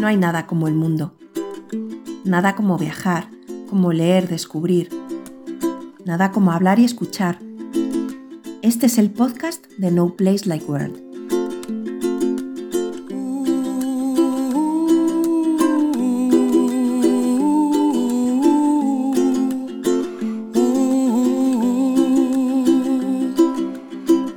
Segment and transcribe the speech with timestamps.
[0.00, 1.12] No hay nada como el mundo.
[2.24, 3.28] Nada como viajar,
[3.68, 4.88] como leer, descubrir.
[6.06, 7.38] Nada como hablar y escuchar.
[8.62, 11.02] Este es el podcast de No Place Like World.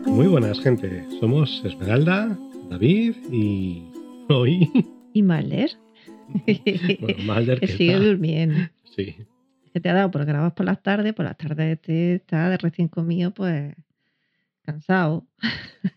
[0.08, 1.08] Muy buenas, gente.
[1.22, 2.38] Somos Esmeralda,
[2.70, 3.86] David y
[4.28, 4.70] hoy.
[5.14, 5.72] ¿Y Malder?
[7.00, 8.58] Bueno, Malder, que ¿qué sigue durmiendo.
[8.96, 9.16] Sí,
[9.72, 12.58] Que te ha dado por grabar por las tardes, por las tardes te está de
[12.58, 13.76] recién comido, pues
[14.64, 15.28] cansado,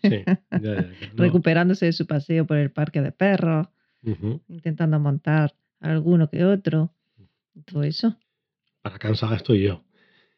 [0.02, 0.10] sí.
[0.26, 0.82] Ya, ya, ya.
[1.14, 1.24] No.
[1.24, 3.68] recuperándose de su paseo por el parque de perros,
[4.48, 6.92] intentando montar alguno que otro,
[7.64, 8.18] todo eso.
[8.82, 9.84] Para cansada estoy yo.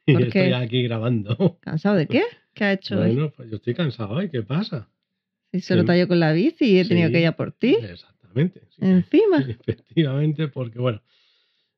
[0.06, 1.58] Y ¿Por estoy aquí grabando.
[1.61, 2.22] ¿Cansado de qué?
[2.55, 3.14] ¿Qué ha hecho hoy?
[3.14, 4.30] Bueno, pues yo estoy cansado hoy.
[4.30, 4.89] ¿Qué pasa?
[5.52, 5.86] Si solo sí.
[5.86, 7.77] talló con la bici y he tenido que ir a por ti.
[8.34, 8.60] Exactamente.
[8.70, 8.78] sí.
[8.84, 11.00] Encima, Efectivamente, porque bueno,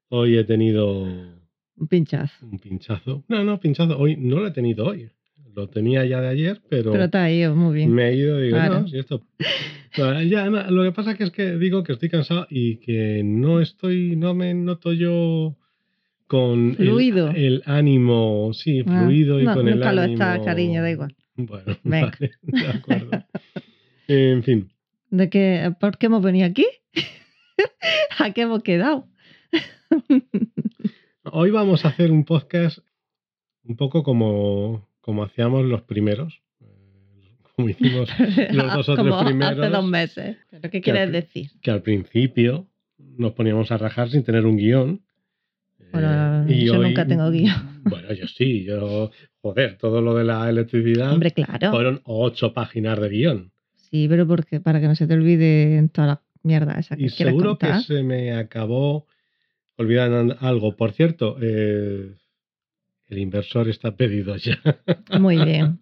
[0.09, 2.47] hoy he tenido un pinchazo.
[2.47, 3.25] un pinchazo.
[3.29, 3.99] No, no, pinchazo.
[3.99, 5.11] Hoy no lo he tenido hoy.
[5.55, 7.93] Lo tenía ya de ayer, pero, Pero te ha ido muy bien.
[7.93, 8.81] me he ido y digo, Claro.
[8.83, 9.25] no, si esto.
[9.97, 13.23] No, ya, no, lo que pasa que es que digo que estoy cansado y que
[13.25, 15.57] no estoy, no me noto yo
[16.29, 17.31] con el- Fluido.
[17.35, 20.23] El, ánimo, sí, Ah, fluido y no, con el nunca lo ánimo.
[20.23, 21.17] está, cariño, da igual.
[21.35, 22.13] Bueno, Venga.
[22.21, 22.31] vale,
[22.65, 23.11] de acuerdo.
[24.07, 24.70] en fin,
[25.11, 26.67] ¿De qué, ¿Por qué hemos venido aquí?
[28.19, 29.09] ¿A qué hemos quedado?
[31.25, 32.79] hoy vamos a hacer un podcast
[33.65, 36.41] un poco como, como hacíamos los primeros.
[36.61, 38.09] eh, Como hicimos
[38.53, 39.59] los dos o tres primeros.
[39.59, 40.37] Hace dos meses.
[40.51, 41.51] ¿Pero qué quieres decir?
[41.61, 45.03] que al principio nos poníamos a rajar sin tener un guion.
[45.93, 47.81] Bueno, Eh, yo nunca tengo guion.
[47.85, 51.71] Bueno, yo sí, yo, joder, todo lo de la electricidad Hombre, claro.
[51.71, 53.53] fueron ocho páginas de guion.
[53.91, 57.03] Sí, pero porque para que no se te olvide en toda la mierda esa que
[57.05, 57.79] Y quieres seguro contar.
[57.79, 59.07] que se me acabó
[59.77, 60.77] olvidando algo.
[60.77, 62.15] Por cierto, eh,
[63.09, 64.59] el inversor está pedido ya.
[65.19, 65.81] Muy bien.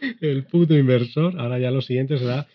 [0.20, 1.38] el puto inversor.
[1.38, 2.46] Ahora ya lo siguiente será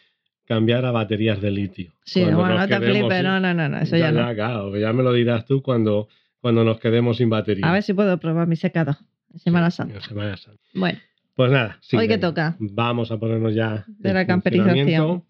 [0.45, 1.93] cambiar a baterías de litio.
[2.03, 4.33] Sí, Cuando bueno, no te quedemos flipes, no, no, no, no, eso ya, no.
[4.35, 6.09] claro, ya me lo dirás tú cuando,
[6.41, 7.65] cuando nos quedemos sin batería.
[7.69, 8.97] A ver si puedo probar mi secado
[9.31, 9.95] en Semana Sí, Santa.
[9.95, 10.61] en Semana Santa.
[10.73, 10.99] Bueno,
[11.35, 12.55] Pues nada, sí, ¿Hoy venga, toca?
[12.59, 15.23] Vamos a ponernos ya De la camperización.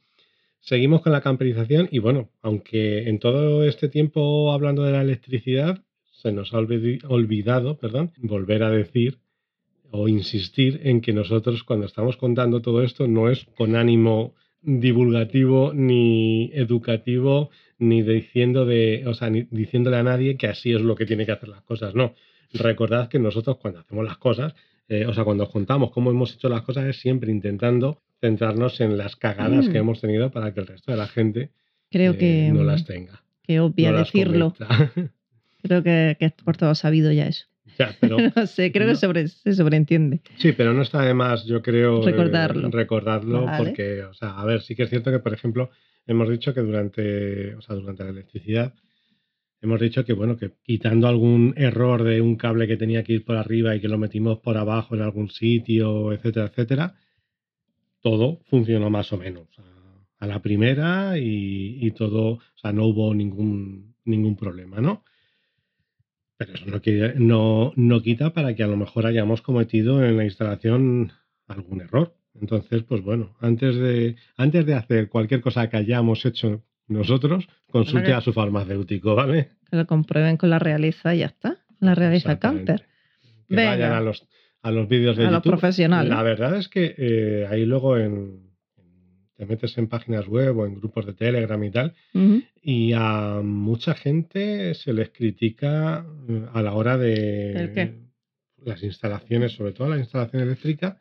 [0.59, 5.84] Seguimos con la camperización y bueno, aunque en todo este tiempo hablando de la electricidad
[6.11, 9.17] se nos ha olvidado, perdón, volver a decir
[9.90, 15.73] o insistir en que nosotros cuando estamos contando todo esto no es con ánimo divulgativo
[15.73, 20.95] ni educativo ni diciendo de, o sea, ni diciéndole a nadie que así es lo
[20.95, 22.13] que tiene que hacer las cosas, no.
[22.53, 24.53] Recordad que nosotros cuando hacemos las cosas,
[24.94, 28.79] eh, o sea, cuando os contamos cómo hemos hecho las cosas es siempre intentando centrarnos
[28.81, 29.72] en las cagadas Mm.
[29.72, 31.50] que hemos tenido para que el resto de la gente
[31.90, 33.24] creo eh, que, no las tenga.
[33.44, 34.53] que obvia no decirlo.
[35.63, 37.46] Creo que, que es por todo sabido ya eso.
[37.78, 38.94] Ya, pero no sé, creo no.
[38.94, 40.22] que sobre, se sobreentiende.
[40.38, 42.69] Sí, pero no está de más, yo creo, eh, Recordarlo.
[42.72, 43.63] recordarlo Vale.
[43.66, 45.69] porque, o sea, a ver, sí que es cierto que, por ejemplo,
[46.08, 48.73] hemos dicho que durante, o sea, durante la electricidad,
[49.61, 53.25] hemos dicho que, bueno, que quitando algún error de un cable que tenía que ir
[53.25, 56.95] por arriba y que lo metimos por abajo en algún sitio, etcétera, etcétera,
[58.01, 59.47] todo funcionó más o menos
[60.19, 65.03] a, la primera y, y todo, o sea, no hubo ningún, ningún problema, ¿no?
[66.38, 66.81] Pero eso no,
[67.17, 71.11] no, no quita para que a lo mejor hayamos cometido en la instalación
[71.47, 72.16] algún error.
[72.39, 78.09] Entonces, pues bueno, antes de, antes de hacer cualquier cosa que hayamos hecho nosotros, consulte
[78.09, 78.16] Vale.
[78.16, 79.50] a su farmacéutico, ¿vale?
[79.69, 81.57] Que lo comprueben con la realeza y ya está.
[81.79, 82.74] La Exactamente.
[82.75, 82.88] camper.
[83.47, 83.69] Que Venga.
[83.72, 84.28] vayan a los,
[84.62, 86.09] a los vídeos de A los profesionales.
[86.09, 88.52] La verdad es que eh, ahí luego en,
[89.35, 91.94] te metes en páginas web o en grupos de Telegram y tal,
[92.62, 97.94] y a mucha gente se les critica eh, a la hora de ¿El qué?
[98.64, 100.99] las instalaciones, sobre todo la instalación eléctrica.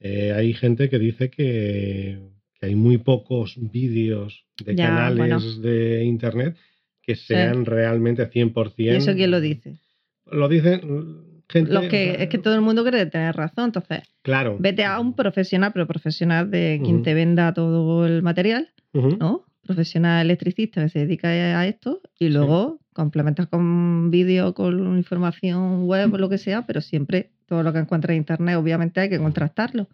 [0.00, 2.18] eh, hay gente que dice que,
[2.62, 5.40] que hay muy pocos vídeos de Ya, canales bueno.
[5.60, 6.56] de internet
[7.02, 8.74] que sean realmente 100%.
[8.76, 9.78] ¿Y eso quién lo dice?
[10.30, 11.72] Lo dicen gente.
[11.72, 13.66] Los que, es que todo el mundo cree tener razón.
[13.66, 14.56] Entonces, Claro.
[14.60, 18.68] vete a un profesional, pero profesional de quien te venda todo el material.
[18.94, 19.44] ¿no?
[19.66, 26.14] Profesional electricista que se dedica a esto y luego complementas con vídeo, con información web
[26.14, 29.18] o lo que sea, pero siempre todo lo que encuentres en internet, obviamente hay que
[29.18, 29.88] contrastarlo.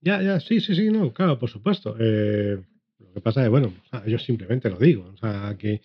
[0.00, 1.96] Ya, ya, sí, sí, sí, no, claro, por supuesto.
[1.98, 2.58] Eh,
[2.98, 5.82] lo que pasa es, bueno, o sea, yo simplemente lo digo, o sea, que,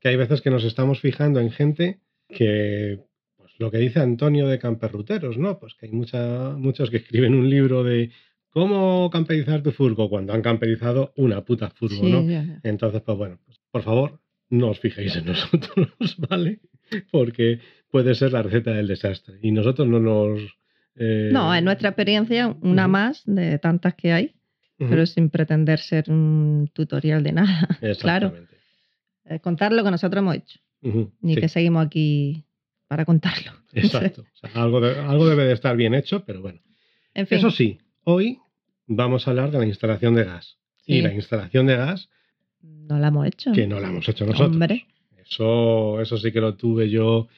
[0.00, 3.00] que hay veces que nos estamos fijando en gente que,
[3.36, 5.58] pues lo que dice Antonio de Camperruteros, ¿no?
[5.58, 8.10] Pues que hay mucha, muchos que escriben un libro de
[8.50, 10.08] ¿Cómo camperizar tu furgo?
[10.08, 12.22] Cuando han camperizado una puta furgo, Sí, ¿no?
[12.22, 12.60] ya, ya.
[12.62, 16.60] Entonces, pues bueno, pues, por favor, no os fijéis en nosotros, ¿vale?
[17.10, 17.60] Porque
[17.90, 19.38] puede ser la receta del desastre.
[19.42, 20.40] Y nosotros no nos...
[20.98, 24.34] eh, No, en nuestra experiencia, una más de tantas que hay,
[24.78, 27.68] pero sin pretender ser un tutorial de nada.
[28.00, 28.56] claro, Exactamente.
[29.24, 30.60] eh, contar lo que nosotros hemos hecho,
[31.20, 32.44] ni sí, que seguimos aquí
[32.86, 33.52] para contarlo.
[33.72, 34.22] Exacto.
[34.22, 36.60] O sea, algo, de- algo debe de estar bien hecho, pero bueno.
[37.14, 38.38] En fin, Eso sí, hoy
[38.86, 40.56] vamos a hablar de la instalación de gas.
[40.86, 42.08] Y la instalación de gas,
[42.62, 43.52] no la hemos hecho.
[43.52, 44.52] que no la hemos hecho nosotros.
[44.52, 44.86] Hombre.
[45.18, 47.28] Eso, eso sí que lo tuve yo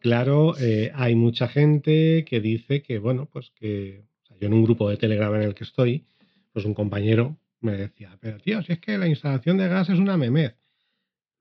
[0.00, 0.54] claro.
[0.58, 4.02] Eh, hay mucha gente que dice que, bueno, pues que
[4.40, 6.04] yo en un grupo de Telegram en el que estoy,
[6.52, 9.98] pues un compañero me decía, pero tío, si es que la instalación de gas es
[9.98, 10.56] una memez.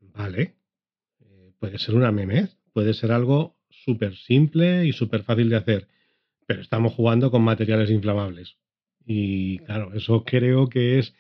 [0.02, 0.56] Vale,
[1.22, 5.88] eh, puede ser una memez, puede ser algo súper simple y súper fácil de hacer,
[6.46, 8.58] pero estamos jugando con materiales inflamables.
[9.06, 11.14] Y claro, eso creo que es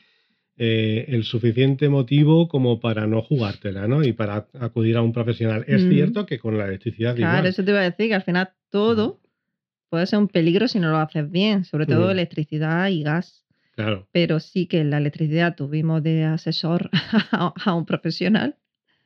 [0.60, 4.04] eh, el suficiente motivo como para no jugártela, ¿no?
[4.04, 5.64] Y para acudir a un profesional.
[5.68, 5.90] Es Mm.
[5.90, 7.46] cierto que con la electricidad Claro, igual.
[7.48, 9.22] eso te iba a decir, que al final todo
[9.90, 13.46] puede ser un peligro si no lo haces bien, sobre todo electricidad y gas.
[13.76, 14.08] Claro.
[14.12, 16.90] Pero sí que en la electricidad tuvimos de asesor
[17.32, 18.58] a, a un profesional,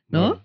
[0.08, 0.20] ¿no?
[0.28, 0.44] bueno.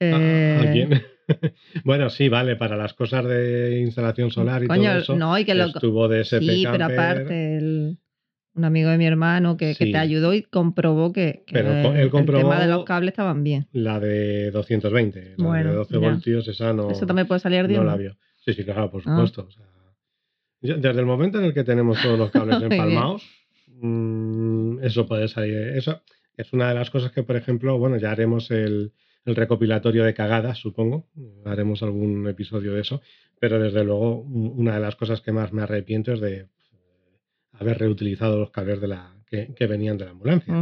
[0.00, 1.02] ¿A- a Eh, quién?
[1.84, 5.16] bueno, sí, vale, para las cosas de instalación solar y coño, todo eso.
[5.16, 7.98] no, y que lo, estuvo de SP Sí, pero aparte, el-
[8.56, 11.94] un amigo de mi hermano que, que te ayudó y comprobó que, que Pero co-
[11.94, 13.68] él el tema de los cables estaban bien.
[13.72, 15.98] La de 220, la Bueno, de 12 ya.
[15.98, 18.16] voltios, esa no, Eso también puede salir de no la vio.
[18.44, 19.04] Sí, sí, claro, por Ah.
[19.04, 19.46] supuesto.
[19.46, 19.64] o sea,
[20.62, 23.22] yo- desde el momento en el que tenemos todos los cables empalmados,
[23.80, 25.54] mm, eso puede salir.
[25.76, 26.02] Eso
[26.36, 28.92] es una de las cosas que, por ejemplo, bueno, ya haremos el,
[29.24, 31.08] el recopilatorio de cagadas, supongo.
[31.44, 33.00] Haremos algún episodio de eso.
[33.38, 36.46] Pero desde luego, una de las cosas que más me arrepiento es de
[37.58, 40.52] haber reutilizado los cables de la, que, que venían de la ambulancia.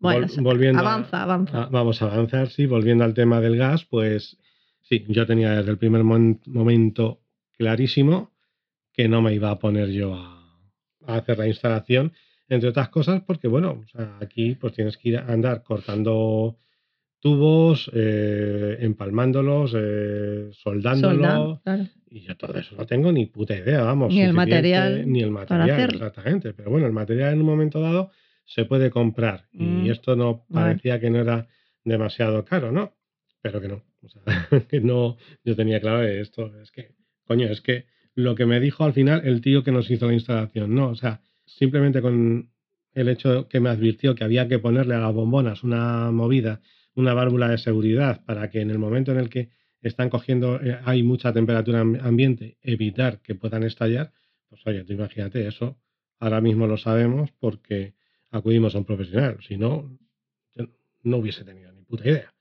[0.00, 1.66] Bueno, Vol- volviendo a- avanza, avanza.
[1.70, 4.36] Vamos a avanzar, sí, volviendo al tema del gas, pues
[4.82, 7.20] sí, yo tenía desde el primer mon- momento
[7.56, 8.32] clarísimo
[8.92, 10.60] que no me iba a poner yo a,
[11.06, 12.12] a hacer la instalación,
[12.48, 16.58] entre otras cosas porque, bueno, o sea, aquí pues tienes que ir a andar cortando
[17.24, 21.84] tubos, eh, empalmándolos, eh, soldándolos, Soldado, claro.
[22.10, 24.12] y yo todo eso no tengo ni puta idea, vamos.
[24.12, 26.52] Ni el material Ni el para material, exactamente.
[26.52, 28.10] Pero bueno, el material en un momento dado
[28.44, 29.46] se puede comprar.
[29.54, 31.48] Mm, Y esto no parecía que no era
[31.82, 32.92] demasiado caro, ¿no?
[33.40, 33.82] Pero que no.
[34.02, 34.22] O sea,
[34.68, 36.52] que no, yo tenía claro de esto.
[36.60, 36.90] Es que,
[37.26, 40.12] coño, es que lo que me dijo al final el tío que nos hizo la
[40.12, 40.90] instalación, ¿no?
[40.90, 42.50] O sea, simplemente con
[42.92, 46.60] el hecho que me advirtió que había que ponerle a las bombonas una movida,
[46.96, 49.50] una válvula de seguridad para que en el momento en el que
[49.82, 54.12] están cogiendo, eh, hay mucha temperatura am- ambiente, evitar que puedan estallar,
[54.48, 55.76] pues oye, tú imagínate, eso
[56.20, 57.94] ahora mismo lo sabemos porque
[58.30, 59.98] acudimos a un profesional, si no,
[61.02, 62.32] no hubiese tenido ni puta idea.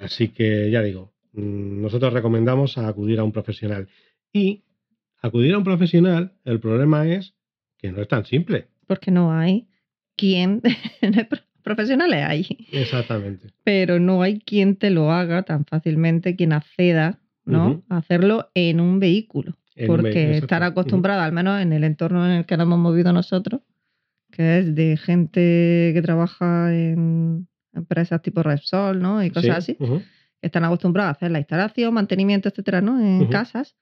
[0.00, 3.88] Así que ya digo, mm, nosotros recomendamos acudir a un profesional.
[4.32, 4.64] Y
[5.20, 7.34] acudir a un profesional, el problema es
[7.78, 8.66] que no es tan simple.
[8.86, 9.68] Porque no hay
[10.16, 10.60] quien,
[11.62, 13.48] profesionales hay, Exactamente.
[13.64, 17.82] pero no hay quien te lo haga tan fácilmente, quien acceda, ¿no?
[17.88, 19.56] A hacerlo en un vehículo.
[19.74, 23.12] En porque estar acostumbrada, al menos en el entorno en el que nos hemos movido
[23.12, 23.62] nosotros,
[24.30, 29.22] que es de gente que trabaja en empresas tipo Repsol, ¿no?
[29.24, 30.04] Y cosas Sí, así,
[30.42, 33.00] están acostumbrados a hacer la instalación, mantenimiento, etcétera, ¿no?
[33.00, 33.76] En casas,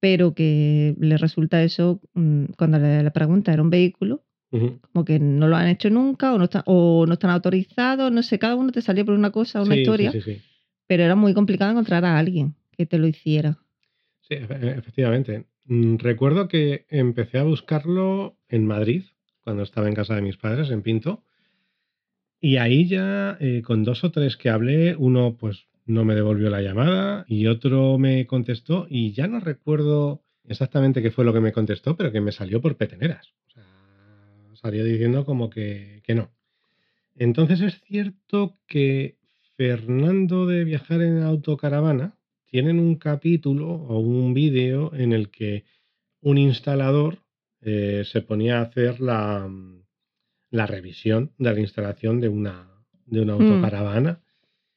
[0.00, 5.18] pero que les resulta eso, mm, cuando le, le pregunta era un vehículo, Como que
[5.18, 8.54] no lo han hecho nunca o no, está- o no están autorizados, no sé, cada
[8.54, 10.40] uno te salía por una cosa, una Sí, historia, sí, sí.
[10.86, 13.58] pero era muy complicado encontrar a alguien que te lo hiciera.
[14.22, 15.46] Sí, efe- efectivamente.
[15.66, 19.02] Mm, Recuerdo que empecé a buscarlo en Madrid,
[19.42, 21.22] cuando estaba en casa de mis padres, en Pinto.
[22.40, 26.50] Y ahí ya, eh, con dos o tres que hablé, uno pues no me devolvió
[26.50, 31.40] la llamada y otro me contestó y ya no recuerdo exactamente qué fue lo que
[31.40, 33.32] me contestó, pero que me salió por peteneras.
[33.46, 33.64] O sea,
[34.66, 36.28] salió diciendo como que, que no.
[37.14, 39.16] Entonces es cierto que
[39.56, 45.64] Fernando de Viajar en Autocaravana tienen un capítulo o un vídeo en el que
[46.20, 47.18] un instalador
[47.60, 49.48] eh, se ponía a hacer la,
[50.50, 52.68] la revisión de la instalación de una,
[53.06, 53.40] de una Mm.
[53.42, 54.20] autocaravana.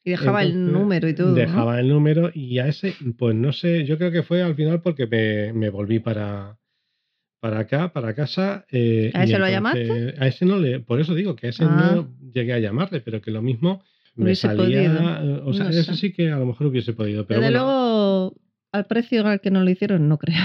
[0.04, 1.30] Y dejaba el número y todo.
[1.30, 1.34] ¿no?
[1.34, 4.82] Dejaba el número y a ese, pues no sé, yo creo que fue al final
[4.82, 6.59] porque me, me volví para,
[7.40, 8.66] para acá, para casa.
[8.70, 11.64] eh, ¿A ese lo entonces- A ese no le, por eso digo que a ese
[11.64, 11.92] Ah.
[11.94, 13.82] no llegué a llamarle, pero que lo mismo
[14.14, 14.92] me Hubiese salía, podido.
[14.92, 16.00] eh, o sea, No eso sé.
[16.00, 18.36] sí que a lo mejor hubiese podido, pero Desde bueno, luego,
[18.72, 20.36] al precio al que nos lo hicieron, no creo.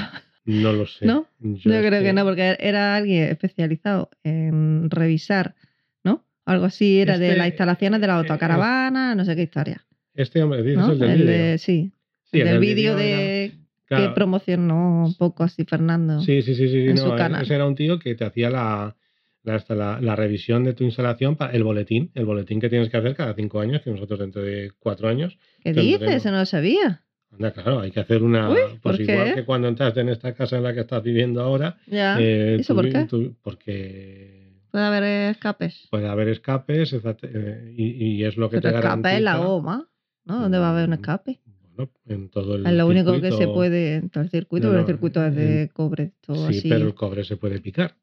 [0.45, 1.05] No lo sé.
[1.07, 1.27] ¿No?
[1.39, 5.55] Yo creo que no, porque era alguien especializado en revisar,
[6.03, 6.23] ¿no?
[6.45, 9.83] Algo así era de Este, las instalaciones de la eh, autocaravana, no sé qué historia.
[10.13, 10.91] Este hombre, dices ¿no?
[10.93, 11.31] el del El vídeo.
[11.33, 11.91] de, sí,
[12.25, 13.53] Sí, el el del vídeo de
[13.85, 14.13] Claro.
[14.13, 16.19] promocionó un poco así Fernando.
[16.21, 16.87] Sí, sí, sí, sí.
[16.87, 17.43] en no, su canal.
[17.43, 18.95] Ese era un tío que te hacía la,
[19.43, 22.89] la, hasta la- la revisión de tu instalación, para el boletín, el boletín que tienes
[22.89, 25.37] que hacer cada cinco años, que nosotros dentro de cuatro años.
[25.63, 26.09] ¿Qué dices?
[26.09, 27.03] Eso no lo sabía.
[27.31, 28.49] Anda, claro, hay que hacer una.
[28.49, 29.33] Uy, pues ¿por igual qué?
[29.35, 31.77] que cuando entraste en esta casa en la que estás viviendo ahora.
[31.85, 32.17] Ya.
[32.19, 33.05] eh, ¿Eso tú- por qué?
[33.05, 35.87] tú- porque Puede haber escapes.
[35.91, 39.45] puede haber escapes eh, y, y es lo que Pero te escape es la garantiza-
[39.47, 39.89] goma,
[40.25, 40.39] ¿no?
[40.41, 41.39] ¿Dónde va a haber un Mm, escape?
[41.75, 44.67] Bueno, en todo el Es lo único que se circuito- puede en todo el circuito,
[44.67, 46.69] No, pero no, el circuito es de en- cobre, todo Sí, así.
[46.69, 47.95] pero el cobre se puede picar.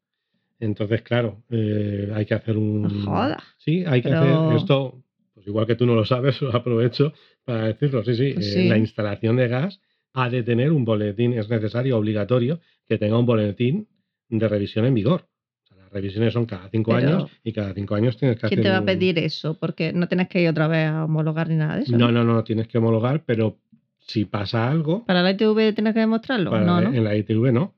[0.59, 2.83] Entonces, claro, eh, hay que hacer un.
[2.83, 3.43] No jodas.
[3.57, 4.99] Sí, hay que Pero- hacer esto.
[5.33, 7.11] Pues igual que tú no lo sabes, lo aprovecho
[7.43, 8.03] para decirlo.
[8.03, 8.69] Sí, sí, Pues eh, sí.
[8.69, 9.81] la instalación de gas
[10.13, 13.87] ha de tener un boletín, es necesario, obligatorio, que tenga un boletín
[14.29, 15.27] de revisión en vigor.
[15.63, 18.47] O sea, las revisiones son cada cinco Pero- años y cada cinco años tienes que
[18.47, 18.63] ¿Quién hacer.
[18.63, 19.57] te va a pedir eso?
[19.59, 21.97] Porque no tienes que ir otra vez a homologar ni nada de eso.
[21.97, 23.57] No, no, no, tienes que homologar, pero
[24.07, 26.51] si pasa algo, ¿Para la ITV tienes que demostrarlo?
[26.51, 26.95] Para no, la- ¿no?
[26.95, 27.73] En la ITV no.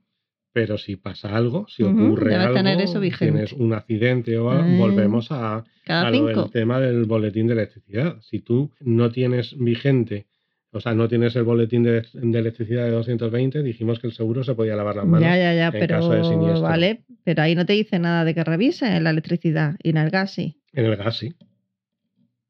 [0.54, 4.64] Pero si pasa algo, si ocurre debes algo, tener eso tienes un accidente o algo,
[4.64, 4.78] Ah.
[4.78, 8.22] volvemos a, a lo tema del boletín de electricidad.
[8.22, 10.28] Si tú no tienes vigente,
[10.72, 14.46] o sea, no tienes el boletín de, de electricidad de 220, dijimos que el seguro
[14.46, 15.22] se podía lavar las manos.
[15.28, 16.62] Ya, ya, ya, en caso de pero siniestro.
[16.62, 19.98] vale, pero ahí no te dice nada de que revisen en la electricidad y en
[19.98, 20.62] el gas sí.
[20.72, 21.34] En el gas, sí.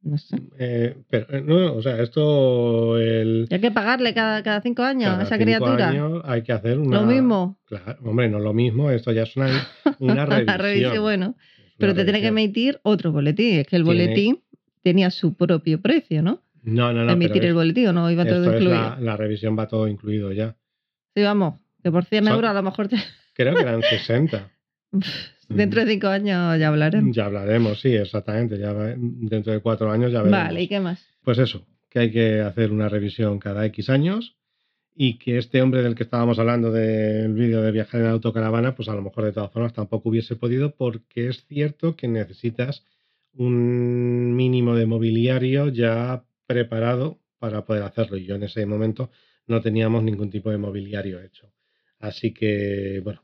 [0.06, 0.38] No sé.
[0.60, 4.84] Eh, pero eh, no, o sea, esto el, Y hay que pagarle cada, cada cinco
[4.84, 5.90] años cada a esa cinco criatura.
[5.90, 7.02] años hay que hacer una.
[7.02, 7.58] Lo mismo.
[7.66, 9.68] Claro, hombre, no lo mismo, esto ya es una,
[10.00, 10.26] una
[10.58, 11.02] revisión.
[11.02, 11.36] Bueno.
[11.78, 13.60] Pero te tiene que emitir otro boletín.
[13.60, 14.40] Es que el Tiene- boletín
[14.82, 16.42] tenía su propio precio, ¿no?
[16.64, 17.12] No, no, no.
[17.12, 18.72] Emitir el es- boletín o no iba todo incluido.
[18.72, 20.56] la, la revisión va todo incluido ya.
[21.16, 22.98] Sí, vamos, que por 100 Son- euros a lo mejor te-
[23.34, 24.52] Creo que eran 60.
[25.50, 27.16] Dentro de cinco años ya hablaremos.
[27.16, 28.58] Ya hablaremos, sí, exactamente.
[28.58, 30.40] Ya dentro de cuatro años ya veremos.
[30.40, 31.06] Vale, ¿y qué más?
[31.24, 34.36] Pues eso, que hay que hacer una revisión cada X años
[34.96, 38.88] y que este hombre del que estábamos hablando del vídeo de viajar en autocaravana, pues
[38.88, 42.84] a lo mejor de todas formas tampoco hubiese podido porque es cierto que necesitas
[43.34, 48.18] un mínimo de mobiliario ya preparado para poder hacerlo.
[48.18, 49.12] Y yo en ese momento
[49.48, 51.52] no teníamos ningún tipo de mobiliario hecho.
[52.00, 53.22] Así que, bueno,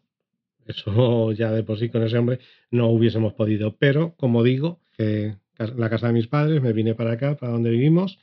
[0.71, 3.75] eso ya de por sí con ese hombre no hubiésemos podido.
[3.77, 7.69] Pero, como digo, que la casa de mis padres, me vine para acá, para donde
[7.69, 8.19] vivimos,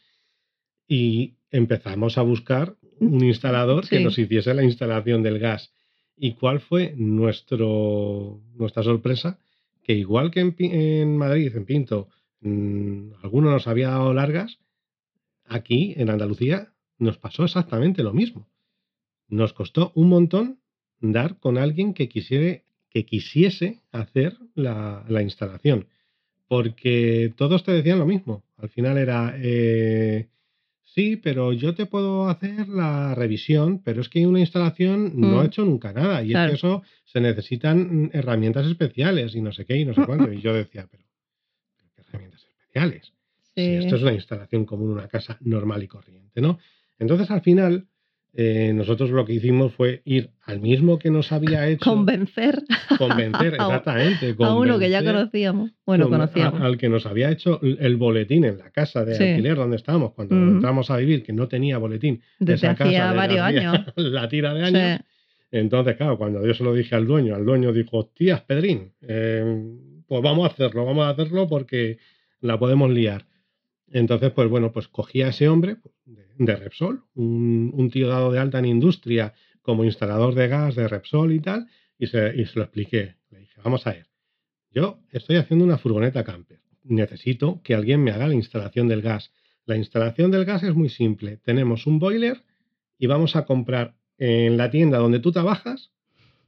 [0.87, 5.73] y empezamos a buscar un instalador que nos hiciese la instalación del gas.
[6.17, 9.39] ¿Y cuál fue nuestro, nuestra sorpresa?
[9.85, 12.09] Que igual que en, Madrid, en Pinto,
[12.41, 14.59] mm, alguno nos había dado largas,
[15.47, 18.49] aquí en Andalucía nos pasó exactamente lo mismo.
[19.29, 20.58] Nos costó un montón
[21.01, 25.87] dar con alguien que quisiere, que quisiese hacer la, la instalación.
[26.49, 28.43] Porque todos te decían lo mismo.
[28.57, 30.29] Al final era, eh,
[30.83, 35.43] sí, pero yo te puedo hacer la revisión, pero es que una instalación no Mm.
[35.43, 36.23] he hecho nunca nada.
[36.23, 36.47] Y Claro.
[36.47, 40.05] es que eso se necesitan mm, herramientas especiales y no sé qué y no sé
[40.07, 40.33] cuánto.
[40.33, 41.05] Y yo decía, pero,
[41.77, 43.13] pero ¿qué herramientas especiales?
[43.43, 43.53] Sí.
[43.55, 46.59] Si esto es una instalación común, una casa normal y corriente, ¿no?
[46.99, 47.87] Entonces, al final,
[48.41, 52.63] eh, nosotros lo que hicimos fue ir al mismo que nos había hecho Convencer
[52.97, 54.37] convencer, exactamente.
[54.39, 55.71] a uno que ya convencer conocíamos.
[55.85, 56.61] Bueno, con- conocíamos.
[56.61, 59.25] a- al que nos había hecho el boletín en la casa de Sí.
[59.25, 60.45] alquiler donde estábamos cuando Ujú.
[60.45, 62.23] entramos a vivir, que no tenía boletín.
[62.39, 63.87] Desde esa casa hacía varios años.
[63.97, 64.99] La tira de años.
[65.01, 65.05] Sí.
[65.51, 69.43] Entonces, claro, cuando yo se lo dije al dueño, al dueño dijo, hostias, Pedrín, eh,
[70.07, 71.99] pues vamos a hacerlo, vamos a hacerlo porque
[72.41, 73.27] la podemos liar.
[73.91, 78.09] Entonces, pues bueno, pues cogí a ese hombre pues, de, de Repsol, un, un tío
[78.09, 81.67] dado de alta en industria como instalador de gas de Repsol y tal,
[81.99, 83.17] y se, y se lo expliqué.
[83.31, 84.07] Le dije, vamos a ver,
[84.71, 89.33] yo estoy haciendo una furgoneta camper, necesito que alguien me haga la instalación del gas.
[89.67, 92.43] La instalación del gas es muy simple, tenemos un boiler
[92.99, 95.91] y vamos a comprar en la tienda donde tú trabajas,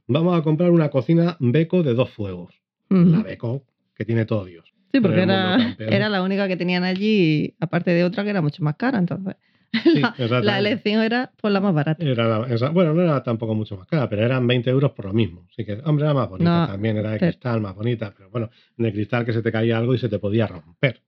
[0.07, 2.55] vamos a comprar una cocina Beco de dos fuegos.
[2.89, 3.63] La Beco
[3.95, 4.73] que tiene todo Dios.
[4.91, 8.61] Sí, porque era, era la única que tenían allí, aparte de otra que era mucho
[8.63, 8.99] más cara.
[8.99, 9.35] Entonces,
[9.71, 12.03] Sí, la, la elección era por la más barata.
[12.03, 15.05] Era la- esa- bueno, no era tampoco mucho más cara, pero eran 20 euros por
[15.05, 15.47] lo mismo.
[15.51, 18.29] Así que, hombre, era más bonita No, también, era de pero- cristal, más bonita, pero
[18.29, 21.01] bueno, de cristal que se te caía algo y se te podía romper.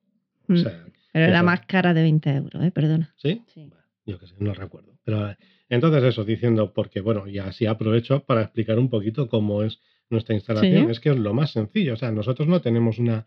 [0.50, 0.58] O Mm.
[0.58, 1.46] sea, Pero era eso.
[1.46, 2.72] más cara de 20 euros, ¿eh?
[2.72, 3.14] Perdona.
[3.18, 3.42] ¿sí?
[3.54, 3.66] Sí.
[3.68, 4.94] Bueno, yo qué sé, no recuerdo.
[5.04, 5.38] Pero eh,
[5.70, 9.80] entonces eso, diciendo, porque bueno, y así aprovecho para explicar un poquito cómo es
[10.10, 10.86] nuestra instalación.
[10.86, 10.92] Sí.
[10.92, 11.94] Es que es lo más sencillo.
[11.94, 13.26] O sea, nosotros no tenemos una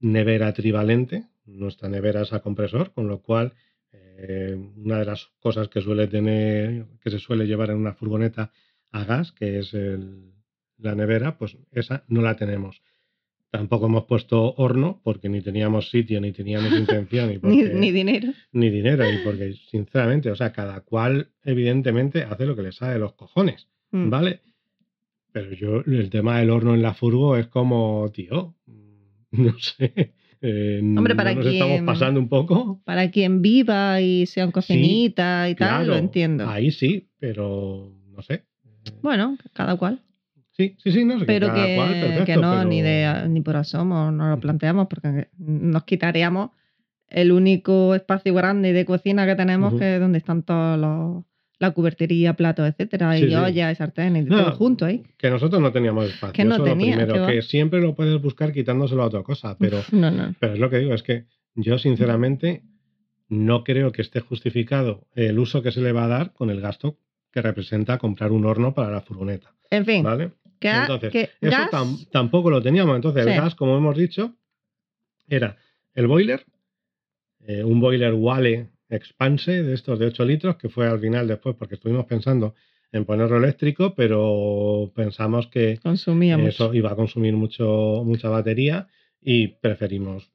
[0.00, 3.54] nevera trivalente, nuestra nevera es a compresor, con lo cual
[4.18, 8.50] eh, una de las cosas que suele tener, que se suele llevar en una furgoneta
[8.92, 10.32] a gas, que es el-
[10.78, 12.82] la nevera, pues esa no la tenemos.
[13.50, 17.92] Tampoco hemos puesto horno porque ni teníamos sitio, ni teníamos intención, y Ni, porque- ni
[17.92, 18.32] dinero.
[18.52, 22.94] ni dinero, y porque sinceramente, o sea, cada cual evidentemente hace lo que le sale
[22.94, 24.10] de los cojones, Mm.
[24.10, 24.40] ¿vale?
[25.32, 28.56] Pero yo, el tema del horno en la furgo es como, tío,
[29.30, 30.14] no sé.
[30.42, 32.80] Eh, Hombre, no para nos estamos quien- pasando un poco.
[32.84, 36.48] Para quien viva y sea un cocinita y tal, lo entiendo.
[36.48, 38.44] Ahí sí, pero no sé.
[39.02, 40.00] Bueno, cada cual.
[40.52, 41.26] Sí, sí, sí, no sé.
[41.26, 44.86] Pero que, cual, perfecto, que no, pero- ni, de, ni por asomo no lo planteamos
[44.88, 46.50] porque nos quitaríamos
[47.08, 51.24] el único espacio grande de cocina que tenemos, que es donde están todos los
[51.58, 53.34] la cubertería, platos, etcétera, Sí, y sí.
[53.34, 55.02] ollas, y sartenes, y No, todo junto ahí.
[55.16, 56.32] Que nosotros no teníamos espacio.
[56.34, 59.22] Que no eso es lo tenía, primero, que siempre lo puedes buscar quitándoselo a otra
[59.22, 60.34] cosa, pero No, no.
[60.38, 62.62] Pero es lo que digo, es que yo sinceramente
[63.28, 66.60] no creo que esté justificado el uso que se le va a dar con el
[66.60, 66.98] gasto
[67.32, 69.54] que representa comprar un horno para la furgoneta.
[69.70, 70.32] En fin, ¿Vale?
[70.60, 72.94] que, Entonces, que Eso gas, tam- tampoco lo teníamos.
[72.96, 73.30] Entonces, Sí.
[73.30, 74.34] el gas, como hemos dicho,
[75.28, 75.56] era
[75.94, 76.44] el boiler,
[77.46, 81.56] eh, un boiler Wale Expanse de estos de 8 litros, que fue al final después,
[81.56, 82.54] porque estuvimos pensando
[82.92, 86.48] en ponerlo eléctrico, pero pensamos que consumíamos.
[86.48, 88.86] eso iba a consumir mucho, mucha batería
[89.20, 90.30] y preferimos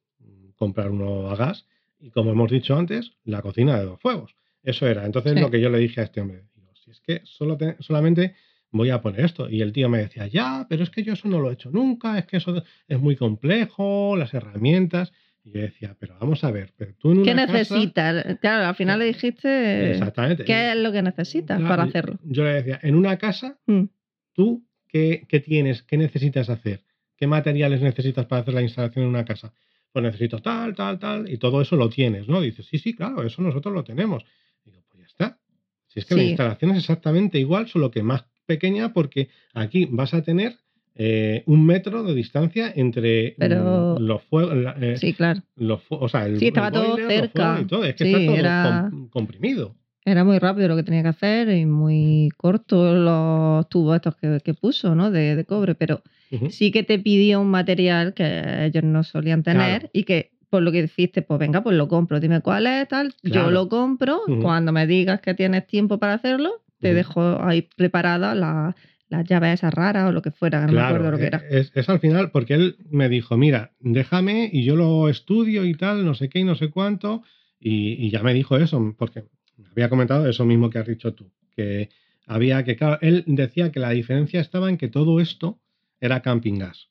[0.57, 1.65] comprar uno a gas.
[1.99, 4.35] Y como hemos dicho antes, la cocina de dos fuegos.
[4.63, 5.05] Eso era.
[5.05, 5.39] Entonces Sí.
[5.39, 8.35] lo que yo le dije a este hombre, digo, si es que solo te- solamente
[8.71, 9.49] voy a poner esto.
[9.49, 11.71] Y el tío me decía, ya, pero es que yo eso no lo he hecho
[11.71, 15.13] nunca, es que eso es muy complejo, las herramientas.
[15.43, 18.37] Y yo decía, pero vamos a ver, pero tú en una ¿Qué casa- necesitas?
[18.39, 20.45] Claro, al final le dijiste Exactamente.
[20.45, 22.19] qué es lo que necesitas Claro, para hacerlo.
[22.23, 23.85] Yo le decía, en una casa Mm.
[24.33, 25.83] ¿Tú qué, qué tienes?
[25.83, 26.83] ¿Qué necesitas hacer?
[27.17, 29.51] ¿Qué materiales necesitas para hacer la instalación en una casa?
[29.91, 32.39] Pues necesito tal, tal, tal, y todo eso lo tienes, ¿no?
[32.39, 34.23] Dices, sí, sí, claro, eso nosotros lo tenemos.
[34.63, 35.39] Digo, pues ya está.
[35.87, 40.13] Si es que la instalación es exactamente igual, solo que más pequeña, porque aquí vas
[40.13, 40.55] a tener
[40.95, 45.41] eh, un metro de distancia entre Pero- mm, los fuegos, eh, Sí, claro.
[45.55, 47.59] los o sea, el, Sí, estaba el todo boiler, cerca.
[47.61, 47.83] y todo.
[47.85, 49.75] Es que Sí, está todo era- com- comprimido.
[50.03, 54.39] Era muy rápido lo que tenía que hacer y muy corto los tubos estos que,
[54.43, 55.11] que puso, ¿no?
[55.11, 56.01] De, de cobre, pero
[56.49, 59.89] sí que te pidió un material que ellos no solían tener Claro.
[59.93, 63.13] y que por lo que dijiste, pues venga, pues lo compro, dime cuál es, tal,
[63.21, 63.45] Claro.
[63.45, 66.95] yo lo compro, cuando me digas que tienes tiempo para hacerlo, te Ujú.
[66.97, 68.75] dejo ahí preparada la-
[69.11, 71.37] las llaves esas raras o lo que fuera, no me acuerdo lo que eh, era.
[71.49, 75.75] Es, es al final, porque él me dijo, mira, déjame y yo lo estudio y
[75.75, 77.21] tal, no sé qué y no sé cuánto,
[77.59, 79.25] y, y ya me dijo eso, porque
[79.57, 81.89] me había comentado eso mismo que has dicho tú, que
[82.25, 85.59] había que, claro, él decía que la diferencia estaba en que todo esto
[85.99, 86.89] era camping gas,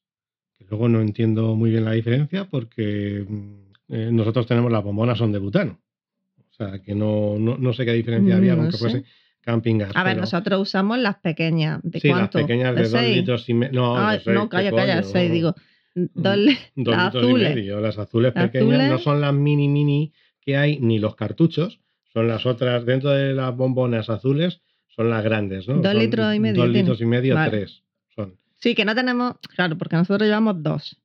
[0.58, 3.54] que luego no entiendo muy bien la diferencia porque mm,
[3.94, 5.80] eh, nosotros tenemos las bombonas son de butano,
[6.50, 8.82] o sea, que no, no, no sé qué diferencia había Mm, con no que sé.
[8.90, 9.04] fuese
[9.42, 9.90] camping gas.
[9.94, 11.80] A ver, pero- nosotros usamos las pequeñas.
[11.82, 12.38] ¿De sí, cuánto?
[12.38, 13.16] las pequeñas de, dos seis?
[13.16, 13.80] litros y medio.
[13.80, 15.12] No, Ay, de seis, no, ¿qué calla, calla, coño?
[15.12, 15.54] seis, digo.
[15.94, 17.50] Dos, li- Dos las litros azules.
[17.50, 17.80] y medio.
[17.80, 21.80] Las azules Las pequeñas no son las mini mini que hay, ni los cartuchos.
[22.12, 25.74] Son las otras, dentro de las bombonas azules, son las grandes, ¿no?
[25.76, 26.78] Dos Son litros y medio Dos tiene.
[26.80, 27.50] litros y medio, Vale.
[27.50, 27.82] tres.
[28.14, 28.34] Son.
[28.56, 29.34] Sí, que no tenemos.
[29.54, 30.96] Claro, porque nosotros llevamos dos.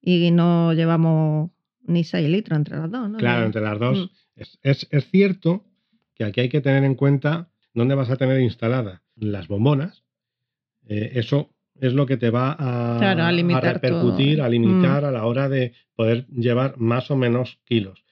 [0.00, 1.50] Y no llevamos
[1.84, 3.18] ni seis litros entre las dos, ¿no?
[3.18, 3.98] Claro, entre las dos.
[3.98, 4.40] Mm.
[4.40, 5.64] Es, es- es cierto
[6.14, 10.04] que aquí hay que tener en cuenta dónde vas a tener instaladas las bombonas.
[10.88, 14.46] Eh, eso es lo que te va a, Claro, a limitar repercutir, todo.
[14.46, 18.04] a limitar a la hora de poder llevar más o menos kilos.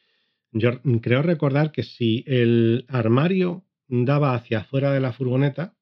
[0.53, 5.75] Yo creo recordar que si el armario daba hacia afuera de la furgoneta,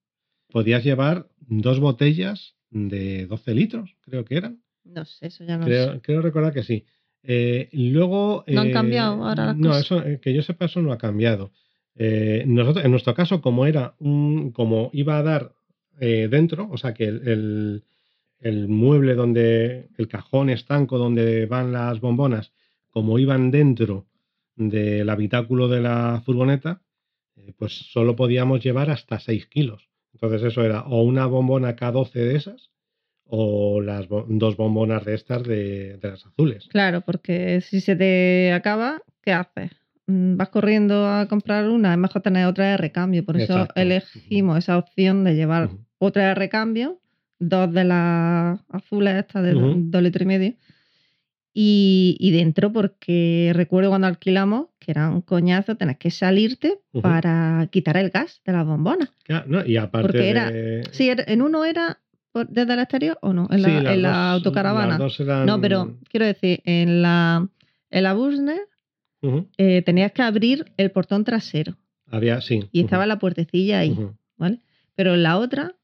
[0.50, 4.62] podías llevar dos botellas de 12 litros, creo que eran.
[4.84, 6.00] No sé, eso ya no Creo, sé.
[6.00, 6.84] creo recordar que sí.
[7.22, 8.44] Eh, luego.
[8.46, 9.84] ¿No han eh, cambiado ahora las No, cosas?
[9.84, 11.52] eso, que yo sepa, eso no ha cambiado.
[11.98, 15.52] Eh, nosotros, en nuestro caso, como era un, como iba a dar
[16.00, 17.84] eh, dentro, o sea que el,
[18.40, 22.52] el- mueble donde, el cajón estanco donde van las bombonas,
[22.90, 24.06] como iban dentro
[24.54, 26.82] del habitáculo de la furgoneta,
[27.36, 29.88] eh, pues solo podíamos llevar hasta 6 kilos.
[30.12, 32.70] Entonces eso era o una bombona K12 de esas
[33.24, 36.66] o las dos bombonas de estas de, de las azules.
[36.68, 39.70] Claro, porque si se te acaba, ¿qué haces?
[40.08, 43.24] Mm, Vas corriendo a comprar una, es mejor tener otra de recambio.
[43.24, 43.80] Por eso Exacto.
[43.80, 45.68] elegimos esa opción de llevar
[45.98, 46.98] otra de recambio,
[47.38, 49.74] dos de las azules estas de Ujú.
[49.90, 50.54] dos litros y medio.
[51.54, 57.66] Y, y dentro, porque recuerdo cuando alquilamos que era un coñazo, tenés que salirte para
[57.72, 59.10] quitar el gas de las bombonas.
[59.24, 59.64] Claro, ¿no?
[59.66, 61.98] Y aparte Porque era- de- Sí, era- en uno era
[62.32, 64.98] por- desde el exterior o no, en la, Sí, en la dos- autocaravana.
[65.46, 67.48] No, pero quiero decir, en la,
[67.90, 68.60] en la Busner
[69.56, 71.76] Eh, tenías que abrir el portón trasero
[72.06, 72.68] Había, sí.
[72.72, 73.96] y estaba la puertecilla ahí.
[74.36, 74.60] ¿vale?
[74.94, 75.74] Pero la otra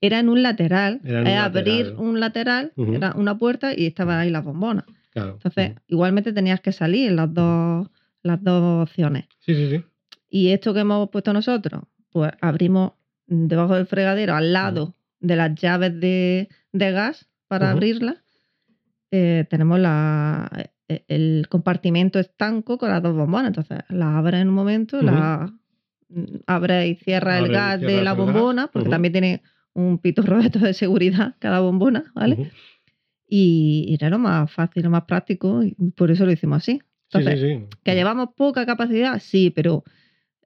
[0.00, 1.00] era en un lateral.
[1.04, 1.94] Era en es un abrir lateral.
[1.98, 4.84] un lateral, era una puerta y estaban ahí las bombonas.
[5.10, 5.34] Claro.
[5.34, 7.88] Entonces, igualmente tenías que salir las dos,
[8.22, 9.26] las dos opciones.
[9.38, 9.84] Sí, sí, sí.
[10.28, 12.92] Y esto que hemos puesto nosotros, pues abrimos
[13.26, 17.76] debajo del fregadero, al lado de las llaves de, de gas para Ujú.
[17.76, 18.16] abrirlas,
[19.12, 20.50] eh, tenemos la,
[20.88, 23.48] el compartimento estanco con las dos bombonas.
[23.48, 25.06] Entonces, la abres en un momento, Ujú.
[25.06, 25.52] la
[26.46, 29.42] abres y cierras el y gas de la bombona, porque también tiene
[29.72, 32.50] un pitorro de seguridad cada bombona, ¿vale?
[33.26, 36.72] Y, y era lo más fácil, lo más práctico, y por eso lo hicimos así.
[37.08, 37.78] Sí, Entonces, sí, sí.
[37.82, 39.18] ¿Que llevamos poca capacidad?
[39.20, 39.84] Sí, pero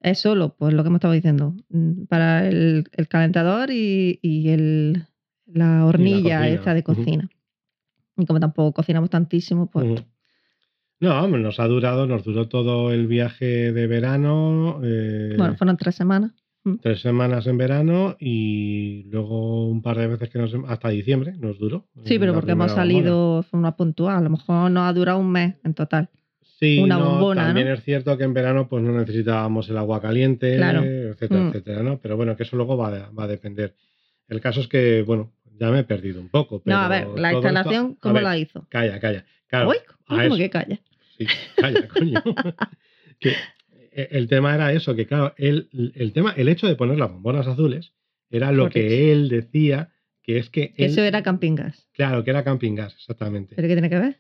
[0.01, 4.49] es solo, pues lo que hemos estado diciendo, mm, para el, el calentador y, y
[4.51, 5.05] el,
[5.47, 7.29] la hornilla cocina, esta de cocina.
[8.17, 10.03] Y como tampoco cocinamos tantísimo, pues.
[11.01, 15.95] No, nos ha durado, nos duró todo el viaje de verano, eh, bueno, fueron tres
[15.95, 16.33] semanas.
[16.83, 21.59] tres semanas en verano y luego un par de veces que nos hasta diciembre nos
[21.59, 21.87] duró.
[22.05, 25.31] Sí, pero porque hemos salido, fue una puntual, a lo mejor nos ha durado un
[25.31, 26.11] mes en total.
[26.59, 27.75] Sí, una no, bombona, También ¿no?
[27.75, 30.83] es cierto que en verano pues no necesitábamos el agua caliente, Claro.
[30.83, 31.49] etcétera, Mm.
[31.49, 31.99] etcétera, ¿no?
[32.01, 33.77] Pero bueno, que eso luego va, a- va a depender.
[34.27, 36.61] El caso es que, bueno, ya me he perdido un poco.
[36.61, 38.67] Pero no, a ver, la esto- instalación, a ¿cómo ver, la hizo?
[38.69, 39.25] Calla, calla.
[39.47, 40.81] Claro, Uy, a ¿cómo eso- que calla?
[41.19, 41.27] Sí,
[41.57, 42.23] calla, coño.
[43.21, 43.31] que
[43.93, 47.11] eh, el tema era eso, que claro, el, el tema, el hecho de poner las
[47.11, 47.93] bombonas azules
[48.31, 48.81] era lo Correcto.
[48.89, 49.91] que él decía
[50.23, 51.89] que es que él- Eso era camping gas.
[51.93, 53.57] claro, que era camping gas, exactamente.
[53.57, 54.17] ¿Pero qué tiene que ver?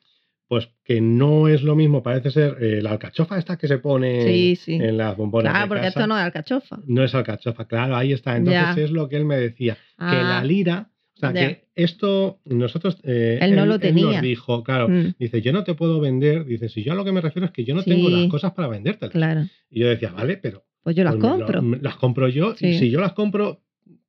[0.48, 4.22] Pues que no es lo mismo, parece ser eh, la alcachofa esta que se pone
[4.24, 4.74] Sí, sí.
[4.76, 5.52] en las bombonas.
[5.52, 5.88] Claro, de porque casa.
[6.00, 6.78] esto no es alcachofa.
[6.87, 8.34] No es alcachofa, claro, ahí está.
[8.34, 8.82] Entonces Ya.
[8.82, 12.98] es lo que él me decía, que Ah, la lira, o sea, que esto nosotros...
[13.02, 14.04] eh, Él no lo tenía.
[14.12, 17.04] nos dijo, claro, mm, dice, yo no te puedo vender, dice, si yo a lo
[17.04, 17.90] que me refiero es que yo no Sí.
[17.90, 19.12] tengo las cosas para vendértelas.
[19.12, 19.42] claro.
[19.70, 20.64] Y yo decía, vale, pero...
[20.83, 21.62] Pues yo las pues lo- compro.
[21.83, 23.61] las compro yo, y si yo las compro,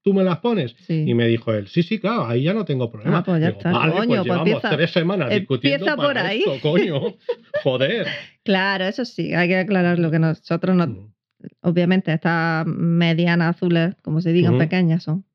[0.01, 0.75] tú me las pones.
[0.87, 1.03] Sí.
[1.07, 3.17] Y me dijo él, sí, sí, claro, ahí ya no tengo problema.
[3.17, 5.95] Ah, pues ya Digo, está, Vale, coño, pues pues llevamos empieza- tres semanas discutiendo empieza
[5.97, 6.39] para por ahí.
[6.45, 7.01] esto, coño.
[7.63, 8.07] Joder.
[8.43, 11.11] Claro, eso sí, hay que aclarar lo que nosotros no,
[11.61, 15.25] obviamente estas medianas azules, como se digan, pequeñas son.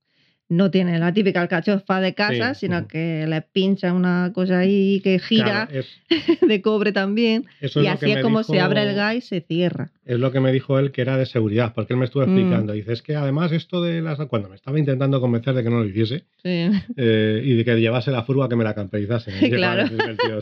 [0.50, 5.00] No tienen la típica alcachofa de casa, Sí, sino que les pincha una cosa ahí
[5.02, 6.00] que gira Claro, es-
[6.46, 7.46] de cobre también.
[7.62, 9.90] eso y así es como se abre el gas y se cierra.
[10.04, 12.28] Es lo que me dijo él que era de seguridad, porque él me estuvo Mm.
[12.36, 12.72] explicando.
[12.74, 14.18] Dice, es que además esto de las...
[14.26, 16.70] Cuando me estaba intentando convencer de que no lo hiciese Sí.
[16.96, 19.30] eh, y de que llevase la furga que me la camperizase.
[19.40, 19.86] Dice, Claro.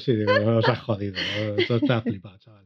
[0.01, 1.15] Sí, digo, no os has jodido.
[1.57, 2.65] Esto está flipado, chaval.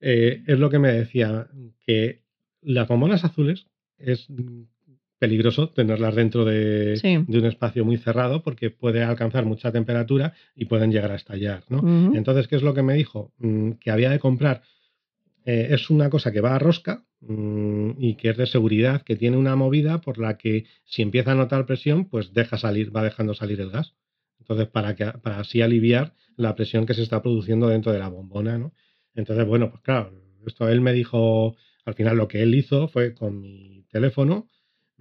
[0.00, 1.46] Eh, es lo que me decía,
[1.86, 2.22] que
[2.60, 3.66] las bombonas azules
[3.98, 4.26] es
[5.18, 7.24] peligroso tenerlas dentro de, Sí.
[7.26, 11.64] de un espacio muy cerrado porque puede alcanzar mucha temperatura y pueden llegar a estallar,
[11.68, 12.12] ¿no?
[12.14, 13.32] Entonces, ¿qué es lo que me dijo?
[13.38, 14.62] Mm, que había de comprar.
[15.48, 19.14] eh, es una cosa que va a rosca mm, y que es de seguridad, que
[19.14, 23.04] tiene una movida por la que si empieza a notar presión, pues deja salir, va
[23.04, 23.94] dejando salir el gas.
[24.40, 28.08] Entonces, para, que, para así aliviar la presión que se está produciendo dentro de la
[28.08, 28.72] bombona, ¿no?
[29.14, 30.12] Entonces, bueno, pues claro,
[30.46, 34.48] esto él me dijo, al final lo que él hizo fue con mi teléfono,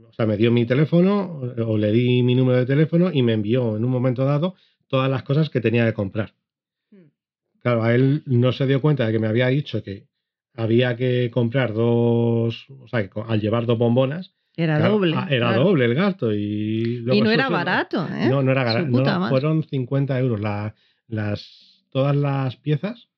[0.03, 3.33] o sea, me dio mi teléfono o le di mi número de teléfono y me
[3.33, 4.55] envió en un momento dado
[4.87, 6.33] todas las cosas que tenía que comprar.
[7.61, 10.07] Claro, a él no se dio cuenta de que me había dicho que
[10.53, 15.13] había que comprar dos, o sea, que al llevar dos bombonas, Era claro, doble.
[15.17, 15.63] ah, era claro.
[15.65, 18.27] doble el gasto y luego Y no era barato, ¿eh?
[18.29, 20.75] No, no era barato, no, fueron 50 euros la-
[21.07, 23.09] las, todas las piezas,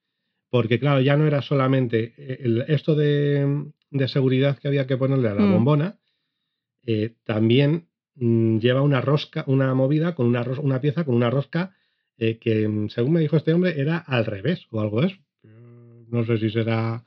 [0.49, 4.97] porque claro, ya no era solamente eh, el- esto de, de seguridad que había que
[4.97, 5.51] ponerle a la Mm.
[5.51, 5.99] bombona,
[6.87, 11.73] eh, también mm, lleva una rosca, una movida con una, una pieza con una rosca
[12.17, 15.17] eh, que, mm, según me dijo este hombre, era al revés o algo de eso.
[15.43, 17.03] Mm, No sé si será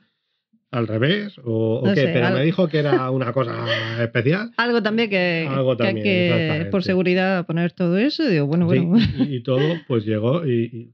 [0.69, 3.55] al revés o, qué, sé, pero me dijo que era una cosa
[4.01, 4.51] especial.
[4.55, 8.23] Algo también que, Algo que hay también, que, por seguridad, poner todo eso.
[8.23, 10.93] Y digo, bueno, Sí, bueno, y, y todo pues llegó y,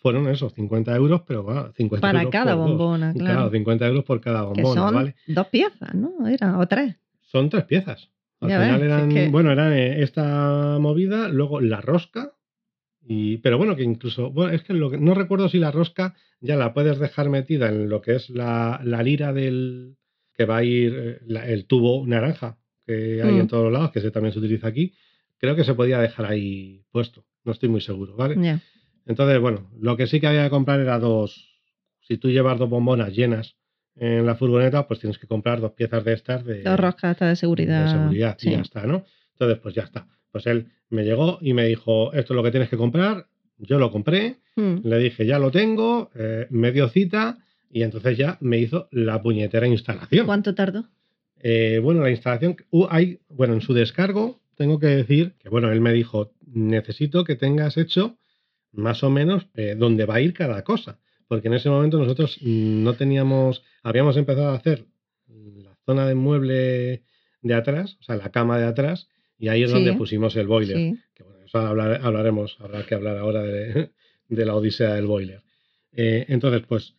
[0.00, 2.68] fueron esos 50 euros, pero bueno, 50 para euros cada dos.
[2.68, 3.34] bombona, Claro.
[3.36, 3.50] claro.
[3.50, 5.14] 50 euros por cada que bombona, son ¿vale?
[5.28, 6.26] dos piezas, ¿no?
[6.26, 6.96] Era, o tres.
[7.22, 8.10] Son tres piezas.
[8.42, 12.32] Al Ya final ves, eran, es que- bueno, era eh, esta movida, luego la rosca,
[13.04, 16.14] y, pero bueno, que incluso, bueno, es que, lo que no recuerdo si la rosca
[16.40, 19.96] ya la puedes dejar metida en lo que es la, la lira del
[20.34, 23.40] que va a ir eh, la- el tubo naranja que hay Mm.
[23.40, 24.92] en todos lados, que ese también se utiliza aquí.
[25.38, 28.36] Creo que se podía dejar ahí puesto, no estoy muy seguro, ¿vale?
[29.06, 31.48] Entonces, bueno, lo que sí que había que comprar era dos.
[32.00, 33.56] Si tú llevas dos bombonas llenas
[33.96, 37.36] en la furgoneta, pues tienes que comprar dos piezas de estas de, Dos roscas de
[37.36, 37.84] seguridad.
[37.84, 39.04] de seguridad y ya está, ¿no?
[39.32, 40.06] Entonces, pues ya está.
[40.30, 43.26] Pues él me llegó y me dijo, esto es lo que tienes que comprar.
[43.58, 44.80] Yo lo compré, Mm.
[44.86, 47.38] le dije, ya lo tengo, eh, me dio cita
[47.70, 50.26] y entonces ya me hizo la puñetera instalación.
[50.26, 50.84] ¿Cuánto tardó?
[51.40, 55.72] Eh, bueno, la instalación, uh, hay, bueno, en su descargo tengo que decir que, bueno,
[55.72, 58.16] él me dijo, necesito que tengas hecho
[58.72, 60.98] más o menos eh, dónde va a ir cada cosa.
[61.32, 64.84] Porque en ese momento nosotros no teníamos, habíamos empezado a hacer
[65.28, 67.04] la zona de mueble
[67.40, 70.76] de atrás, o sea, la cama de atrás, y ahí es donde pusimos el boiler.
[70.76, 70.98] Sí.
[71.14, 73.92] Que bueno, eso hablar- hablaremos, habrá que hablar ahora de,
[74.28, 75.40] de la odisea del boiler.
[75.92, 76.96] Eh, entonces, pues,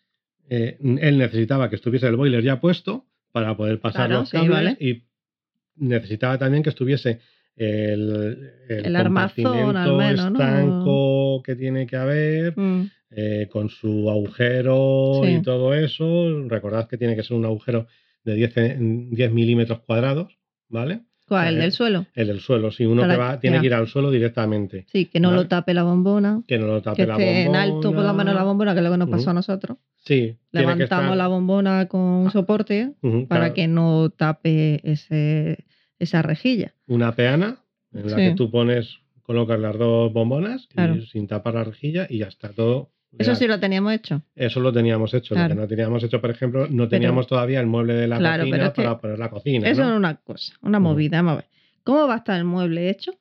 [0.50, 4.38] eh, él necesitaba que estuviese el boiler ya puesto para poder pasar Claro, los sí,
[4.38, 4.78] cables vale.
[4.80, 5.04] y
[5.76, 7.20] necesitaba también que estuviese
[7.56, 10.40] el, El armazón, al menos, ¿no?
[10.40, 15.36] estanco que tiene que haber, Mm, eh, con su agujero Sí.
[15.36, 16.48] y todo eso.
[16.48, 17.88] Recordad que tiene que ser un agujero
[18.24, 20.38] de 10, en- 10 milímetros cuadrados,
[20.70, 21.02] ¿vale?
[21.28, 21.54] ¿Cuál?
[21.56, 22.06] ¿El del suelo?
[22.16, 23.62] El del suelo, si uno Para- que va, tiene ya.
[23.62, 25.44] que ir al suelo directamente, Sí, que no vale.
[25.44, 26.42] lo tape la bombona.
[26.48, 28.44] que no lo Que tape la esté en alto por lo menos la bombona.
[28.44, 29.78] bombona, que es lo que nos pasó a nosotros.
[30.00, 32.94] Sí, que Levantamos estar- la bombona con un soporte
[33.30, 35.64] para claro, que no tape ese,
[36.00, 36.74] esa rejilla.
[36.88, 37.58] una peana
[37.94, 38.24] en la Sí.
[38.30, 40.96] que tú pones, colocas las dos bombonas Claro.
[40.96, 42.90] y sin tapar la rejilla y ya está todo.
[43.18, 44.24] Eso sí lo teníamos hecho.
[44.36, 45.36] Eso lo teníamos hecho.
[45.36, 45.50] Claro.
[45.50, 48.44] Lo que no teníamos hecho, por ejemplo, no teníamos todavía el mueble de la Claro,
[48.44, 49.70] cocina para poner la cocina.
[49.70, 49.92] Eso ¿no?
[49.92, 50.88] es una cosa, una Ujú.
[50.90, 51.18] movida.
[51.18, 51.46] Vamos a ver.
[51.84, 53.14] ¿Cómo va a estar el mueble hecho?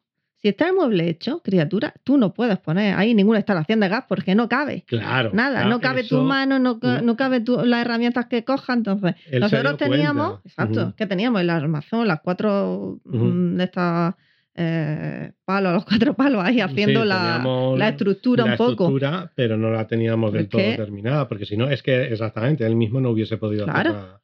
[0.43, 4.05] Si está el mueble hecho, criatura, tú no puedes poner ahí ninguna instalación de gas
[4.09, 4.83] porque no cabe.
[4.89, 5.31] Claro.
[5.33, 8.43] Nada, claro, no cabe eso- tu mano, no, ca- no cabe tu- las herramientas que
[8.45, 8.73] coja.
[8.73, 10.49] Entonces, nosotros teníamos, cuenta.
[10.49, 10.95] exacto, Ujú.
[10.97, 14.15] que teníamos el armazón, las cuatro mm, de estas
[14.55, 18.71] eh, palos, los cuatro palos ahí haciendo Sí, la, la estructura la un poco.
[18.73, 22.03] estructura, pero no la teníamos del Es todo que- terminada, porque si no, es que
[22.13, 23.79] exactamente él mismo no hubiese podido Claro.
[23.91, 24.21] hacer nada.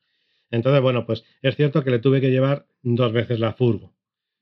[0.50, 3.92] Entonces, bueno, pues es cierto que le tuve que llevar dos veces la furgo,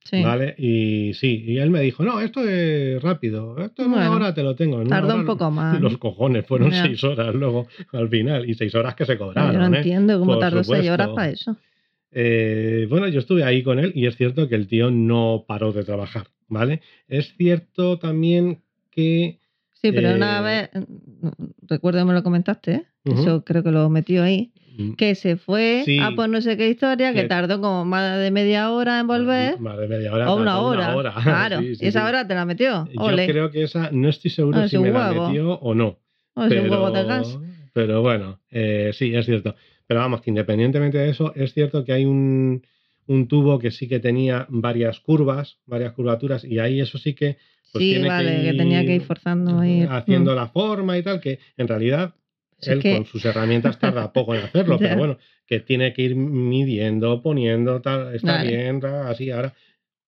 [0.08, 0.22] Sí.
[0.22, 0.54] ¿vale?
[0.56, 4.42] Y sí, y él me dijo, no, esto es rápido, esto en una hora te
[4.42, 4.82] lo tengo.
[4.84, 5.80] Tardó un poco más.
[5.80, 9.52] Los cojones, fueron seis horas luego al final, y seis horas que se cobraron.
[9.52, 9.78] yo no ¿eh?
[9.78, 11.56] entiendo cómo Por tardó seis horas para eso.
[12.12, 15.72] Eh, bueno, yo estuve ahí con él y es cierto que el tío no paró
[15.72, 16.80] de trabajar, ¿vale?
[17.08, 19.38] Es cierto también que...
[19.72, 21.28] Sí, pero una Eh, vez, mm,
[21.68, 22.82] recuerdo que me lo comentaste, ¿eh?
[23.04, 23.20] Ujú.
[23.20, 24.65] eso creo que lo metió ahí, mm,
[24.96, 25.98] que se fue Sí.
[26.00, 29.06] a por no sé qué historia, que Que- tardó como más de media hora en
[29.06, 30.32] volver, Más de media hora.
[30.32, 31.14] o una hora.
[31.22, 32.86] Claro, Sí, esa hora te la metió.
[32.92, 35.28] Yo Ole, creo que esa, no estoy seguro Ah, si me la huevo.
[35.28, 35.98] metió o no.
[36.34, 37.38] o es pero, un huevo de gas.
[37.72, 39.54] pero bueno, eh, sí, es cierto.
[39.86, 42.62] Pero vamos, que independientemente de eso, es cierto que hay un,
[43.06, 47.38] un tubo que sí que tenía varias curvas, varias curvaturas, y ahí eso sí que...
[47.72, 49.86] pues, sí, tiene vale, que, tenía que ir forzando ahí.
[49.88, 50.36] haciendo Mm.
[50.36, 52.14] la forma y tal, que en realidad
[52.60, 56.02] Es él que- con sus herramientas tarda poco en hacerlo, pero bueno, que tiene que
[56.02, 58.48] ir midiendo, poniendo, tal, está Vale.
[58.56, 59.54] bien, así, ahora.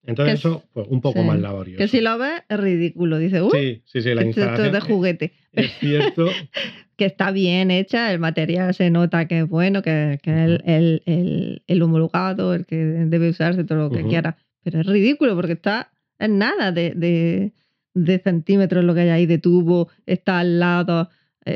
[0.07, 1.27] Entonces Que eso, pues un poco sí.
[1.27, 1.79] más laborioso.
[1.79, 3.19] Que si lo ves es ridículo.
[3.19, 5.33] Dice, uh, Sí, sí, sí, la esto, esto es instalación de juguete.
[5.53, 6.31] es cierto.
[6.97, 11.03] que está bien hecha, el material se nota que es bueno, que, que el, el,
[11.07, 14.09] el- el homologado, el que debe usarse, todo lo que Ujú.
[14.09, 14.37] quiera.
[14.65, 17.53] Pero es ridículo porque está en nada de, de,
[17.95, 21.11] de centímetros lo que hay ahí de tubo, está al lado,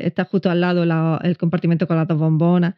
[0.07, 2.75] está justo al lado la- el compartimento con las dos bombonas.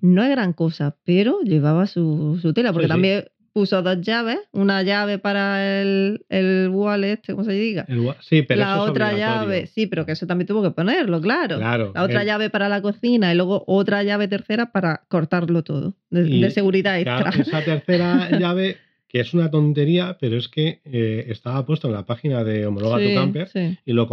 [0.00, 2.92] No es gran cosa, pero llevaba su, su tela, porque Sí, sí.
[2.94, 7.86] también puso dos llaves, una llave para el, el wall este, como se diga.
[7.88, 11.56] El sí, pero la otra llave, sí, pero que eso también tuvo que ponerlo, claro.
[11.56, 11.92] Claro.
[11.94, 15.94] La otra el- llave para la cocina y luego otra llave tercera para cortarlo todo.
[16.10, 17.42] De, Y, de seguridad claro, extra.
[17.60, 18.76] esa tercera llave,
[19.08, 22.98] que es una tontería, pero es que eh, estaba puesto en la página de Homologa
[22.98, 23.48] Sí, tu Camper
[23.86, 24.06] y lo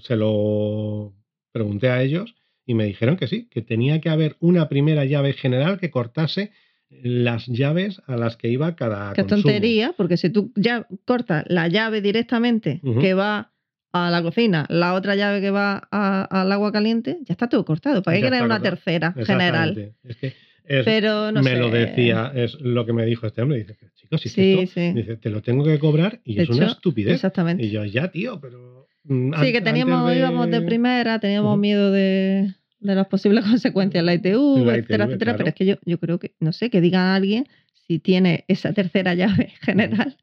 [0.00, 1.12] se lo
[1.52, 2.34] pregunté a ellos
[2.66, 6.50] y me dijeron que sí, que tenía que haber una primera llave general que cortase
[6.90, 9.42] las llaves a las que iba cada Qué consumo.
[9.44, 13.52] tontería, porque si tú ya cortas la llave directamente que va
[13.92, 17.64] a la cocina, la otra llave que va a- al agua caliente, ya está todo
[17.64, 18.02] cortado.
[18.02, 18.62] ¿Para qué está una cortado.
[18.62, 19.92] tercera general?
[20.04, 20.26] Es que
[20.64, 21.56] es- Pero no me sé.
[21.56, 23.58] lo decía, es lo que me dijo este hombre.
[23.58, 24.92] Dice, chicos, si Sí, esto, sí.
[24.92, 27.14] dice, te lo tengo que cobrar y De es una estupidez.
[27.14, 27.64] Exactamente.
[27.64, 28.81] Y yo, ya, tío, pero.
[29.04, 34.04] Mm, Sí, que teníamos, de- íbamos de primera, teníamos miedo de, de las posibles consecuencias,
[34.04, 35.16] la ITV, La etcétera, ITV, etcétera.
[35.32, 35.36] claro.
[35.38, 37.46] Pero es que yo, yo creo que, no sé, que diga a alguien
[37.86, 40.16] si tiene esa tercera llave general,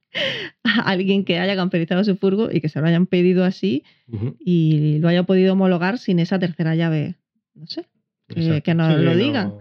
[0.63, 3.83] a alguien que haya camperizado su furgo y que se lo hayan pedido así
[4.39, 7.15] y lo haya podido homologar sin esa tercera llave.
[7.53, 7.85] No sé.
[8.27, 9.53] Que- que nos Sí, lo digan.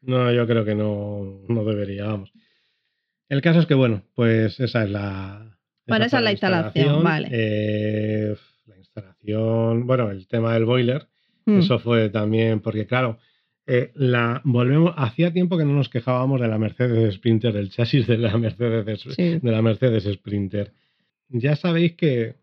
[0.00, 2.32] No, yo creo que no, no debería, vamos.
[3.28, 5.56] El caso es que, bueno, pues esa es la.
[5.86, 7.28] Bueno, esa es la instalación, vale.
[7.30, 8.34] Eh,
[9.02, 11.08] instalación, bueno, el tema del boiler,
[11.44, 13.18] Mm, eso fue también, porque claro,
[13.66, 18.06] eh, la volvemos, hacía tiempo que no nos quejábamos de la Mercedes Sprinter, del chasis
[18.06, 19.38] de la Mercedes, sí.
[19.40, 20.72] de la Mercedes Sprinter.
[21.30, 22.36] Ya sabéis que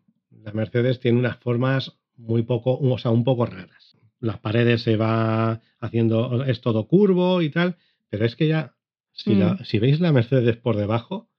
[0.43, 3.95] la Mercedes tiene unas formas muy poco, o sea, un poco raras.
[4.19, 7.77] Las paredes se va haciendo, es todo curvo y tal,
[8.09, 8.73] pero es que ya,
[9.13, 9.63] si, la- Mm.
[9.63, 11.29] si veis la Mercedes por debajo,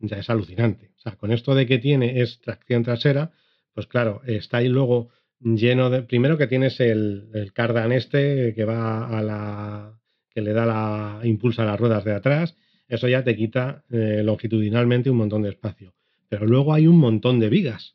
[0.00, 0.90] ya es alucinante.
[0.98, 3.30] O sea, con esto de que tiene es tracción trasera,
[3.76, 5.10] pues claro, está ahí luego
[5.40, 6.02] lleno de.
[6.02, 10.00] Primero que tienes el, el cardan este que va a la.
[10.30, 11.20] que le da la.
[11.22, 12.56] impulsa las ruedas de atrás.
[12.88, 15.94] Eso ya te quita eh, longitudinalmente un montón de espacio.
[16.28, 17.94] Pero luego hay un montón de vigas.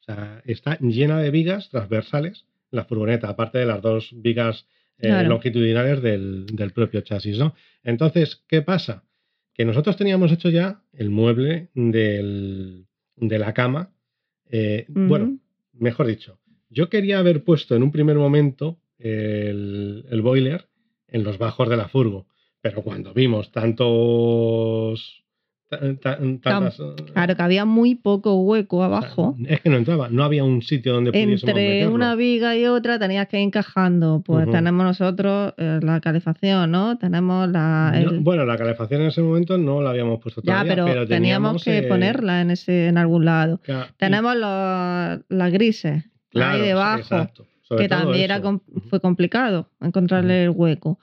[0.00, 4.66] O sea, está llena de vigas transversales la furgoneta, aparte de las dos vigas
[4.98, 5.28] eh, Claro.
[5.30, 7.54] longitudinales del, del propio chasis, ¿no?
[7.82, 9.04] Entonces, ¿qué pasa?
[9.54, 13.91] Que nosotros teníamos hecho ya el mueble del- de la cama.
[14.52, 14.86] Eh.
[14.88, 15.38] Bueno,
[15.72, 16.38] mejor dicho,
[16.70, 20.68] yo quería haber puesto en un primer momento el, el boiler
[21.08, 22.26] en los bajos de la furgo,
[22.60, 25.21] pero cuando vimos tantos...
[25.78, 26.76] tantas,
[27.12, 29.36] Claro que había muy poco hueco o sea, abajo.
[29.46, 31.94] es que no entraba, no había un sitio donde pudiésemos Entre meterlo.
[31.94, 34.22] una viga y otra tenías que ir encajando.
[34.24, 36.98] Pues tenemos nosotros eh, la calefacción, ¿no?
[36.98, 37.92] Tenemos la.
[38.04, 41.64] No, bueno, la calefacción en ese momento no la habíamos puesto ya, todavía, pero, teníamos,
[41.64, 43.60] que eh, ponerla en ese en algún lado.
[43.66, 48.40] y- Tenemos los, las grises claro, ahí debajo, exacto, que también era
[48.90, 50.98] fue complicado encontrarle el hueco.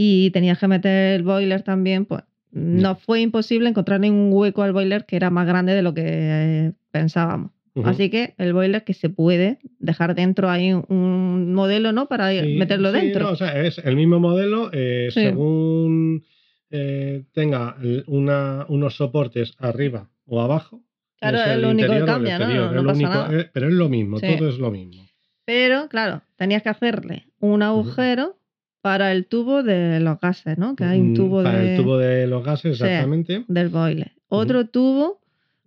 [0.00, 4.72] Y tenías que meter el boiler también, pues no fue imposible encontrar ningún hueco al
[4.72, 7.52] boiler que era más grande de lo que eh, pensábamos.
[7.84, 12.08] Así que el boiler que se puede dejar dentro hay un- modelo, ¿no?
[12.08, 13.26] Para Sí, meterlo sí, dentro.
[13.26, 15.20] no, o sea, es el mismo modelo, eh, Sí.
[15.22, 16.24] según
[16.70, 17.76] eh, tenga
[18.08, 20.82] una, unos soportes arriba o abajo.
[21.20, 22.72] Claro, es lo único que cambia, ¿no?
[22.72, 23.40] No, pasa único, nada.
[23.42, 25.06] eh, pero es lo mismo, todo es lo mismo.
[25.44, 28.36] Pero, claro, tenías que hacerle un agujero
[28.80, 30.76] para el tubo de los gases, ¿no?
[30.76, 32.84] Que hay un Mm, tubo, para de- el tubo de los gases, Sí.
[32.84, 33.44] exactamente.
[33.48, 34.12] del boiler.
[34.28, 35.20] Otro tubo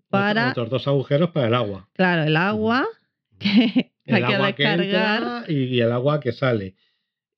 [0.09, 1.89] para, Otros dos agujeros para el agua.
[1.93, 2.85] claro, el agua
[3.39, 5.49] que el hay agua que descargar.
[5.51, 6.75] y, el agua que sale.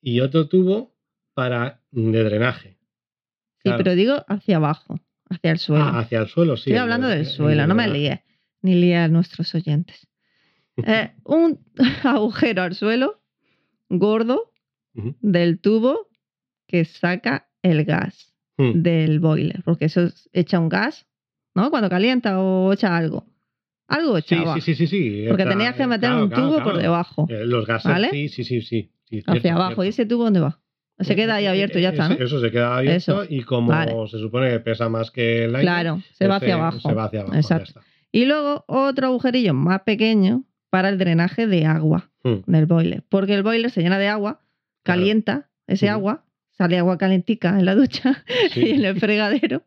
[0.00, 0.94] Y otro tubo
[1.34, 2.78] para de drenaje.
[3.64, 5.84] Sí, pero digo hacia abajo, hacia el suelo.
[5.84, 6.70] Ah, hacia el suelo, sí.
[6.70, 8.20] Estoy hablando de- del el suelo, no me líes,
[8.62, 10.06] ni líes a nuestros oyentes.
[10.86, 11.60] Eh, un
[12.02, 13.20] agujero al suelo
[13.88, 14.52] gordo
[15.20, 16.08] Del tubo
[16.68, 18.82] que saca el gas Mm.
[18.82, 21.06] del boiler, porque eso es- echa un gas,
[21.56, 21.70] ¿no?
[21.70, 23.26] Cuando calienta o echa algo.
[23.88, 24.54] Algo echaba.
[24.54, 25.24] sí, sí, sí, sí.
[25.28, 26.64] Porque está- tenías que eh, meter claro, un tubo claro.
[26.64, 28.10] por debajo, Eh, Los gases, ¿Vale?
[28.10, 28.90] sí, sí, sí, sí.
[29.04, 29.84] sí, hacia cierto, abajo.
[29.84, 30.60] ¿Y ese tubo dónde va?
[31.00, 32.14] Se queda ahí Eh, abierto y ya eh, está, ¿no?
[32.14, 33.24] Eso, se queda abierto Eso.
[33.28, 33.92] y como Vale.
[34.08, 36.78] se supone que pesa más que el aire, Claro, se va hacia abajo.
[36.78, 37.34] Se va hacia abajo.
[37.36, 37.80] Exacto.
[38.12, 42.36] Y luego otro agujerillo más pequeño para el drenaje de agua Mm.
[42.50, 43.02] del boiler.
[43.08, 44.40] Porque el boiler se llena de agua.
[44.84, 48.60] Calienta ese agua, sale agua calentica en la ducha Sí.
[48.66, 49.64] y en el fregadero.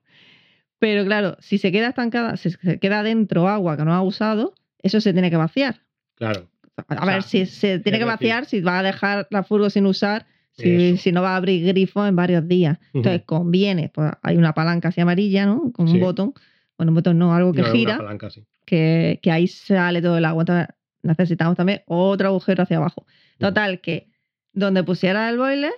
[0.80, 4.54] Pero claro, si se queda estancada, si se queda dentro agua que no ha usado,
[4.82, 5.82] eso se tiene que vaciar.
[6.16, 6.50] Claro.
[6.88, 9.44] A O ver, sea, si se tiene que decir- vaciar, si va a dejar la
[9.44, 12.78] furgo sin usar, si, no va a abrir grifo en varios días.
[12.94, 15.72] Entonces conviene, pues hay una palanca así amarilla, ¿no?
[15.72, 15.96] Con Sí.
[15.96, 16.34] un botón.
[16.78, 18.44] Bueno, un botón no, algo que No, gira, palanca, sí.
[18.66, 20.44] que, que ahí sale todo el agua.
[20.44, 20.68] Entonces
[21.02, 23.06] necesitamos también otro agujero hacia abajo.
[23.40, 24.10] Total, que
[24.58, 25.74] donde pusiera el boiler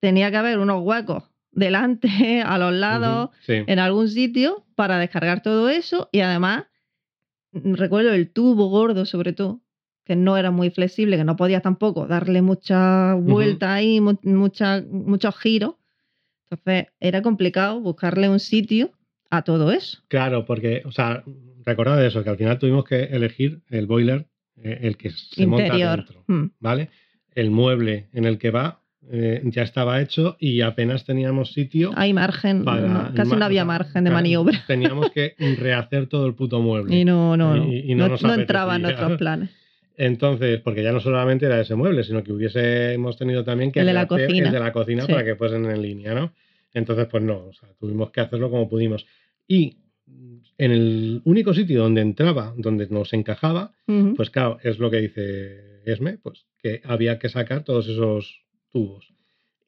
[0.00, 2.08] tenía que haber unos huecos delante,
[2.44, 3.62] a los lados, sí.
[3.66, 6.64] en algún sitio para descargar todo eso y además
[7.52, 9.60] mm, recuerdo el tubo gordo sobre todo
[10.04, 14.82] que no era muy flexible que no podías tampoco darle mucha vuelta ahí mu- mucha,
[14.88, 15.74] muchos giros
[16.50, 18.92] entonces era complicado buscarle un sitio
[19.30, 21.24] a todo eso Claro, porque, o sea,
[21.64, 24.28] recordad eso, que al final tuvimos que elegir el boiler,
[24.62, 26.46] eh, el que se monta interior dentro, Mm.
[26.60, 26.90] ¿vale?
[27.36, 32.12] El mueble en el que va eh, ya estaba hecho y apenas teníamos sitio hay
[32.12, 32.88] margen para...
[32.88, 36.96] no, casi no había margen de maniobra Teníamos que rehacer todo el puto mueble.
[36.98, 39.50] y no no no, Y- y no no, entraba en nuestros planes
[39.96, 43.86] Entonces, porque ya no solamente era ese mueble, sino que hubiésemos tenido también que El
[43.86, 44.46] de la cocina.
[44.48, 45.12] el de la cocina Sí.
[45.12, 46.32] para que fuesen en línea, ¿no?
[46.74, 49.06] Entonces, pues no, o sea, tuvimos que hacerlo como pudimos.
[49.48, 49.76] Y
[50.58, 53.70] en el único sitio donde entraba, donde nos encajaba,
[54.16, 59.12] pues claro, es lo que dice Esme, pues que había que sacar todos esos tubos.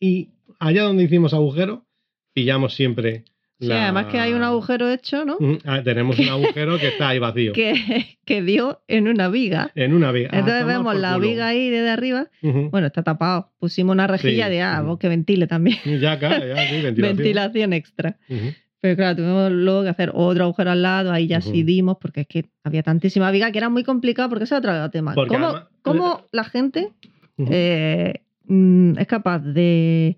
[0.01, 1.87] Y allá donde hicimos agujero,
[2.35, 3.25] pillamos siempre
[3.61, 6.89] sí, la- además que hay un agujero hecho no Mm, ah, tenemos un agujero que
[6.89, 7.53] está ahí vacío.
[7.53, 10.31] que, que dio en una viga En una viga.
[10.33, 12.29] Ah, Entonces vemos la viga ahí desde arriba.
[12.43, 13.53] Bueno, está tapado.
[13.59, 14.99] Pusimos una rejilla Sí, de ah, ujú.
[14.99, 15.79] que ventile también.
[16.01, 17.17] Ya, claro, ya, sí, ventilación.
[17.17, 18.19] Ventilación extra.
[18.29, 18.53] Ujú.
[18.81, 21.11] Pero claro, tuvimos luego que hacer otro agujero al lado.
[21.13, 21.51] Ahí ya Ujú.
[21.51, 24.59] sí dimos, porque es que había tantísima viga que era muy complicado, porque ese es
[24.61, 25.15] otro tema.
[25.15, 26.93] Porque ¿Cómo, además- cómo la gente
[27.39, 28.15] eh,
[28.45, 30.17] mm, es capaz de,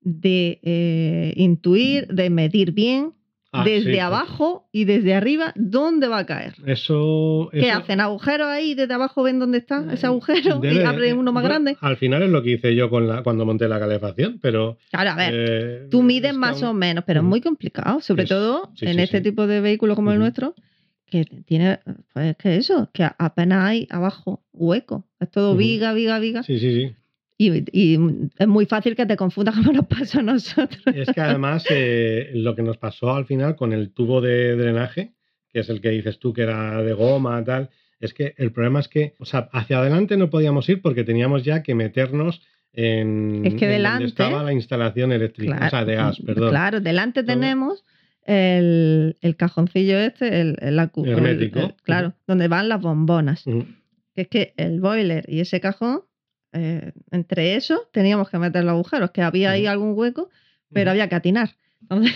[0.00, 3.12] de eh, intuir, de medir bien
[3.60, 3.98] Ah, desde sí, sí.
[3.98, 6.54] abajo y desde arriba, ¿dónde va a caer?
[6.66, 7.48] Eso.
[7.52, 8.00] ¿Qué eso- hacen?
[8.00, 8.74] ¿Agujeros ahí?
[8.74, 10.60] ¿Desde abajo ven dónde está ese agujero?
[10.64, 11.76] y abren uno más bueno, grande.
[11.80, 14.78] Al final es lo que hice yo con la, cuando monté la calefacción, pero.
[14.90, 15.34] Claro, a ver.
[15.36, 18.86] eh, Tú mides es más o menos, pero es muy complicado, sobre Es- todo sí,
[18.86, 20.54] en este tipo de vehículo como el nuestro,
[21.06, 21.78] que tiene,
[22.12, 25.06] pues que eso, que apenas hay abajo hueco.
[25.20, 26.42] Es todo viga, viga, viga.
[26.42, 26.94] Sí, sí, sí.
[27.38, 27.98] Y, y
[28.38, 30.82] es muy fácil que te confundas como nos pasó a nosotros.
[30.94, 35.12] Es que además eh, lo que nos pasó al final con el tubo de drenaje,
[35.52, 37.70] que es el que dices tú que era de goma, tal,
[38.00, 41.44] es que el problema es que, o sea, hacia adelante no podíamos ir porque teníamos
[41.44, 45.84] ya que meternos en, Es que en delante- donde estaba la instalación eléctrica, o sea,
[45.84, 46.50] de gas, perdón.
[46.50, 47.84] Claro, delante tenemos
[48.26, 53.44] el, el cajoncillo este, el, el el- claro, donde van las bombonas.
[54.14, 56.00] Que es que el boiler y ese cajón,
[56.52, 60.30] eh, entre eso teníamos que meter los agujeros, que había ahí algún hueco,
[60.72, 61.50] pero había que atinar.
[61.82, 62.14] Entonces,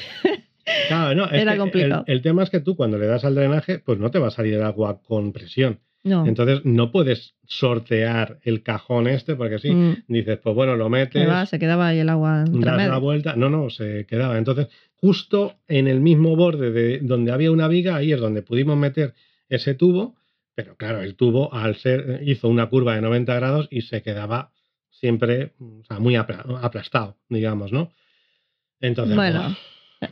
[0.89, 2.05] Claro, no, era complicado.
[2.07, 4.29] El, el tema es que tú cuando le das al drenaje, pues no te va
[4.29, 5.81] a salir el agua con presión.
[6.05, 6.27] no.
[6.27, 11.29] Entonces no puedes sortear el cajón este porque sí, Mm, dices, pues bueno, lo metes,
[11.29, 13.35] va, se quedaba ahí el agua das la vuelta.
[13.37, 14.39] No, no, se quedaba.
[14.39, 18.77] Entonces, justo en el mismo borde de donde había una viga, ahí es donde pudimos
[18.77, 19.15] meter
[19.49, 20.15] ese tubo,
[20.63, 24.53] pero claro, el tubo al ser hizo una curva de 90 grados y se quedaba
[24.91, 27.93] siempre o sea, muy apla- aplastado, digamos, ¿no?
[28.81, 29.57] Entonces, Bueno,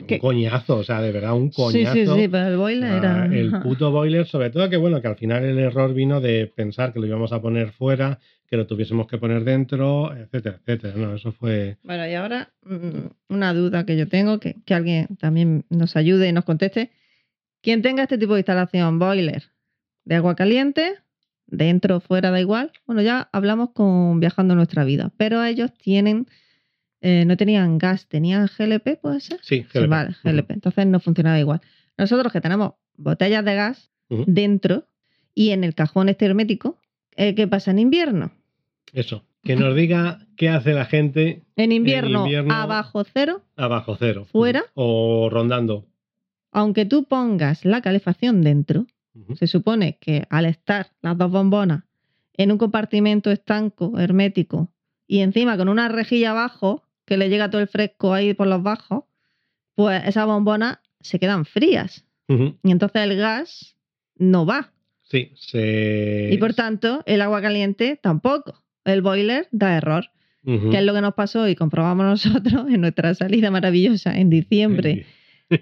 [0.07, 1.93] que- un coñazo, o sea, de verdad, un sí, coñazo.
[2.15, 3.25] sí, sí, pero el boiler era...
[3.25, 6.93] El puto boiler, sobre todo que bueno, que al final el error vino de pensar
[6.93, 10.93] que lo íbamos a poner fuera, que lo tuviésemos que poner dentro, etcétera, etcétera.
[10.97, 11.77] No, eso fue.
[11.83, 16.29] Bueno, y ahora mm, una duda que yo tengo, que, que alguien también nos ayude
[16.29, 16.91] y nos conteste.
[17.61, 19.43] Quien tenga este tipo de instalación, boiler,
[20.09, 20.95] de agua caliente,
[21.45, 22.71] dentro o fuera, da igual.
[22.87, 26.25] Bueno, ya hablamos con Viajando nuestra vida, pero ellos tienen,
[27.01, 29.39] eh, no tenían gas, tenían GLP, ¿puede ser?
[29.43, 29.87] Sí, Sí, GLP.
[29.89, 30.51] vale, GLP.
[30.53, 31.61] Entonces no funcionaba igual.
[31.97, 33.91] Nosotros que tenemos botellas de gas
[34.25, 34.87] dentro
[35.35, 36.77] y en el cajón este hermético,
[37.15, 38.31] eh, ¿qué pasa en invierno?
[38.91, 39.23] Eso.
[39.43, 44.25] Que nos diga qué hace la gente En invierno, invierno- abajo cero, abajo cero.
[44.31, 44.63] ¿Fuera?
[44.73, 45.85] O rondando.
[46.51, 48.87] aunque tú pongas la calefacción dentro,
[49.35, 51.83] Se supone que al estar las dos bombonas
[52.33, 54.71] en un compartimento estanco, hermético,
[55.07, 58.63] y encima con una rejilla abajo que le llega todo el fresco ahí por los
[58.63, 59.05] bajos,
[59.75, 62.05] pues esas bombonas se quedan frías.
[62.27, 63.75] Y entonces el gas
[64.15, 64.71] no va.
[65.01, 66.29] Sí, se.
[66.31, 68.61] Y por tanto, el agua caliente tampoco.
[68.85, 70.11] El boiler da error.
[70.43, 75.05] Que es lo que nos pasó y comprobamos nosotros en nuestra salida maravillosa en diciembre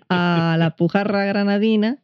[0.09, 1.97] a la Pujarra Granadina,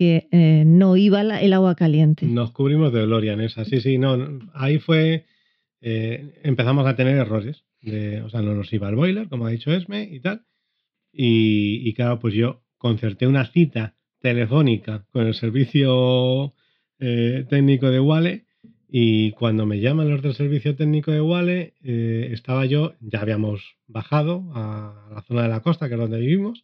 [0.00, 2.24] que eh, no iba el agua caliente.
[2.24, 3.66] Nos cubrimos de gloria en esa.
[3.66, 4.16] Sí, sí, no.
[4.54, 5.26] Ahí fue.
[5.82, 7.64] eh, empezamos a tener errores.
[8.24, 10.46] O sea, no nos iba el boiler, como ha dicho Esme y tal.
[11.12, 16.54] Y, claro, pues yo concerté una cita telefónica con el servicio
[16.98, 18.46] eh, técnico de Wale.
[18.88, 24.50] Y cuando me llaman los del servicio técnico de Wale, estaba yo, ya habíamos bajado
[24.54, 26.62] a la zona de la costa, que es donde vivimos.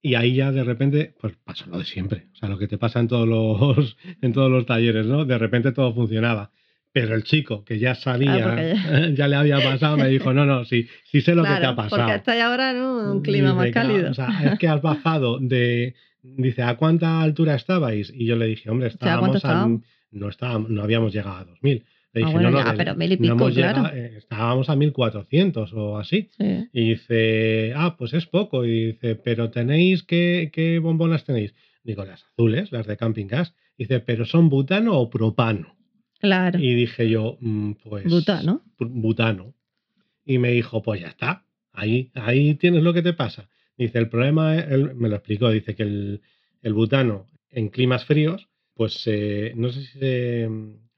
[0.00, 2.26] Y ahí ya de repente, pues pasó lo de siempre.
[2.32, 5.24] O sea, lo que te pasa en todos los, en todos los talleres, ¿no?
[5.24, 6.50] De repente todo funcionaba.
[6.92, 9.28] Pero el chico, que ya sabía, Ah, ya...
[9.28, 12.02] le había pasado, me dijo, no, no, sí, sí sé lo que te ha pasado.
[12.02, 14.10] porque está ahora en un clima más claro, cálido.
[14.10, 15.94] O sea, es que has bajado de...
[16.22, 18.12] Dice, ¿a cuánta altura estabais?
[18.14, 19.84] Y yo le dije, hombre, sea, ¿a cuánto estábamos a...
[20.10, 21.84] No, estábamos, no habíamos llegado a 2000.
[22.14, 23.50] Le Ah, bueno, no, no, ya, del- pero mil y pico, claro.
[23.50, 26.30] llegado, eh, estábamos a 1400 o así.
[26.38, 26.68] Sí.
[26.72, 28.64] Y dice, ah, pues es poco.
[28.64, 31.54] Y dice, pero tenéis, ¿qué, qué bombonas tenéis?
[31.84, 33.54] Digo, las azules, las de camping gas.
[33.76, 35.76] Dice, pero son butano o propano.
[36.18, 36.58] Claro.
[36.58, 38.04] Y dije yo, "Mm, pues.
[38.10, 38.62] Butano.
[38.78, 39.54] Butano.
[40.24, 41.44] Y me dijo, pues ya está.
[41.72, 43.48] Ahí, ahí tienes lo que te pasa.
[43.76, 46.22] Dice, el problema, él me lo explicó, dice que el,
[46.62, 50.48] el butano en climas fríos, pues eh, no sé si se,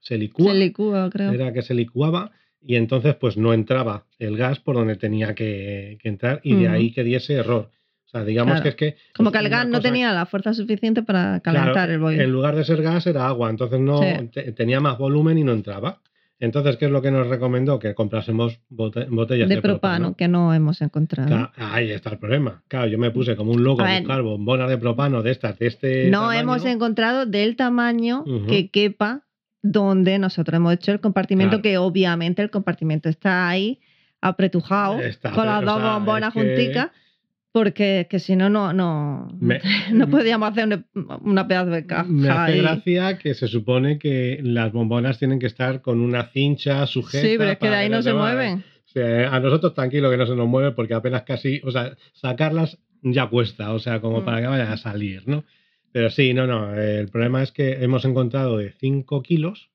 [0.00, 1.32] se licúa Se licúa, creo.
[1.32, 2.32] era que se licuaba
[2.62, 6.66] y entonces pues no entraba el gas por donde tenía que, que entrar y de
[6.66, 6.74] Ujú.
[6.74, 7.70] ahí que diese error.
[8.06, 8.62] O sea, digamos Claro.
[8.64, 8.96] que es que...
[9.14, 12.22] Como que el gas no tenía la fuerza suficiente para calentar Claro, el boiler.
[12.22, 14.28] En lugar de ser gas era agua, entonces no Sí.
[14.32, 16.00] te- tenía más volumen y no entraba.
[16.40, 17.78] Entonces, ¿qué es lo que nos recomendó?
[17.78, 21.28] Que comprásemos bote- botellas de de, propano, que no hemos encontrado.
[21.28, 22.62] Ca- Ahí está el problema.
[22.66, 25.58] Claro, yo me puse como un loco A a, buscar bombonas de propano de estas,
[25.58, 26.10] de este.
[26.10, 26.40] no tamaño.
[26.40, 28.46] hemos encontrado del tamaño Ujú.
[28.46, 29.22] que quepa
[29.62, 31.62] donde nosotros hemos hecho el compartimento, Claro.
[31.62, 33.80] que obviamente el compartimento está ahí
[34.20, 36.88] apretujado Está, con las dos sea, bombonas es que- junticas,
[37.52, 39.60] porque que si no, no, no, Me-
[39.92, 42.04] no podíamos hacer una, una pedazo de caja.
[42.04, 42.60] Me hace ahí.
[42.60, 47.26] gracia que se supone que las bombonas tienen que estar con una cincha sujeta.
[47.26, 48.34] Sí, pero es que de ahí no se muevan.
[48.36, 48.64] mueven.
[48.86, 51.96] O sea, a nosotros tranquilo que no se nos mueve porque apenas casi, o sea,
[52.12, 54.24] sacarlas ya cuesta, o sea, como Mm.
[54.24, 55.44] para que vaya a salir, ¿no?
[55.92, 59.70] Pero sí, no, no, el problema es que hemos encontrado de 5 kilos,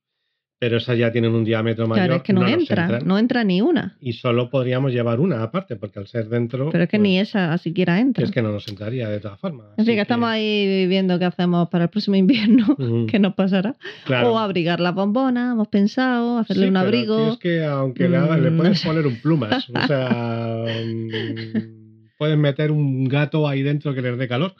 [0.58, 2.06] pero esas ya tienen un diámetro mayor.
[2.06, 3.98] Claro, es que no, entra, entran, no entra ni una.
[4.00, 6.70] Y solo podríamos llevar una aparte, porque al ser dentro.
[6.72, 8.24] Pero es que pues, ni esa siquiera entra.
[8.24, 9.66] Es que no nos entraría de todas formas.
[9.78, 12.78] En fin, así que estamos ahí viendo qué hacemos para el próximo invierno,
[13.10, 13.76] qué nos pasará.
[14.06, 14.32] claro.
[14.32, 17.32] O abrigar las bombonas, hemos pensado, hacerle Sí, un pero abrigo.
[17.34, 22.38] es que aunque le, haga- le Mm, puedes poner un plumas, o sea, mm, puedes
[22.38, 24.56] meter un gato ahí dentro que les dé calor,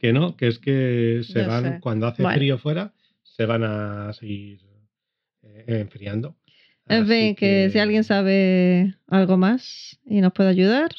[0.00, 1.80] que no, que es que se van, sé.
[1.80, 2.38] cuando hace Bueno.
[2.38, 2.92] frío fuera,
[3.22, 4.60] se van a seguir
[5.42, 6.36] eh, enfriando.
[6.88, 7.70] En fin, que...
[7.70, 10.90] si alguien sabe algo más y nos puede ayudar,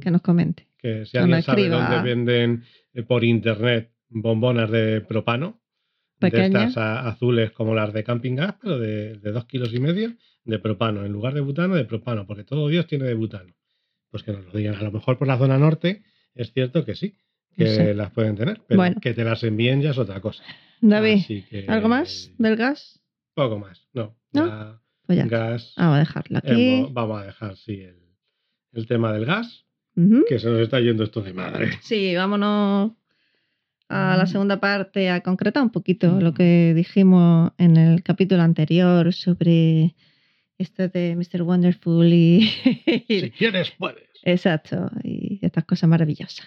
[0.00, 0.66] que nos comente.
[0.78, 1.88] que si alguien sabe escriba.
[1.88, 5.60] dónde venden eh, por internet bombonas de propano,
[6.18, 9.80] de estas a- azules como las de camping gas, pero de, de dos kilos y
[9.80, 10.12] medio
[10.44, 13.54] de propano, en lugar de butano, de propano, porque todo Dios tiene de butano.
[14.10, 14.74] Pues que nos lo digan.
[14.74, 16.02] A lo mejor por la zona norte
[16.34, 17.14] es cierto que sí,
[17.64, 17.94] que No sé.
[17.94, 19.00] las pueden tener, pero Bueno.
[19.00, 20.42] que te las envíen ya es otra cosa.
[20.80, 23.00] David, que- ¿algo más del gas?
[23.34, 24.16] Poco más, no.
[24.32, 24.80] ¿No?
[25.06, 25.26] Pues ya.
[25.26, 25.74] gas.
[25.76, 26.50] Vamos a dejarlo aquí.
[26.78, 27.96] hemos- vamos a dejar, sí, el,
[28.72, 29.64] el tema del gas,
[30.28, 31.70] que se nos está yendo esto de madre.
[31.82, 32.92] Sí, vámonos
[33.88, 39.12] a la segunda parte a concretar un poquito lo que dijimos en el capítulo anterior
[39.12, 39.94] sobre
[40.58, 41.42] esto de Mr.
[41.42, 42.48] Wonderful y...
[43.08, 44.08] Si quieres, puedes.
[44.22, 46.46] Exacto, y estas cosas maravillosas.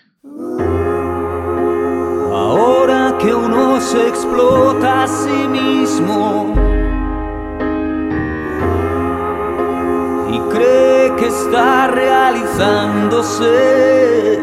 [2.31, 6.53] Ahora que uno se explota a sí mismo
[10.31, 14.39] y cree que está realizándose,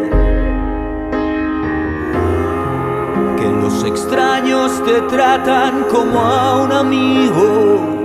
[3.39, 8.00] que los extraños te tratan como a un amigo.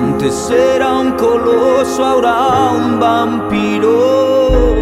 [0.00, 4.76] Antes era un coloso, ahora un vampiro.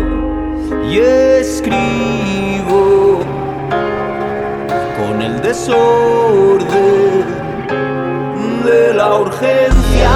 [0.91, 3.21] Y escribo
[4.99, 7.25] con el desorden
[8.67, 10.11] de la urgencia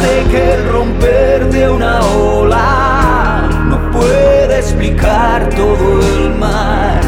[0.00, 7.00] de que el romper de una ola no puede explicar todo el mar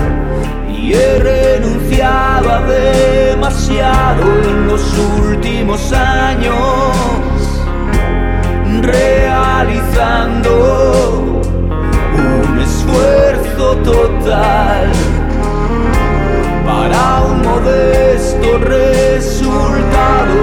[0.68, 4.82] y he renunciado demasiado en los
[5.20, 7.27] últimos años
[8.82, 10.52] realizando
[12.16, 14.90] un esfuerzo total
[16.64, 20.38] para un modesto resultado.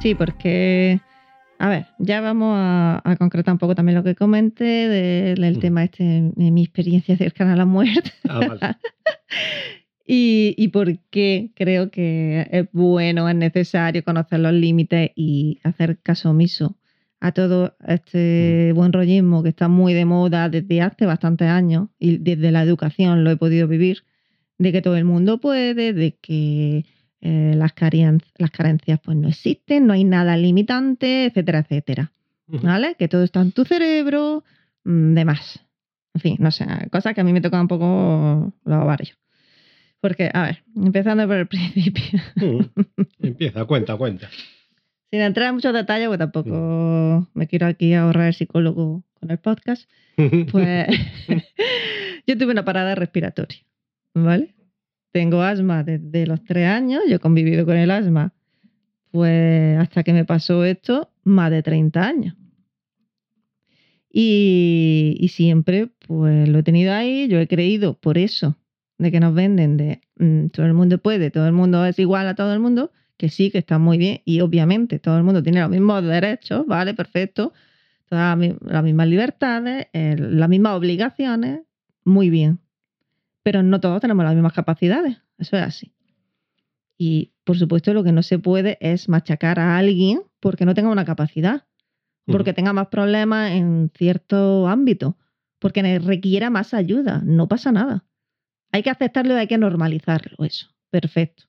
[0.00, 1.00] Sí, porque,
[1.58, 5.56] a ver, ya vamos a, a concretar un poco también lo que comenté de- del
[5.56, 5.60] Mm.
[5.60, 6.04] tema este
[6.34, 8.60] de mi experiencia cercana a la muerte Ah, vale.
[10.06, 15.98] y, y por qué creo que es bueno, es necesario conocer los límites y hacer
[16.02, 16.76] caso omiso
[17.20, 22.18] a todo este buen rollismo que está muy de moda desde hace bastantes años y
[22.18, 24.04] desde la educación lo he podido vivir,
[24.58, 26.84] de que todo el mundo puede, de que
[27.22, 32.12] eh, las, carien- las carencias pues no existen, no hay nada limitante, etcétera, etcétera.
[32.62, 32.94] ¿Vale?
[32.98, 34.44] Que todo está en tu cerebro,
[34.84, 35.60] mm, demás.
[36.12, 39.16] En fin, no sé, cosas que a mí me tocan un poco los ovarios.
[40.04, 42.70] Porque, a ver, empezando por el principio, Ujú.
[43.20, 44.28] Empieza, cuenta, cuenta.
[45.10, 49.38] sin entrar en muchos detalles, porque tampoco me quiero aquí ahorrar el psicólogo con el
[49.38, 49.88] podcast,
[50.52, 50.86] pues
[52.26, 53.60] yo tuve una parada respiratoria,
[54.12, 54.54] ¿vale?
[55.10, 58.34] Tengo asma desde los tres años, yo he convivido con el asma,
[59.10, 62.36] pues hasta que me pasó esto, más de 30 años.
[64.12, 68.58] Y, y siempre, pues lo he tenido ahí, yo he creído por eso,
[68.98, 72.26] de que nos venden de mm, todo el mundo puede, todo el mundo es igual
[72.28, 75.42] a todo el mundo, que sí, que está muy bien, y obviamente todo el mundo
[75.42, 76.94] tiene los mismos derechos, ¿vale?
[76.94, 77.52] Perfecto,
[78.08, 81.60] todas las mi- las mismas libertades, eh, las mismas obligaciones,
[82.04, 82.58] muy bien.
[83.42, 85.92] Pero no todos tenemos las mismas capacidades, eso es así.
[86.96, 90.90] Y por supuesto lo que no se puede es machacar a alguien porque no tenga
[90.90, 91.64] una capacidad,
[92.26, 95.18] porque tenga más problemas en cierto ámbito,
[95.58, 98.04] porque requiera más ayuda, no pasa nada.
[98.74, 100.66] Hay que aceptarlo y hay que normalizarlo, eso.
[100.90, 101.44] Perfecto.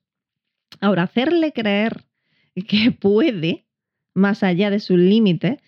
[0.80, 2.04] Ahora, hacerle creer
[2.68, 3.66] que puede,
[4.14, 5.58] más allá de sus límites,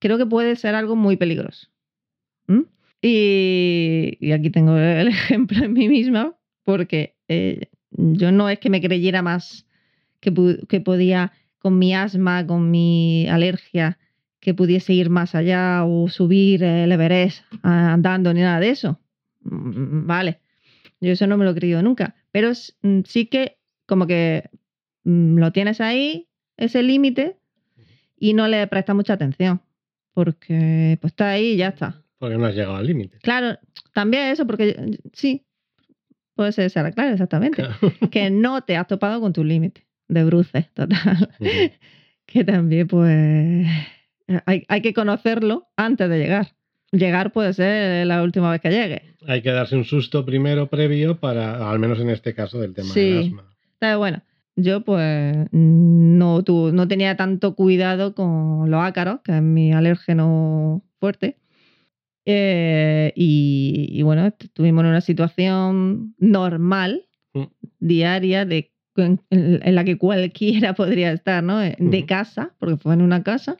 [0.00, 1.68] creo que puede ser algo muy peligroso.
[2.48, 2.62] ¿Mm?
[3.00, 8.80] Y, aquí tengo el ejemplo en mí misma, porque eh, yo no es que me
[8.80, 9.68] creyera más
[10.18, 10.34] que,
[10.68, 11.30] que podía,
[11.60, 14.00] con mi asma, con mi alergia,
[14.40, 18.98] que pudiese ir más allá o subir el Everest andando ni nada de eso.
[19.42, 20.40] Mm, Vale,
[21.00, 22.50] yo eso no me lo he creído nunca, pero
[22.82, 24.50] mm, sí que como que
[25.04, 27.38] mm, lo tienes ahí, ese límite,
[28.16, 29.62] y no le prestas mucha atención.
[30.12, 32.02] porque pues está ahí y ya está.
[32.18, 33.18] Porque no has llegado al límite.
[33.18, 33.58] Claro,
[33.94, 35.46] también eso, porque sí,
[36.34, 37.62] puede ser esa clave, exactamente.
[37.62, 37.76] Claro.
[38.10, 41.30] Que no te has topado con tu límite de bruces, total.
[42.26, 43.66] Que también, pues,
[44.44, 46.57] hay, hay que conocerlo antes de llegar.
[46.92, 49.02] Llegar puede ser la última vez que llegue.
[49.26, 52.88] Hay que darse un susto primero previo para, al menos en este caso, del tema
[52.94, 53.00] Sí.
[53.00, 53.44] del asma.
[53.74, 54.22] Entonces, bueno,
[54.56, 60.82] yo pues no, tu- no tenía tanto cuidado con los ácaros, que es mi alérgeno
[60.98, 61.36] fuerte.
[62.24, 67.42] Eh, y, y bueno, estuvimos en una situación normal, Mm.
[67.78, 71.58] diaria, de, en, en la que cualquiera podría estar, ¿no?
[71.58, 72.06] De Ujú.
[72.06, 73.56] casa, porque fue en una casa,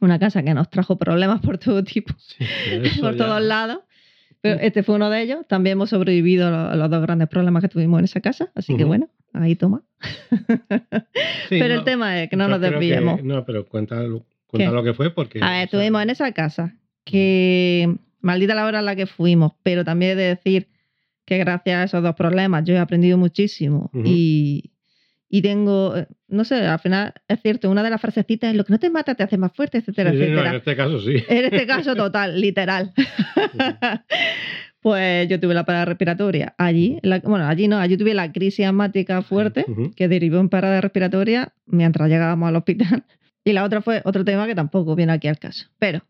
[0.00, 2.44] una casa que nos trajo problemas por todo tipo Sí,
[3.00, 3.80] por ya- todos lados.
[4.42, 5.46] Pero este fue uno de ellos.
[5.48, 8.50] También hemos sobrevivido a lo- a los dos grandes problemas que tuvimos en esa casa.
[8.54, 9.82] Así que bueno, ahí toma.
[11.48, 13.22] Sí, pero no, el tema es que no nos desviemos.
[13.24, 13.96] no, pero cuenta,
[14.46, 14.74] cuenta ¿Qué?
[14.74, 15.38] lo que fue porque...
[15.40, 16.74] A ver, o sea, estuvimos en esa casa.
[17.04, 19.52] Que maldita la hora en la que fuimos.
[19.62, 20.68] Pero también he de decir
[21.24, 23.90] que gracias a esos dos problemas yo he aprendido muchísimo.
[24.04, 24.69] Y.
[25.32, 28.64] Y tengo, eh, no sé, al final es cierto, una de las frasecitas es lo
[28.64, 30.50] que no te mata te hace más fuerte, etcétera, sí, sí, no, etcétera.
[30.50, 31.14] en este caso sí.
[31.28, 32.92] En este caso, total, literal.
[34.80, 36.98] pues yo tuve la parada respiratoria allí.
[37.02, 41.52] la- bueno, allí no, allí tuve la crisis asmática fuerte que derivó en parada respiratoria
[41.66, 43.04] mientras llegábamos al hospital.
[43.42, 45.64] Y la otra fue otro tema que tampoco viene aquí al caso.
[45.78, 46.02] Pero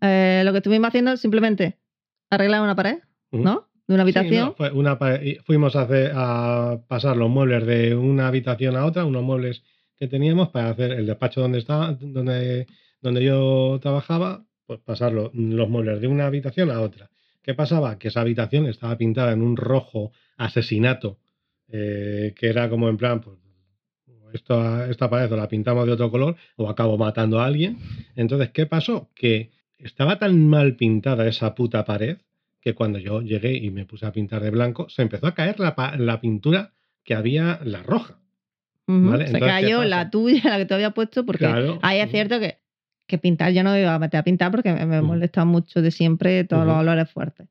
[0.00, 1.78] eh, lo que estuvimos haciendo es simplemente
[2.30, 2.98] arreglar una pared.
[3.30, 3.68] ¿no?
[3.86, 4.44] De una Sí, habitación.
[4.46, 4.98] no, fue una
[5.44, 9.62] fuimos a, hacer- a pasar los muebles de una habitación a otra, unos muebles
[9.96, 12.66] que teníamos para hacer el despacho donde estaba, donde,
[13.02, 17.10] donde yo trabajaba, pues pasar lo- los muebles de una habitación a otra.
[17.42, 17.98] ¿Qué pasaba?
[17.98, 21.18] Que esa habitación estaba pintada en un rojo asesinato,
[21.68, 23.36] eh, que era como en plan, pues,
[24.32, 27.78] esto, esta pared o la pintamos de otro color o acabo matando a alguien.
[28.16, 29.08] Entonces, ¿qué pasó?
[29.14, 32.16] Que estaba tan mal pintada esa puta pared
[32.64, 35.60] que cuando yo llegué y me puse a pintar de blanco, se empezó a caer
[35.60, 36.72] la, la pintura
[37.04, 38.18] que había, la roja.
[38.86, 41.78] Vale, Se entonces, ¿qué cayó la tuya, la que te había puesto, porque Claro.
[41.82, 42.58] ahí es cierto que,
[43.06, 45.82] que pintar yo no me iba a meter a pintar porque me, me molesta mucho
[45.82, 47.48] de siempre todos los olores fuertes.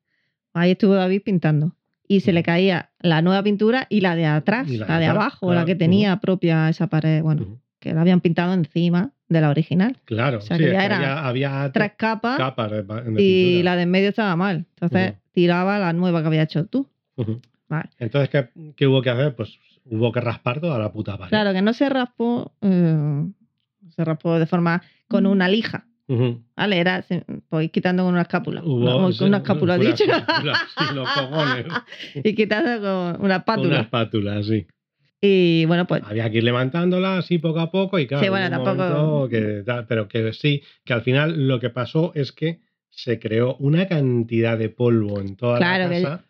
[0.53, 1.75] Ahí estuvo David pintando.
[2.07, 5.23] Y se le caía la nueva pintura y la de atrás, la, la de atrás,
[5.25, 7.61] abajo, la que tenía propia esa pared, bueno.
[7.83, 9.97] Que la habían pintado encima de la original.
[10.05, 13.21] Claro, O sea, sí, que ya era había, había Tres capas capas de, pa- de
[13.21, 14.65] y la de en medio estaba mal.
[14.75, 16.87] Entonces tiraba la nueva que había hecho tú.
[17.67, 17.89] Vale.
[17.99, 19.35] Entonces, ¿qué, qué hubo que hacer?
[19.35, 21.29] Pues hubo que raspar toda la puta pared.
[21.29, 23.25] Claro que no se raspó, eh,
[23.89, 25.85] se raspó de forma con una lija.
[26.55, 26.77] ¿Vale?
[26.79, 28.61] Era, se- pues, quitando con una escápula.
[28.63, 30.03] Hubo- Una- sí, una escápula, una dicho.
[30.03, 31.65] escápula, sí, los cojones.
[32.23, 33.79] y quitando con una Una espátula.
[33.81, 34.67] espátula, sí.
[35.25, 38.49] Y bueno, pues Había que ir levantándola así poco a poco y claro, Sí, bueno,
[38.49, 42.59] tampoco- que pero que sí, que al final lo que pasó es que
[42.89, 46.25] se creó una cantidad de polvo en toda Claro la que- casa.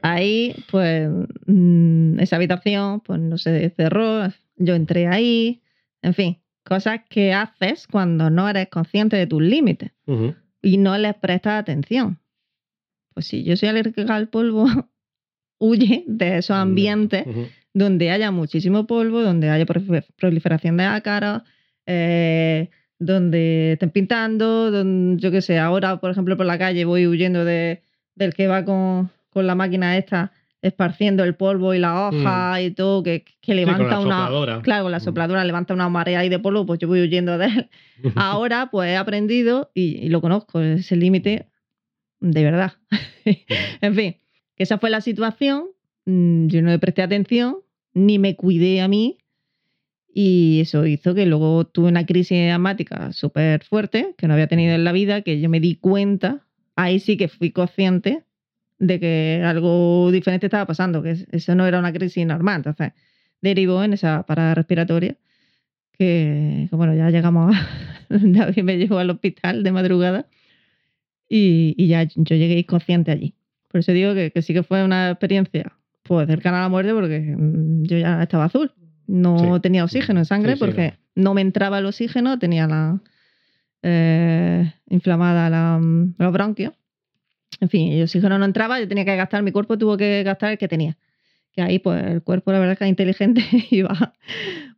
[0.00, 1.10] ahí, pues,
[1.46, 4.26] mm, esa habitación, pues no se cerró.
[4.56, 5.60] Yo entré ahí.
[6.00, 9.90] En fin, cosas que haces cuando no eres consciente de tus límites
[10.62, 12.18] y no les prestas atención.
[13.12, 14.64] Pues si yo soy alérgica al polvo,
[15.60, 17.26] huye de esos ambientes.
[17.74, 21.42] Donde haya muchísimo polvo, donde haya prolif- proliferación de ácaros,
[21.86, 27.06] eh, donde estén pintando, donde, yo qué sé, ahora, por ejemplo, por la calle voy
[27.06, 27.82] huyendo de,
[28.14, 32.72] del que va con, con la máquina esta esparciendo el polvo y la hoja y
[32.72, 33.38] todo, que, que Mm.
[33.40, 34.16] Sí, con levanta la una...
[34.16, 34.62] sopladora.
[34.62, 35.02] Claro, con la Mm.
[35.02, 37.68] sopladora levanta una marea ahí de polvo, pues yo voy huyendo de él.
[38.16, 41.46] Ahora, pues he aprendido y, y lo conozco, ese límite
[42.20, 42.72] de verdad.
[43.80, 44.16] en fin,
[44.56, 45.66] que esa fue la situación.
[46.08, 47.58] Mm, Yo no le presté atención,
[47.94, 49.18] ni me cuidé a mí.
[50.12, 54.74] Y eso hizo que luego tuve una crisis asmática súper fuerte, que no había tenido
[54.74, 56.46] en la vida, que yo me di cuenta,
[56.76, 58.24] ahí sí que fui consciente
[58.78, 62.58] de que algo diferente estaba pasando, que eso no era una crisis normal.
[62.58, 62.92] Entonces,
[63.42, 65.16] derivó en esa parada respiratoria,
[65.92, 67.68] que, bueno, ya llegamos a...
[68.08, 70.26] David me llevó al hospital de madrugada
[71.28, 73.34] y, y ya yo llegué inconsciente allí.
[73.68, 75.78] Por eso digo que, que sí que fue una experiencia
[76.08, 78.72] pues cercana a la muerte porque mm, yo ya estaba azul.
[79.06, 79.60] No Sí.
[79.62, 81.32] tenía oxígeno en sangre Sí, sí, porque no.
[81.34, 83.00] me entraba el oxígeno, tenía la
[83.82, 86.72] eh, inflamada la, mm, los bronquios.
[87.60, 90.52] En fin, el oxígeno no entraba, yo tenía que gastar, mi cuerpo tuvo que gastar
[90.52, 90.96] el que tenía.
[91.52, 94.12] Que ahí, pues, el cuerpo, la verdad es que es inteligente y va,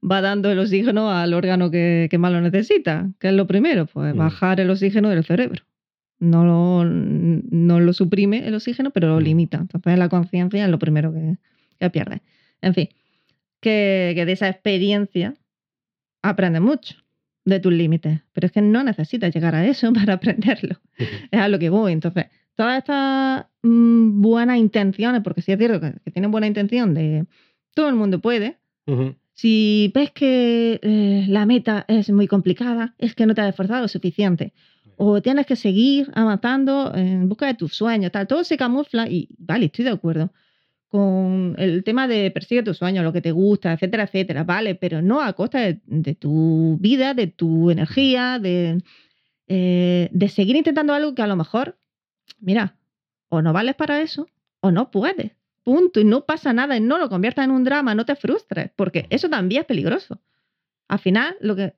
[0.09, 3.11] va dando el oxígeno al órgano que, que más lo necesita.
[3.19, 3.87] que es lo primero?
[3.87, 4.19] Pues Mm.
[4.19, 5.63] bajar el oxígeno del cerebro.
[6.21, 9.25] No lo, no lo suprime el oxígeno, pero lo Mm.
[9.25, 9.59] limita.
[9.59, 11.37] Entonces, la conciencia es lo primero que,
[11.79, 12.21] que pierde.
[12.63, 12.89] En fin,
[13.61, 15.35] que, que de esa experiencia
[16.23, 16.95] aprende mucho.
[17.47, 20.77] de tus límites, pero es que no necesitas llegar a eso para aprenderlo.
[21.31, 21.93] Es a lo que voy.
[21.93, 26.93] Entonces, todas estas mm, buenas intenciones, porque sí es cierto que, que tienen buena intención
[26.93, 27.25] de
[27.75, 28.59] todo el mundo puede,
[29.33, 33.81] si ves que eh, la meta es muy complicada, es que no te has esforzado
[33.83, 34.53] lo suficiente.
[35.03, 38.27] O tienes que seguir avanzando en busca de tus sueños, tal.
[38.27, 40.31] Todo se camufla y, vale, estoy de acuerdo
[40.89, 45.01] con el tema de persigue tus sueños, lo que te gusta, etcétera, etcétera, vale, pero
[45.01, 48.83] no a costa de, tu vida, de tu energía, de,
[49.49, 51.79] eh, de seguir intentando algo que a lo mejor,
[52.39, 52.77] mira,
[53.31, 54.27] o no vales para eso
[54.61, 55.33] o no puedes.
[55.63, 56.01] Punto.
[56.01, 56.77] Y no pasa nada.
[56.77, 60.21] Y no lo conviertas en un drama, no te frustres, porque eso también es peligroso.
[60.91, 61.77] Al final, lo que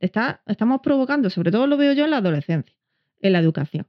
[0.00, 2.76] está, estamos provocando, sobre todo lo veo yo en la adolescencia,
[3.22, 3.86] en la educación,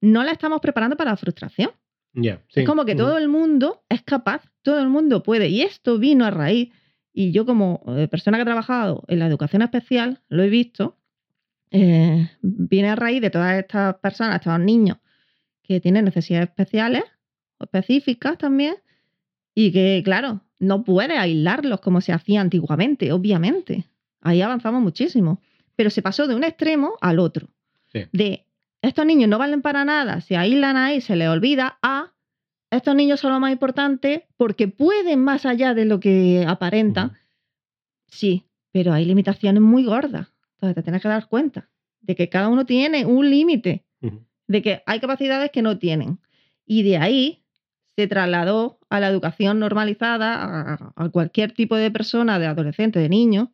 [0.00, 1.70] no la estamos preparando para la frustración.
[2.14, 2.30] Sí.
[2.54, 5.50] Es como que todo el mundo es capaz, todo el mundo puede.
[5.50, 6.72] Y esto vino a raíz,
[7.12, 10.96] y yo como eh, persona que ha trabajado en la educación especial, lo he visto,
[11.70, 14.96] eh, viene a raíz de todas estas personas, estos niños
[15.62, 17.04] que tienen necesidades especiales,
[17.60, 18.76] específicas también,
[19.54, 23.84] y que, claro, no puede aislarlos como se hacía antiguamente, obviamente.
[24.20, 25.40] Ahí avanzamos muchísimo.
[25.74, 27.48] Pero se pasó de un extremo al otro.
[27.88, 28.04] Sí.
[28.12, 28.46] De
[28.80, 32.12] estos niños no valen para nada, se aíslan ahí, se les olvida, a
[32.70, 37.08] estos niños son lo más importante porque pueden más allá de lo que aparentan.
[37.08, 37.16] Ujú.
[38.06, 40.28] Sí, pero hay limitaciones muy gordas.
[40.54, 41.68] Entonces te tienes que dar cuenta
[42.00, 43.84] de que cada uno tiene un límite,
[44.46, 46.20] de que hay capacidades que no tienen.
[46.64, 47.41] Y de ahí
[47.96, 53.08] se trasladó a la educación normalizada, a, a cualquier tipo de persona, de adolescente, de
[53.08, 53.52] niño,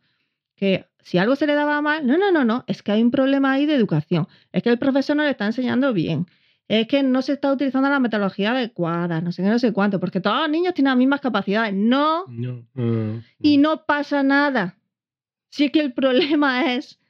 [0.55, 3.11] que si algo se le daba mal, no, no, no, no, es que hay un
[3.11, 6.27] problema ahí de educación, es que el profesor no le está enseñando bien,
[6.69, 9.99] es que no se está utilizando la metodología adecuada, no sé qué, no sé cuánto,
[9.99, 11.73] porque todos los niños tienen las mismas capacidades.
[11.75, 14.77] No, No, mm, y no pasa nada.
[15.49, 17.01] Si es que el problema es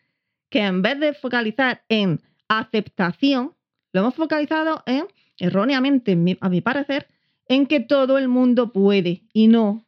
[0.49, 3.53] que en vez de focalizar en aceptación,
[3.93, 5.07] lo hemos focalizado en,
[5.39, 7.09] erróneamente, a mi parecer,
[7.49, 9.87] en que todo el mundo puede y no.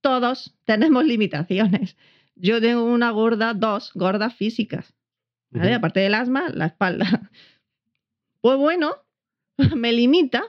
[0.00, 1.96] Todos tenemos limitaciones.
[2.34, 4.94] Yo tengo una gorda, dos gordas físicas.
[5.50, 5.74] ¿vale?
[5.74, 7.30] Aparte del asma, la espalda.
[8.40, 8.94] Pues bueno,
[9.76, 10.44] me limita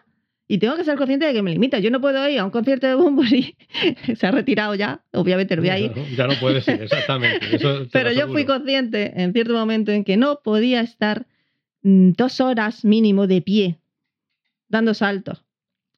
[0.47, 1.79] y tengo que ser consciente de que me limita.
[1.79, 3.55] Yo no puedo ir a un concierto de Bunbury,
[4.15, 7.55] se ha retirado ya, obviamente no voy a ir, Claro, Ya no puede ser, exactamente.
[7.55, 11.27] eso pero yo fui consciente en cierto momento en que no podía estar
[11.83, 13.79] mm, dos horas mínimo de pie
[14.67, 15.43] dando saltos,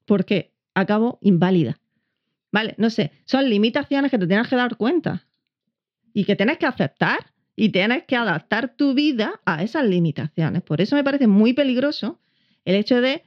[0.06, 1.80] porque acabo inválida.
[2.52, 5.26] Vale, no sé, son limitaciones que te tienes que dar cuenta
[6.14, 10.62] y que tienes que aceptar y tienes que adaptar tu vida a esas limitaciones.
[10.64, 12.20] Por eso me parece muy peligroso
[12.66, 13.24] el hecho de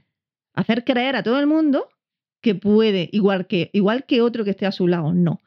[0.52, 1.88] hacer creer a todo el mundo
[2.40, 5.14] que puede, igual que, igual que otro que esté a su lado.
[5.14, 5.40] No.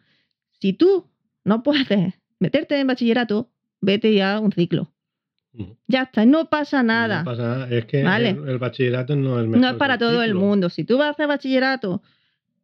[0.59, 1.07] Si tú
[1.43, 3.51] no puedes meterte en bachillerato,
[3.82, 4.91] vete ya un ciclo.
[5.88, 7.20] Ya está, no pasa nada.
[7.20, 7.70] No pasa nada.
[7.70, 8.30] Es que Vale.
[8.30, 10.70] el, el bachillerato no es el mejor No es para todo el mundo.
[10.70, 12.01] Si tú vas a hacer bachillerato,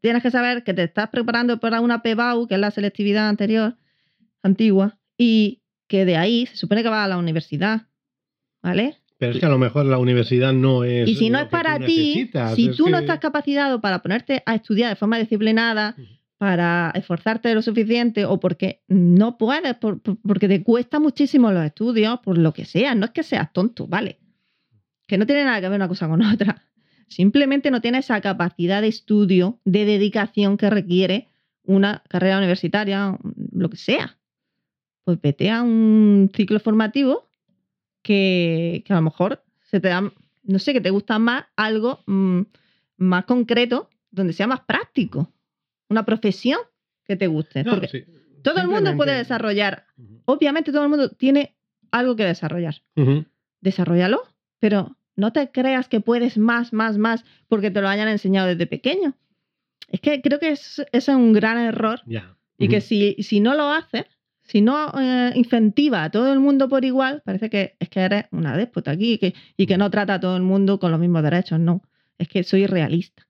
[0.01, 3.75] tienes que saber que te estás preparando para una PBAU, que es la selectividad anterior,
[4.41, 7.87] antigua, y que de ahí se supone que vas a la universidad.
[8.61, 8.97] ¿Vale?
[9.17, 11.07] Pero es que a lo mejor la universidad no es.
[11.07, 14.89] Y si no es para ti, si tú no estás capacitado para ponerte a estudiar
[14.89, 15.95] de forma disciplinada.
[16.43, 21.63] Para esforzarte lo suficiente o porque no puedes, por- por- porque te cuesta muchísimo los
[21.63, 24.19] estudios, por lo que sea, no es que seas tonto, ¿vale?
[25.07, 26.61] Que no tiene nada que ver una cosa con otra.
[27.07, 31.29] Simplemente no tienes esa capacidad de estudio, de dedicación que requiere
[31.63, 33.17] una carrera universitaria,
[33.53, 34.17] lo que sea.
[35.05, 37.29] Pues vete a un ciclo formativo
[38.01, 40.11] que, que a lo mejor se te da,
[40.43, 42.41] no sé, que te gusta más algo mm,
[42.97, 45.31] más concreto, donde sea más práctico.
[45.93, 46.59] Una profesión
[47.05, 47.63] que te guste.
[47.63, 48.05] No, porque sí,
[48.41, 49.85] todo el mundo puede desarrollar,
[50.25, 51.55] obviamente todo el mundo tiene
[51.91, 52.81] algo que desarrollar.
[53.61, 54.23] Desarrollalo,
[54.59, 58.67] pero no te creas que puedes más, más, más porque te lo hayan enseñado desde
[58.67, 59.15] pequeño.
[59.87, 62.01] Es que creo que es, es un gran error
[62.57, 64.05] y que si, si no lo haces,
[64.41, 68.25] si no eh, incentiva a todo el mundo por igual, parece que es que eres
[68.31, 70.99] una déspota aquí y que, y que no trata a todo el mundo con los
[70.99, 71.59] mismos derechos.
[71.59, 71.81] No,
[72.17, 73.22] es que soy realista,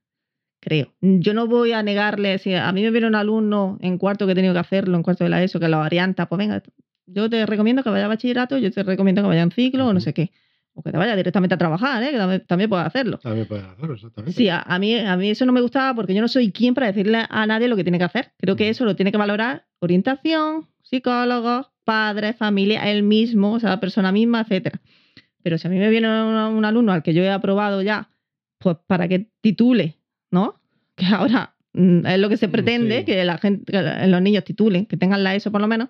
[0.63, 0.93] creo.
[1.01, 4.31] Yo no voy a negarle, si a mí me viene un alumno en cuarto que
[4.31, 6.63] he tenido que hacerlo, en cuarto de la ESO, que lo orienta, pues venga,
[7.05, 9.93] yo te recomiendo que vaya a bachillerato, yo te recomiendo que vaya un ciclo o
[9.93, 10.31] no sé qué.
[10.75, 12.09] O que te vaya directamente a trabajar, ¿eh?
[12.09, 13.19] que también, también puedes hacerlo.
[13.19, 14.35] También puedes hacerlo, exactamente.
[14.35, 16.73] Sí, a, a mí, a mí eso no me gustaba porque yo no soy quien
[16.73, 18.31] para decirle a nadie lo que tiene que hacer.
[18.37, 23.69] Creo que eso lo tiene que valorar orientación, psicólogos, padres, familia, él mismo, o sea,
[23.69, 24.81] la persona misma, etcétera.
[25.43, 28.09] Pero si a mí me viene un, un alumno al que yo he aprobado ya,
[28.63, 29.97] pues para que titule,
[30.33, 30.59] ¿no?
[30.95, 33.05] Que ahora mm, es lo que se Mm, pretende, sí.
[33.05, 35.89] que la gente, que los niños titulen, que tengan la ESO por lo menos.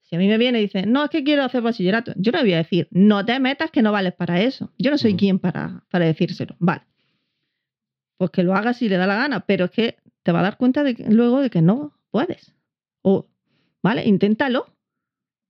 [0.00, 2.40] Si a mí me viene y dice, no, es que quiero hacer bachillerato, yo no
[2.40, 4.72] voy a decir, no te metas que no vales para eso.
[4.78, 5.18] Yo no soy Ujú.
[5.18, 6.54] quien para, para decírselo.
[6.60, 6.82] Vale.
[8.18, 10.42] Pues que lo hagas si le da la gana, pero es que te va a
[10.44, 12.54] dar cuenta de que- luego de que no puedes.
[13.02, 13.26] O,
[13.82, 14.66] vale, inténtalo,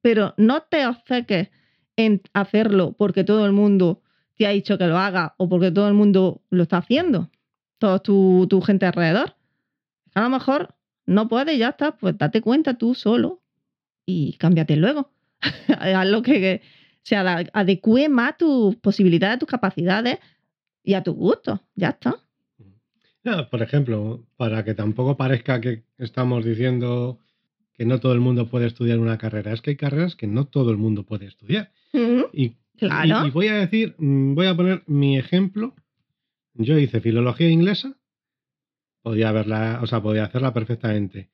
[0.03, 1.51] pero no te obceques
[1.97, 4.03] en hacerlo porque todo el mundo
[4.37, 7.31] te ha dicho que lo haga o porque todo el mundo lo está haciendo.
[7.79, 9.35] Toda tu, tu gente alrededor.
[10.15, 10.75] A lo mejor
[11.05, 13.43] no puedes, ya está, pues date cuenta tú solo
[14.07, 15.11] y cámbiate luego.
[15.79, 16.63] Haz lo que
[17.03, 20.19] se ada- adecue más tus posibilidades, a tus capacidades
[20.83, 21.61] y a tus gustos.
[21.75, 22.17] Ya está.
[23.51, 27.19] Por ejemplo, para que tampoco parezca que estamos diciendo
[27.75, 30.47] que no todo el mundo puede estudiar una carrera, es que hay carreras que no
[30.47, 31.73] todo el mundo puede estudiar.
[32.33, 33.25] Y, Claro.
[33.25, 35.75] y- y voy a decir, mm, voy a poner mi ejemplo.
[36.59, 37.95] Yo hice filología inglesa,
[39.03, 41.29] podía haberla, o sea, podía hacerla perfectamente.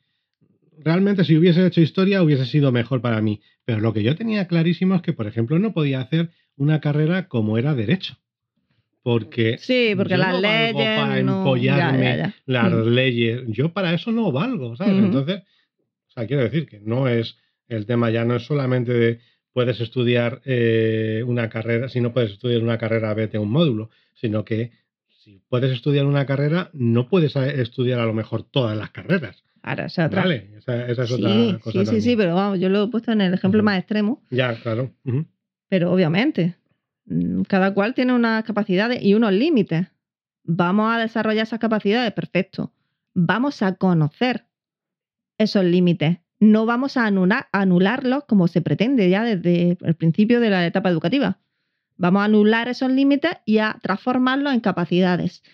[0.78, 3.40] Realmente, si hubiese hecho historia, hubiese sido mejor para mí.
[3.64, 7.28] Pero lo que yo tenía clarísimo es que, por ejemplo, no podía hacer una carrera
[7.28, 8.16] como era derecho.
[9.02, 11.24] Porque Sí, porque yo las no valgo leyes.
[11.24, 12.34] no- empollarme ya, ya, ya.
[12.46, 12.88] las Mm.
[12.88, 13.40] leyes.
[13.48, 14.94] Yo para eso no valgo, ¿sabes?
[14.98, 15.42] Entonces,
[16.08, 17.36] o sea, quiero decir que no es
[17.68, 19.20] el tema ya no es solamente de
[19.52, 23.90] puedes estudiar eh, una carrera, si no puedes estudiar una carrera, vete a un módulo,
[24.14, 24.70] sino que
[25.24, 29.44] si puedes estudiar una carrera, no puedes a- estudiar a lo mejor todas las carreras.
[29.62, 30.22] Ahora, esa otra.
[30.22, 31.78] Vale, esa, esa es Sí, otra cosa.
[31.84, 34.22] sí, sí, sí, pero vamos, yo lo he puesto en el ejemplo más extremo.
[34.30, 34.90] Ya, claro.
[35.68, 36.56] Pero obviamente,
[37.06, 39.86] mm, cada cual tiene unas capacidades y unos límites.
[40.44, 42.72] Vamos a desarrollar esas capacidades, perfecto.
[43.14, 44.46] Vamos a conocer
[45.38, 46.18] esos límites.
[46.40, 50.88] No vamos a anular, anularlos como se pretende ya desde el principio de la etapa
[50.88, 51.38] educativa.
[52.02, 55.44] Vamos a anular esos límites y a transformarlos en capacidades.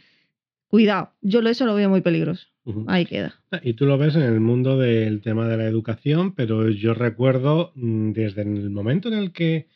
[0.68, 2.46] Cuidado, yo eso lo veo muy peligroso.
[2.86, 3.34] Ahí queda.
[3.62, 7.72] Y tú lo ves en el mundo del tema de la educación, pero yo recuerdo
[7.74, 9.68] mm, desde el momento en el que,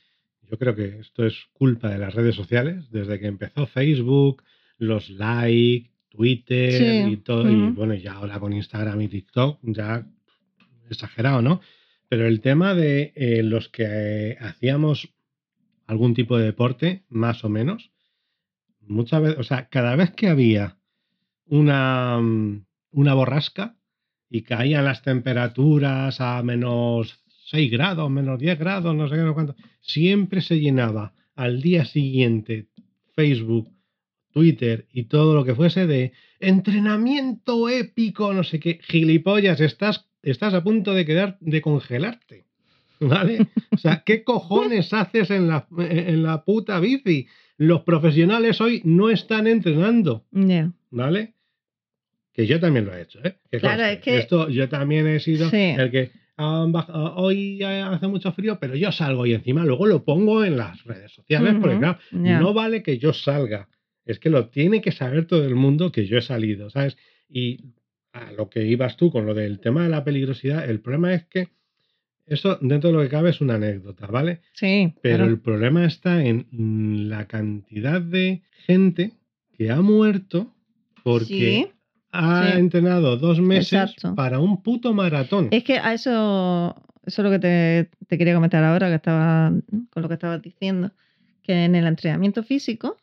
[0.50, 4.42] yo creo que esto es culpa de las redes sociales, desde que empezó Facebook,
[4.78, 10.06] los likes, Twitter Sí, y todo, y bueno, ya ahora con Instagram y TikTok, ya
[10.88, 11.60] exagerado, ¿no?
[12.08, 15.12] Pero el tema de eh, los que eh, hacíamos
[15.86, 17.90] algún tipo de deporte, más o menos,
[18.80, 20.78] muchas veces, o sea, cada vez que había
[21.46, 23.76] una, mm, una borrasca
[24.30, 29.56] y caían las temperaturas a menos 6 grados, menos 10 grados, no sé qué, cuánto,
[29.80, 32.68] siempre se llenaba al día siguiente
[33.14, 33.68] Facebook,
[34.32, 40.54] Twitter y todo lo que fuese de entrenamiento épico, no sé qué, gilipollas, estás, estás
[40.54, 42.46] a punto de quedar, de congelarte.
[43.08, 43.46] ¿Vale?
[43.72, 47.26] O sea, ¿qué cojones haces en la, en la puta bici?
[47.56, 50.24] Los profesionales hoy no están entrenando.
[50.30, 50.72] Ya.
[50.90, 51.34] ¿Vale?
[52.32, 53.36] Que yo también lo he hecho, ¿eh?
[53.50, 55.56] Que Claro, conste, es que- Esto yo también he sido Sí.
[55.76, 56.66] el que ah,
[57.16, 61.12] hoy hace mucho frío, pero yo salgo y encima luego lo pongo en las redes
[61.12, 62.40] sociales, porque Ujú, claro, ya.
[62.40, 63.68] no vale que yo salga.
[64.04, 66.96] Es que lo tiene que saber todo el mundo que yo he salido, ¿sabes?
[67.28, 67.60] Y
[68.12, 71.24] a lo que ibas tú con lo del tema de la peligrosidad, el problema es
[71.26, 71.48] que
[72.34, 74.40] eso dentro de lo que cabe es una anécdota, ¿vale?
[74.54, 75.30] Sí, Pero claro.
[75.32, 79.12] el problema está en la cantidad de gente
[79.56, 80.54] que ha muerto
[81.02, 81.66] porque Sí,
[82.12, 82.58] ha sí.
[82.58, 84.14] entrenado dos meses Exacto.
[84.14, 85.48] para un puto maratón.
[85.50, 86.74] Es que a eso,
[87.04, 89.52] eso es lo que te, te quería comentar ahora, que estaba
[89.90, 90.92] con lo que estabas diciendo,
[91.42, 92.96] que en el entrenamiento físico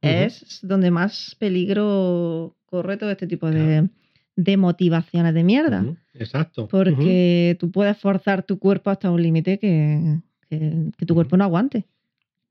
[0.00, 3.88] es donde más peligro corre todo este tipo de,
[4.36, 5.84] de motivaciones de mierda.
[6.14, 6.68] Exacto.
[6.68, 10.18] Porque tú puedes forzar tu cuerpo hasta un límite que,
[10.48, 11.84] que- que tu cuerpo no aguante.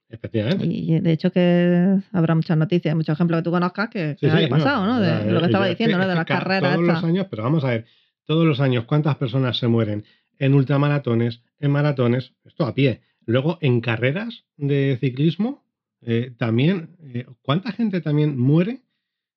[0.10, 0.66] Efectivamente.
[0.66, 4.32] Y de hecho que habrá muchas noticias, muchos ejemplos que tú conozcas que, que Sí,
[4.32, 5.00] sí, haya pasado, ¿no?
[5.00, 6.08] De lo que estaba es diciendo, ¿no?
[6.08, 7.86] De las ca- carreras Todos los años, pero vamos a ver,
[8.26, 10.04] todos los años, ¿cuántas personas se mueren
[10.38, 12.34] en ultramaratones, en maratones?
[12.44, 13.02] Esto a pie.
[13.26, 15.64] Luego, en carreras de ciclismo,
[16.02, 18.82] eh, también, eh, ¿cuánta gente también muere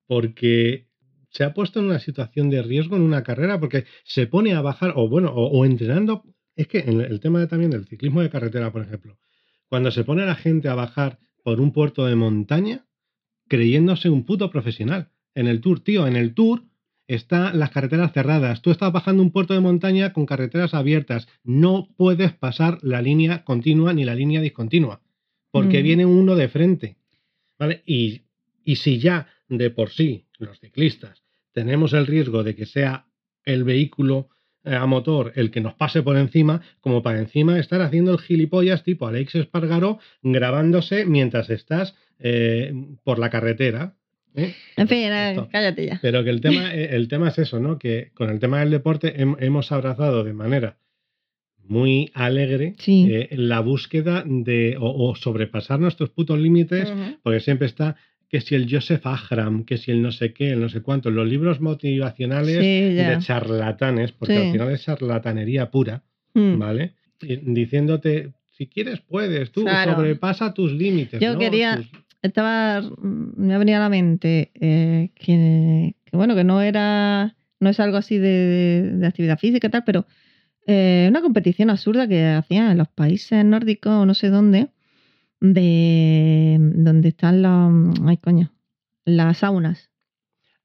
[0.07, 0.87] porque
[1.35, 3.59] se ha puesto en una situación de riesgo en una carrera?
[3.59, 6.23] Porque se pone a bajar, o bueno, o, o entrenando.
[6.55, 9.17] Es que en el tema de- también del ciclismo de carretera, por ejemplo,
[9.67, 12.85] cuando se pone la gente a bajar por un puerto de montaña,
[13.49, 15.09] creyéndose un puto profesional.
[15.33, 16.63] En el tour, tío, en el tour
[17.07, 18.61] están las carreteras cerradas.
[18.61, 21.27] Tú estás bajando un puerto de montaña con carreteras abiertas.
[21.43, 25.01] No puedes pasar la línea continua ni la línea discontinua.
[25.51, 25.83] Porque Mm.
[25.83, 26.97] viene uno de frente.
[27.59, 27.83] ¿Vale?
[27.85, 28.21] Y,
[28.63, 31.23] y si ya de por sí, los ciclistas,
[31.55, 33.07] tenemos el riesgo de que sea
[33.45, 34.29] el vehículo
[34.63, 38.19] eh, a motor el que nos pase por encima, como para encima estar haciendo el
[38.19, 43.95] gilipollas tipo Alex Espargaró grabándose mientras estás eh, por la carretera.
[44.35, 44.53] ¿eh?
[44.75, 45.47] En fin, Esto.
[45.51, 45.99] cállate ya.
[46.01, 47.79] Pero que el tema, el tema es eso, ¿no?
[47.79, 50.77] Que con el tema del deporte hem- hemos abrazado de manera
[51.67, 53.07] muy alegre Sí.
[53.11, 56.91] eh, la búsqueda de o, o sobrepasar nuestros putos límites,
[57.23, 57.95] porque siempre está
[58.29, 61.09] que si el Joseph Ahram, que si el no sé qué, el no sé cuánto,
[61.11, 64.41] los libros motivacionales Sí, de charlatanes, porque Sí.
[64.45, 66.03] al final es charlatanería pura,
[66.33, 66.57] Mm.
[66.59, 66.93] ¿vale?
[67.21, 69.95] Y diciéndote, si quieres puedes, tú Claro.
[69.95, 71.19] sobrepasa tus límites.
[71.19, 71.39] Yo ¿no?
[71.39, 76.59] quería- Tus- estaba me ha venido a la mente eh, que, que, bueno que no
[76.61, 80.07] era no es algo así de, de- de actividad física y tal pero
[80.67, 84.69] eh, una competición absurda que hacían en los países nórdicos o no sé dónde
[85.41, 88.51] de donde están los ay coño
[89.05, 89.89] las saunas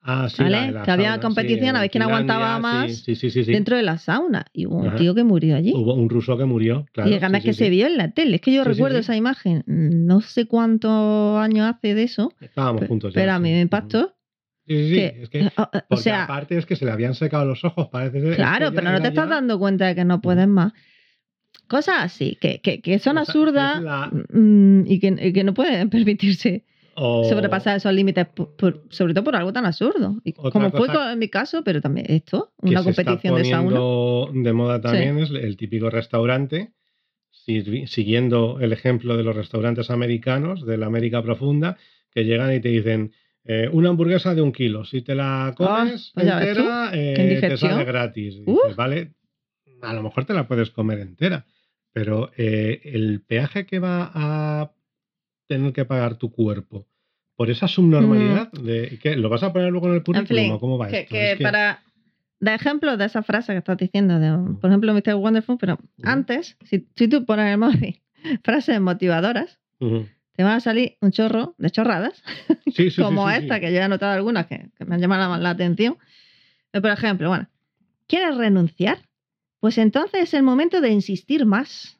[0.02, 0.50] Ah, sí, ¿Vale?
[0.56, 3.14] la de la Que había sauna, competición, a ver quién aguantaba más Sí,
[3.44, 4.96] dentro de la sauna y hubo un Ajá.
[4.96, 7.10] tío que murió allí Hubo un ruso que murió, claro.
[7.10, 10.22] y además que se vio en la tele es que yo recuerdo esa imagen no
[10.22, 13.12] sé cuántos años hace de eso Estábamos juntos.
[13.12, 14.16] ya, pero a mí me impactó
[14.66, 14.94] Sí, sí, sí.
[14.94, 17.62] que- Es que, o- o porque sea aparte es que se le habían secado los
[17.64, 18.36] ojos, parece ser.
[18.36, 20.46] Claro, es que ya pero no te estás ya- dando cuenta de que no puedes
[20.48, 20.72] más.
[21.70, 25.88] Cosas así, que, que, que son absurdas la- mm, y, que, y que no pueden
[25.96, 26.64] permitirse
[26.96, 30.20] o- sobrepasar esos límites, por- por- sobre todo por algo tan absurdo.
[30.24, 33.76] Y como fue en mi caso, pero también esto, una competición de sauna.
[33.78, 36.72] poniendo de moda también es el típico restaurante,
[37.86, 41.76] siguiendo el ejemplo de los restaurantes americanos, de la América profunda,
[42.10, 43.12] que llegan y te dicen
[43.44, 44.84] eh, una hamburguesa de un kilo.
[44.84, 48.34] Si te la comes pues entera, eh, te sale gratis.
[48.44, 49.12] Dices, vale,
[49.82, 51.46] a lo mejor te la puedes comer entera,
[51.92, 54.72] pero eh, el peaje que va a
[55.46, 56.86] tener que pagar tu cuerpo
[57.36, 60.52] por esa subnormalidad de que lo vas a poner luego en el En currículum fin,
[60.52, 61.14] ¿o cómo va que, esto?
[61.14, 61.82] que Es para
[62.38, 65.14] dar ejemplo de esa frase que estás diciendo, de, por ejemplo, Mr.
[65.14, 68.00] Wonderful, pero antes, si, si tú pones en el móvil
[68.44, 72.22] frases motivadoras, te van a salir un chorro de chorradas
[72.74, 75.30] Sí, sí, como sí, esta, que yo he anotado algunas que, que me han llamado
[75.30, 75.96] la, la atención.
[76.72, 77.48] Por ejemplo, bueno,
[78.06, 78.98] ¿quieres renunciar?
[79.60, 81.98] Pues entonces es el momento de insistir más.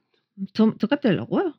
[0.53, 1.57] Tó- Tócate los huevos.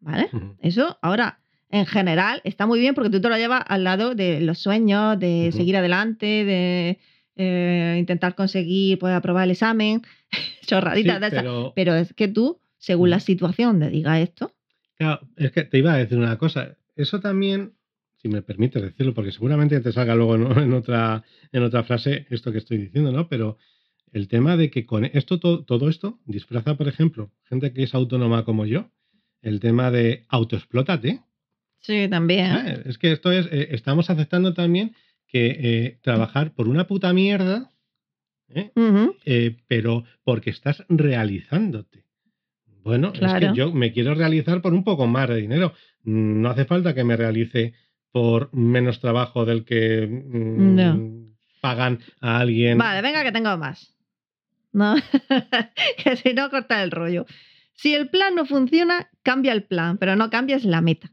[0.00, 0.30] ¿Vale?
[0.60, 4.40] Eso ahora, en general, está muy bien porque tú te lo llevas al lado de
[4.40, 6.98] los sueños, de seguir adelante, de
[7.36, 10.02] eh, intentar conseguir, pues, aprobar el examen,
[10.66, 14.52] chorraditas Sí, de pero, Pero es que tú, según la situación de diga esto,
[14.96, 16.76] claro, es que te iba a decir una cosa.
[16.94, 17.74] Eso también,
[18.16, 22.26] si me permites decirlo, porque seguramente te salga luego en, en otra, en otra frase
[22.30, 23.28] esto que estoy diciendo, ¿no?
[23.28, 23.58] Pero
[24.12, 27.94] el tema de que con esto, todo, todo esto disfraza, por ejemplo, gente que es
[27.94, 28.90] autónoma como yo,
[29.42, 31.20] el tema de autoexplótate.
[31.80, 32.48] sí, también.
[32.48, 32.86] ¿sabes?
[32.86, 34.94] Es que esto es, eh, estamos aceptando también
[35.26, 37.70] que eh, trabajar por una puta mierda,
[38.48, 38.70] ¿eh?
[39.68, 42.04] Pero porque estás realizándote.
[42.82, 43.52] Bueno, es Claro.
[43.52, 45.72] que yo me quiero realizar por un poco más de dinero.
[46.04, 47.74] Mm, No hace falta que me realice
[48.10, 51.28] por menos trabajo del que mm, No.
[51.60, 52.78] pagan a alguien.
[52.78, 53.94] Vale, venga que tengo más.
[54.72, 54.94] No,
[56.04, 57.26] que si no corta el rollo.
[57.74, 61.12] Si el plan no funciona, cambia el plan, pero no cambies la meta.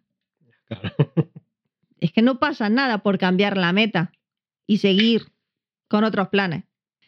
[0.67, 0.93] Claro.
[1.99, 4.11] Es que no pasa nada por cambiar la meta
[4.67, 5.23] y seguir
[5.87, 6.63] con otros planes.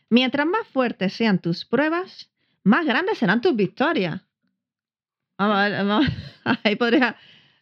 [0.09, 2.31] Mientras más fuertes sean tus pruebas,
[2.63, 4.21] más grandes serán tus victorias.
[5.37, 6.07] Vamos a ver, vamos-
[6.63, 7.17] ahí podría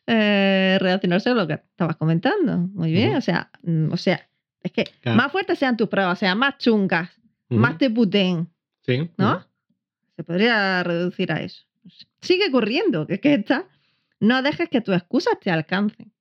[0.05, 2.57] eh, relacionarse con lo que estabas comentando.
[2.57, 4.29] Muy bien, o sea, mm, o sea,
[4.61, 5.17] es que Claro.
[5.17, 7.09] más fuertes sean tus pruebas, o sea, más chungas,
[7.49, 8.49] más te puten,
[8.85, 9.09] Sí.
[9.17, 9.45] ¿no?
[10.15, 11.63] Se podría reducir a eso.
[12.21, 13.67] Sigue corriendo, que es que esta,
[14.19, 16.11] no dejes que tus excusas te alcancen.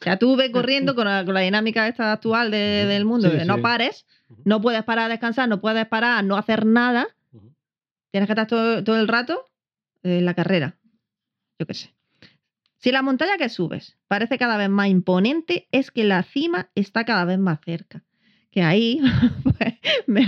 [0.00, 3.30] O sea, tú ves corriendo con la, con la dinámica esta actual de- del mundo,
[3.30, 3.60] Sí, de no sí.
[3.62, 4.06] pares,
[4.44, 7.06] no puedes parar a descansar, no puedes parar a no hacer nada,
[8.10, 9.48] tienes que estar todo, todo el rato
[10.02, 10.76] en la carrera.
[11.58, 11.94] Yo qué sé.
[12.78, 17.04] Si la montaña que subes parece cada vez más imponente, es que la cima está
[17.04, 18.02] cada vez más cerca.
[18.52, 19.00] Que ahí
[19.44, 19.74] pues,
[20.06, 20.26] me,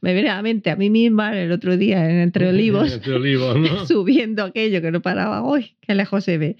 [0.00, 3.12] me viene a la mente a mí misma el otro día en Entre Olivos, Entre
[3.12, 3.86] olivos, ¿no?
[3.86, 5.42] subiendo aquello que no paraba.
[5.42, 6.56] ¡Uy, qué lejos se ve!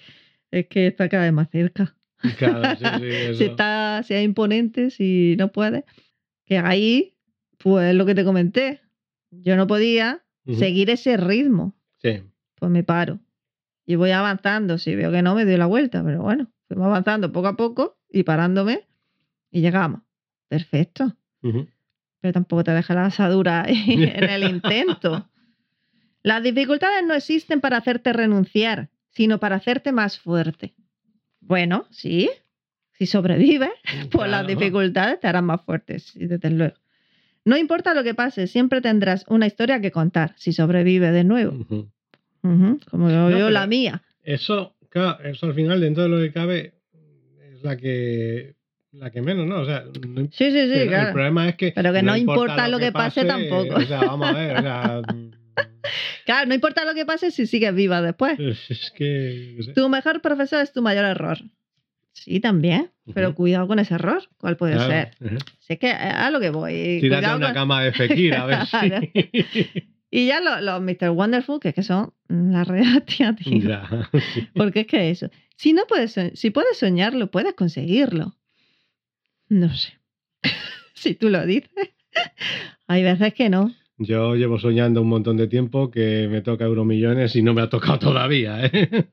[0.50, 1.96] Es que está cada vez más cerca.
[2.38, 5.84] Claro, sí, sí, Si, está, si es imponente, si no puede.
[6.44, 7.14] Que ahí,
[7.58, 8.80] pues lo que te comenté,
[9.30, 10.24] yo no podía
[10.58, 11.76] seguir ese ritmo.
[11.98, 12.22] Sí.
[12.56, 13.20] Pues me paro.
[13.84, 14.78] Y voy avanzando.
[14.78, 16.02] Si veo que no, me doy la vuelta.
[16.04, 18.86] Pero bueno, fuimos avanzando poco a poco y parándome
[19.52, 20.05] y llegamos.
[20.48, 21.16] Perfecto.
[22.20, 25.28] Pero tampoco te deja la asadura en el intento.
[26.22, 30.74] Las dificultades no existen para hacerte renunciar, sino para hacerte más fuerte.
[31.40, 32.28] Bueno, sí.
[32.92, 33.70] Si sobrevives,
[34.10, 34.46] pues las Claro.
[34.48, 36.74] dificultades te harán más fuertes, desde luego.
[37.44, 41.64] No importa lo que pase, siempre tendrás una historia que contar si sobrevives de nuevo.
[42.40, 44.02] Como yo, No, yo la mía.
[44.22, 46.74] Eso, claro, eso al final, dentro de lo que cabe,
[47.52, 48.56] es la que
[48.98, 49.60] la que menos, ¿no?
[49.60, 51.12] O sea, no Sí, sí, sí, el, el claro.
[51.12, 51.72] problema es que.
[51.72, 53.76] Pero que no importa lo que pase tampoco.
[53.76, 55.02] O sea, vamos a ver, o sea,
[56.24, 58.38] Claro, no importa lo que pase si sigues viva después.
[58.68, 59.56] Es que.
[59.60, 59.72] sé.
[59.72, 61.38] Tu mejor profesor es tu mayor error.
[62.12, 62.90] Sí, también.
[63.14, 64.22] Pero cuidado con ese error.
[64.38, 65.10] ¿Cuál puede Claro, ser?
[65.60, 66.98] Si es que eh, a lo que voy.
[67.00, 69.00] Tírate a una con- cama de Fekir a ver Claro.
[69.12, 69.68] si.
[70.10, 71.10] Y ya los, los Mr.
[71.10, 72.64] Wonderful, que es que son la
[73.04, 73.34] tío.
[73.60, 74.08] ya.
[74.34, 74.48] sí.
[74.54, 75.30] Porque es que eso.
[75.56, 78.34] Si no puedes, si puedes soñarlo, puedes conseguirlo.
[79.48, 79.94] No sé.
[80.94, 81.70] si tú lo dices.
[82.86, 83.74] Hay veces que no.
[83.98, 87.70] Yo llevo soñando un montón de tiempo que me toca Euromillones y no me ha
[87.70, 89.08] tocado todavía, ¿eh?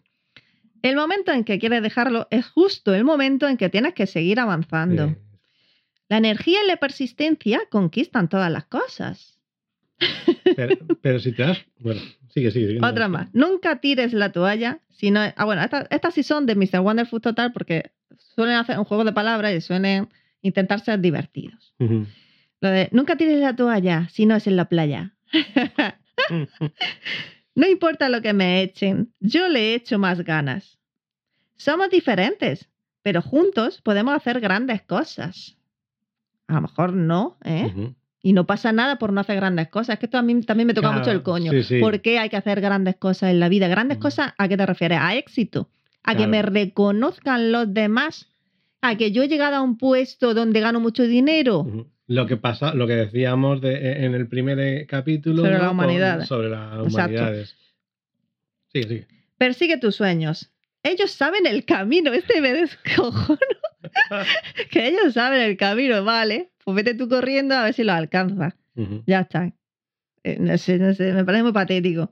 [0.82, 4.42] El momento en que quieres dejarlo es justo el momento en que tienes que seguir
[4.42, 5.16] avanzando.
[6.10, 9.40] La energía y la persistencia conquistan todas las cosas.
[10.58, 11.60] Pero, pero si te das.
[11.80, 12.68] Bueno, sigue, sigue.
[12.68, 12.86] sigue.
[12.86, 13.34] Otra más.
[13.34, 14.82] Nunca tires la toalla.
[14.90, 16.82] Si no, ah, bueno, estas, estas sí son de Mr.
[16.82, 17.92] Wonderful Total porque
[18.36, 20.10] suelen hacer un juego de palabras y suelen
[20.44, 21.74] intentar ser divertidos.
[21.80, 25.16] Lo de nunca tires la toalla si no es en la playa.
[27.56, 30.80] no importa lo que me echen, yo le echo más ganas.
[31.56, 32.70] Somos diferentes,
[33.02, 35.58] pero juntos podemos hacer grandes cosas.
[36.48, 37.94] A lo mejor no, ¿eh?
[38.22, 39.96] Y no pasa nada por no hacer grandes cosas.
[39.96, 41.52] Es que esto a mí también me toca Claro, mucho el coño.
[41.52, 41.80] sí, sí.
[41.80, 43.68] ¿Por qué hay que hacer grandes cosas en la vida?
[43.68, 45.00] ¿Grandes cosas a qué te refieres?
[45.02, 45.70] ¿A éxito?
[46.04, 48.30] ¿A que me reconozcan los demás?
[48.84, 51.88] ¿A que yo he llegado a un puesto donde gano mucho dinero?
[52.08, 55.42] Lo que pasa, lo que decíamos de- e, en el primer eh, capítulo.
[55.44, 56.28] Sobre Con- humanidades.
[56.28, 57.56] Sobre las humanidades.
[58.74, 59.08] Sigue, sigue.
[59.38, 60.52] Persigue tus sueños.
[60.84, 62.12] Ellos saben el camino.
[62.12, 63.40] Este me descojono.
[64.72, 66.52] que ellos saben el camino, vale.
[66.66, 68.54] Pues vete tú corriendo a ver si lo alcanzas.
[69.06, 69.54] Ya está.
[70.24, 72.10] Eh, no sé, no sé, me parece muy patético.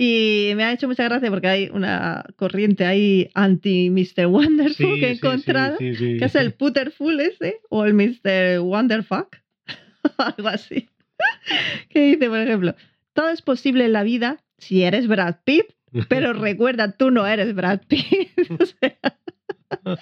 [0.00, 4.26] Y me ha hecho mucha gracia porque hay una corriente ahí anti-Mr.
[4.28, 8.60] Wonderful Sí, que he sí, encontrado, sí, que es el Putterful ese, o el Mr.
[8.60, 9.36] Wonderfuck,
[10.18, 10.88] algo así.
[11.88, 12.76] que dice, por ejemplo,
[13.12, 15.66] todo es posible en la vida si eres Brad Pitt,
[16.08, 18.30] pero recuerda, tú no eres Brad Pitt.
[18.60, 19.98] O sea,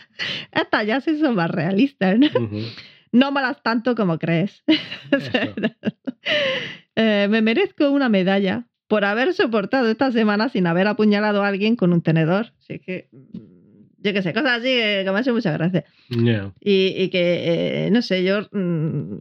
[0.52, 2.28] Estas ya sí son más realistas, ¿no?
[3.12, 4.62] No malas tanto como crees.
[5.10, 5.54] O sea, Eso.
[6.96, 11.76] eh, me merezco una medalla por haber soportado esta semana sin haber apuñalado a alguien
[11.76, 12.52] con un tenedor.
[12.60, 13.38] Así que, mm,
[13.98, 15.84] yo qué sé, cosas así que, que me han hecho muchas gracias.
[16.10, 16.52] Ya.
[16.60, 19.16] Y, y que, eh, no sé, yo, mm,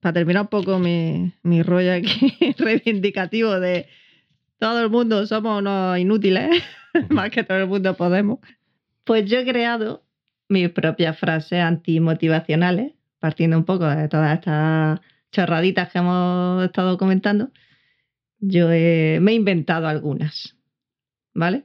[0.00, 3.86] para terminar un poco mi, mi rollo aquí reivindicativo de
[4.58, 6.62] todo el mundo somos unos inútiles,
[7.08, 8.38] más que todo el mundo podemos,
[9.04, 10.04] pues yo he creado
[10.48, 15.00] mis propias frases antimotivacionales, partiendo un poco de todas estas
[15.30, 17.50] chorraditas que hemos estado comentando.
[18.40, 20.56] Yo he- me he inventado algunas,
[21.34, 21.64] ¿vale?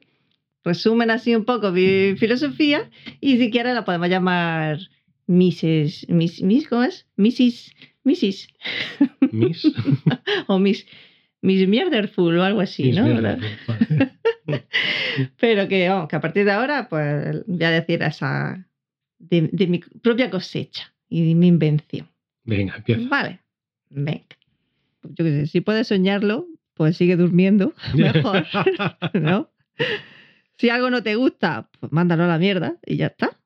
[0.63, 4.79] Resumen así un poco mi filosofía y si quieres la podemos llamar
[5.27, 6.07] Mrs.
[6.09, 7.05] Miss, Miss, ¿cómo es?
[7.17, 7.73] Mrs.
[8.05, 8.47] Mrs.
[9.31, 9.71] Miss.
[10.47, 10.85] o Miss,
[11.41, 13.05] Miss Mierderful o algo así, Miss ¿no?
[15.39, 18.65] Pero que, vamos, que a partir de ahora, pues voy a decir esa
[19.19, 22.09] de, de mi propia cosecha y de mi invención.
[22.45, 23.07] Venga, empieza.
[23.09, 23.39] Vale,
[23.89, 24.23] venga.
[25.03, 28.45] Yo qué sé, si puedes soñarlo, pues sigue durmiendo, mejor,
[29.13, 29.49] ¿no?
[30.57, 33.37] Si algo no te gusta, pues mándalo a la mierda y ya está.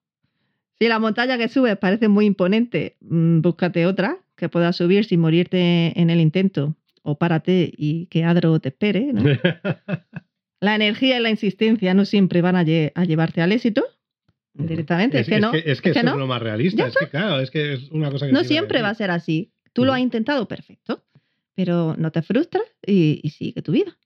[0.80, 5.20] Si la montaña que subes parece muy imponente, mm, búscate otra que puedas subir sin
[5.20, 6.76] morirte en el intento.
[7.02, 9.14] O párate y que Adro te espere.
[9.14, 9.24] ¿no?
[10.60, 13.86] La energía y la insistencia no siempre van a, lle- a llevarte al éxito
[14.54, 15.20] directamente.
[15.20, 15.54] Es, que no.
[15.54, 16.12] Es que, es que eso no.
[16.12, 16.88] es lo más realista.
[16.88, 19.52] Es que, claro, es que es una cosa que No siempre va a ser así.
[19.74, 21.04] Tú lo has intentado perfecto,
[21.58, 23.98] pero no te frustras y, y sigue tu vida.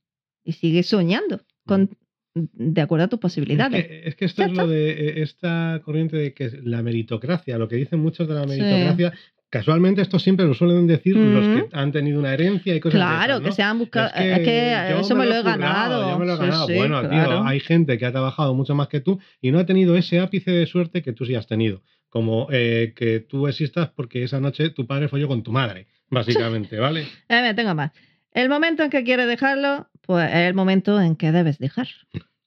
[0.44, 1.90] Y sigue soñando con,
[2.34, 3.86] de acuerdo a tus Es posibilidades.
[3.86, 7.68] que, es que esto es lo de eh, esta corriente de que la meritocracia, lo
[7.68, 8.48] que dicen muchos de la Sí.
[8.50, 9.14] meritocracia,
[9.50, 11.70] casualmente esto siempre lo suelen decir los Ujú.
[11.70, 13.50] que han tenido una herencia y cosas Claro, esas, ¿no?
[13.50, 14.08] que se han buscado.
[14.08, 16.10] Es que Es que, eso me lo he currado, ganado.
[16.12, 16.68] Yo me lo he Sí, ganado.
[16.68, 17.44] sí, bueno, tío, claro.
[17.44, 20.52] hay gente que ha trabajado mucho más que tú y no ha tenido ese ápice
[20.52, 21.84] de suerte que tú sí has tenido.
[22.08, 26.78] Como eh, que tú existas porque esa noche tu padre folló con tu madre, básicamente,
[26.78, 27.02] ¿vale?
[27.30, 27.92] Eh, mira, tengo más.
[28.34, 31.88] El momento en que quieres dejarlo, pues es el momento en que debes dejar,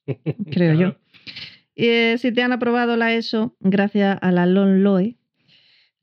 [0.50, 0.96] creo yo.
[1.74, 5.16] Y eh, si te han aprobado la ESO gracias a la LONLOE,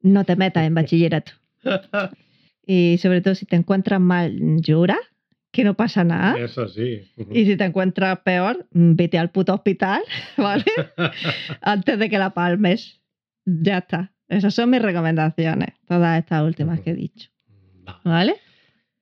[0.02, 1.34] no te metas en bachillerato.
[2.64, 4.98] Y sobre todo si te encuentras mal, llora,
[5.52, 6.40] que no pasa nada.
[6.40, 7.02] Eso sí.
[7.32, 10.02] Y si te encuentras peor, vete al puto hospital,
[10.38, 10.64] ¿vale?
[11.62, 13.02] Antes de que la palmes.
[13.46, 14.14] Ya está.
[14.30, 17.31] Esas son mis recomendaciones, todas estas últimas que he dicho.
[18.04, 18.36] ¿Vale?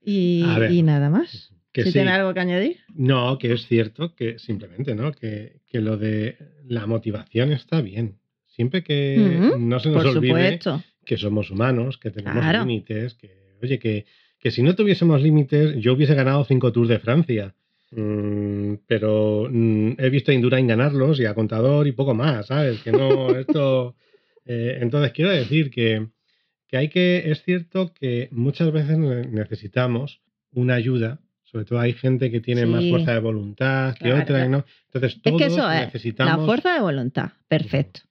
[0.04, 1.52] Y, y nada más.
[1.72, 1.94] Que si sí.
[1.94, 2.78] tienes algo que añadir.
[2.96, 5.12] No, que es cierto que simplemente, ¿no?
[5.12, 6.38] Que, que lo de
[6.68, 8.18] la motivación está bien.
[8.48, 10.84] Siempre que Ujú, no se nos Por olvide supuesto.
[11.06, 12.60] que somos humanos, que tenemos Claro.
[12.62, 14.06] límites, que, oye, que,
[14.40, 17.54] que si no tuviésemos límites, yo hubiese ganado cinco Tours de Francia.
[17.92, 22.82] Mm, pero mm, he visto a Indurain ganarlos y a Contador y poco más, ¿sabes?
[22.82, 23.96] Que no, esto.
[24.46, 26.08] eh, entonces, quiero decir que,
[26.70, 27.30] que hay que.
[27.32, 30.22] Es cierto que muchas veces ne- necesitamos
[30.54, 31.20] una ayuda.
[31.44, 34.64] Sobre todo hay gente que tiene más fuerza de voluntad que Claro, otra, ¿no?
[34.86, 36.38] Entonces, Es todos que eso es necesitamos.
[36.40, 37.32] la fuerza de voluntad.
[37.48, 38.02] Perfecto.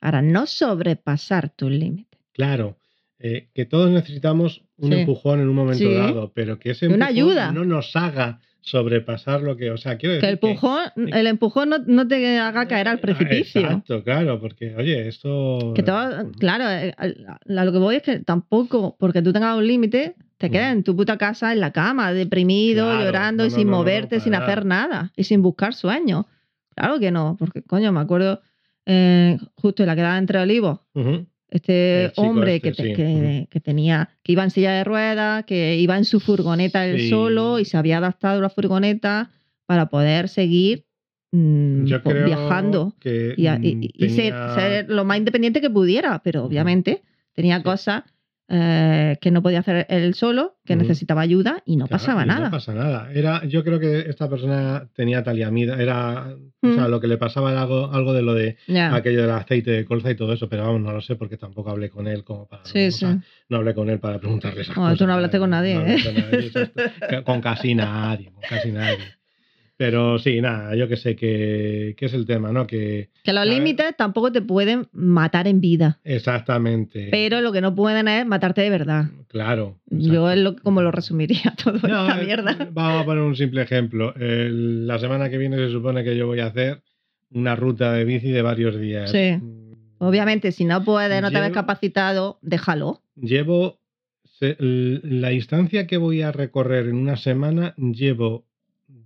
[0.00, 2.20] Ahora, no sobrepasar tus límites.
[2.32, 2.76] Claro,
[3.18, 5.00] eh, que todos necesitamos un Sí.
[5.00, 5.92] empujón en un momento Sí.
[5.94, 7.50] dado, pero que ese Una empujón ayuda.
[7.52, 11.68] no nos haga sobrepasar lo que, o sea, quiero Que decir el empujón, el empujón
[11.68, 13.60] no, no te haga caer al precipicio.
[13.60, 18.18] Exacto, claro, porque oye, esto Que todo, claro, eh, a, lo que voy es que
[18.18, 22.12] tampoco, porque tú tengas un límite, te quedas en tu puta casa, en la cama,
[22.12, 22.88] deprimido, Mm.
[22.88, 26.26] Claro, llorando no, y sin no, moverte, sin hacer nada y sin buscar sueños.
[26.74, 28.40] Claro que no, porque coño, me acuerdo
[28.84, 31.26] eh, justo en la quedada entre olivos, Ujú,
[31.56, 35.76] este hombre este, que, te- sí, que, tenía, que iba en silla de ruedas, que
[35.76, 37.10] iba en su furgoneta él Sí.
[37.10, 39.30] solo y se había adaptado a la furgoneta
[39.66, 40.84] para poder seguir
[41.32, 46.44] Yo creo viajando que y, a- y- y ser, lo más independiente que pudiera, pero
[46.44, 47.02] obviamente
[47.34, 47.62] tenía Sí.
[47.64, 48.04] cosas
[48.48, 52.26] eh, que no podía hacer él solo, que necesitaba ayuda y no Claro, pasaba y
[52.28, 52.44] nada.
[52.46, 53.08] No pasa nada.
[53.12, 56.28] Era, yo creo que esta persona tenía taliamida, era,
[56.62, 58.56] o sea, lo que le pasaba era algo, algo de lo de
[58.92, 61.70] aquello del aceite de colza y todo eso, pero vamos, no lo sé porque tampoco
[61.70, 62.64] hablé con él como para.
[62.66, 63.06] Sí, sí.
[63.48, 64.98] no hablé con él para preguntarle esas No, cosas.
[64.98, 65.98] tú no hablaste con nadie, No ¿eh?
[66.30, 68.98] nadie, con casi nadie, con casi nadie.
[69.78, 72.66] Pero sí, nada, yo que sé que, que es el tema, ¿no?
[72.66, 77.08] Que Que los límites tampoco te pueden matar en vida, exactamente.
[77.10, 79.04] pero lo que no pueden es matarte de verdad.
[79.28, 79.78] Claro.
[79.90, 82.68] Yo es lo, como lo resumiría todo No, esta eh, mierda.
[82.72, 84.14] Vamos a poner un simple ejemplo.
[84.16, 86.82] El- la semana que viene se supone que yo voy a hacer
[87.30, 89.10] una ruta de bici de varios días.
[89.10, 89.32] Sí.
[89.40, 89.66] Mm,
[89.98, 93.02] Obviamente, si no puedes, no te ves capacitado, déjalo.
[93.16, 93.78] Llevo
[94.40, 98.45] la distancia que voy a recorrer en una semana, llevo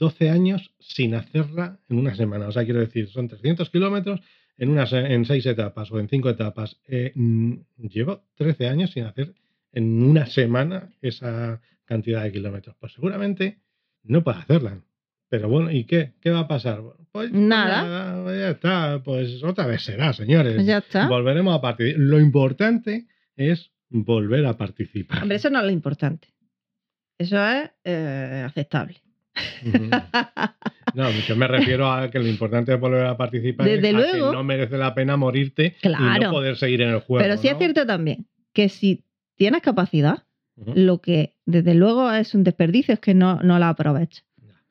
[0.01, 2.49] 12 años sin hacerla en una semana.
[2.49, 4.21] O sea, quiero decir, son 300 kilómetros
[4.57, 6.81] en, en seis etapas o en cinco etapas.
[6.89, 7.13] Eh,
[7.77, 9.35] llevo 13 años sin hacer
[9.73, 12.77] en una semana esa cantidad de kilómetros.
[12.81, 13.61] Pues seguramente
[14.03, 14.81] no puedo hacerla.
[15.29, 16.15] Pero bueno, ¿y qué?
[16.23, 16.81] ¿Qué va a pasar?
[17.13, 18.25] Pues Nada.
[18.35, 19.03] ya está.
[19.05, 20.65] Pues otra vez será, señores.
[20.65, 21.09] Ya está.
[21.09, 22.01] Volveremos a participar.
[22.01, 23.07] Lo importante
[23.37, 25.23] es volver a participar.
[25.23, 26.29] Hombre, eso no es lo importante.
[27.19, 29.03] Eso es eh, aceptable.
[30.95, 33.67] No, yo me refiero a que lo importante es volver a participar.
[33.67, 34.31] Desde es a luego.
[34.31, 35.89] que no merece la pena morirte y
[36.21, 37.23] no poder seguir en el juego.
[37.23, 39.05] Pero sí es cierto también que si
[39.37, 40.25] tienes capacidad,
[40.57, 44.25] lo que desde luego es un desperdicio es que no, no la aprovechas.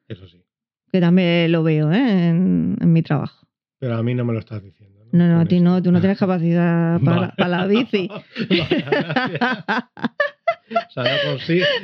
[0.08, 0.44] Eso sí.
[0.92, 2.28] Que también lo veo ¿eh?
[2.30, 3.48] en, en mi trabajo.
[3.80, 5.00] Pero a mí no me lo estás diciendo.
[5.12, 7.34] No, no, a ti no, tú no tienes capacidad para, Vale.
[7.38, 8.08] para la bici.
[8.50, 8.86] Vale.
[10.88, 11.04] O sea,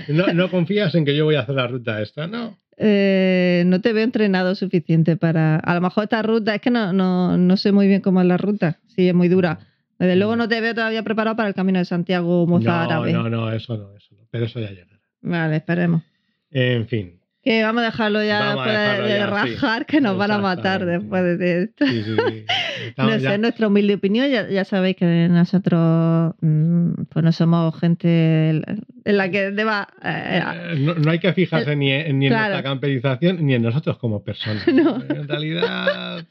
[0.10, 2.58] no, no- no confías en que yo voy a hacer la ruta esta, ¿no?
[2.78, 5.56] Eh, no te veo entrenado suficiente para.
[5.58, 8.28] A lo mejor esta ruta, es que no, no, no sé muy bien cómo es
[8.28, 8.80] la ruta.
[8.88, 9.60] Sí, es muy dura.
[9.98, 13.30] Desde luego no te veo todavía preparado para el camino de Santiago Moza no, no,
[13.30, 14.28] no, eso no, eso no.
[14.30, 15.00] Pero eso ya llegará.
[15.22, 16.02] Vale, esperemos.
[16.52, 17.18] En fin.
[17.46, 19.24] Que vamos a dejarlo ya Vamos a después de- sí.
[19.24, 21.86] rajar, que nos van a matar después de esto.
[21.86, 22.46] Sí, sí.
[22.98, 28.50] No sé, nuestra humilde opinión, ya, ya sabéis que nosotros mm, pues no somos gente
[28.50, 29.88] en la que deba...
[30.04, 32.54] eh, Eh, no, no hay que fijarse ni en, ni en Claro.
[32.54, 34.68] nuestra camperización ni en nosotros como personas.
[34.74, 35.02] No.
[35.08, 36.26] En realidad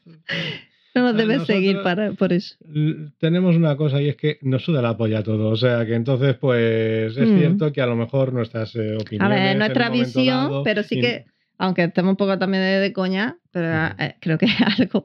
[0.95, 2.57] no nos nosotros- seguir para, por eso.
[3.19, 5.49] tenemos una cosa y es que nos suda la polla todo.
[5.49, 7.39] O sea que entonces pues es Mm.
[7.39, 9.39] cierto que a lo mejor nuestras eh, opiniones...
[9.39, 11.25] A ver, nuestra visión, dado, pero sí y- que,
[11.59, 15.05] aunque estemos un poco también de, de coña, pero eh, creo que es algo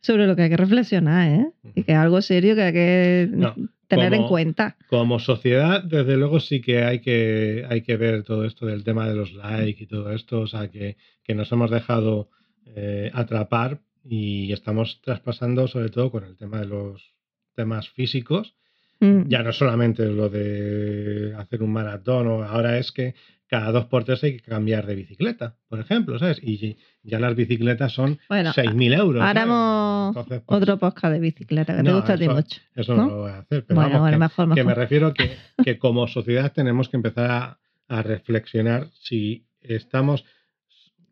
[0.00, 1.46] sobre lo que hay que reflexionar, ¿eh?
[1.74, 3.54] Y que es algo serio que hay que No,
[3.86, 4.76] tener en cuenta.
[4.88, 9.06] Como sociedad, desde luego sí que hay que, hay que ver todo esto del tema
[9.06, 12.30] de los likes y todo esto, o sea, que, que nos hemos dejado
[12.64, 17.14] eh, atrapar y estamos traspasando sobre todo con el tema de los
[17.54, 18.54] temas físicos.
[19.00, 19.28] Mm.
[19.28, 23.14] Ya no solamente lo de hacer un maratón, o ahora es que
[23.46, 26.38] cada dos por tres hay que cambiar de bicicleta, por ejemplo, ¿sabes?
[26.42, 29.22] Y ya las bicicletas son Bueno, 6.000 euros.
[29.24, 32.60] haremos Entonces, pues, otro podcast de bicicleta, que te No, gusta a ti eso- mucho.
[32.76, 33.08] Eso no, ¿no?
[33.08, 34.78] lo voy a hacer, pero Bueno, vamos, bueno, que- mejor, que me mejor.
[34.82, 35.30] refiero que,
[35.64, 37.58] que como sociedad tenemos que empezar a,
[37.88, 40.24] a reflexionar si estamos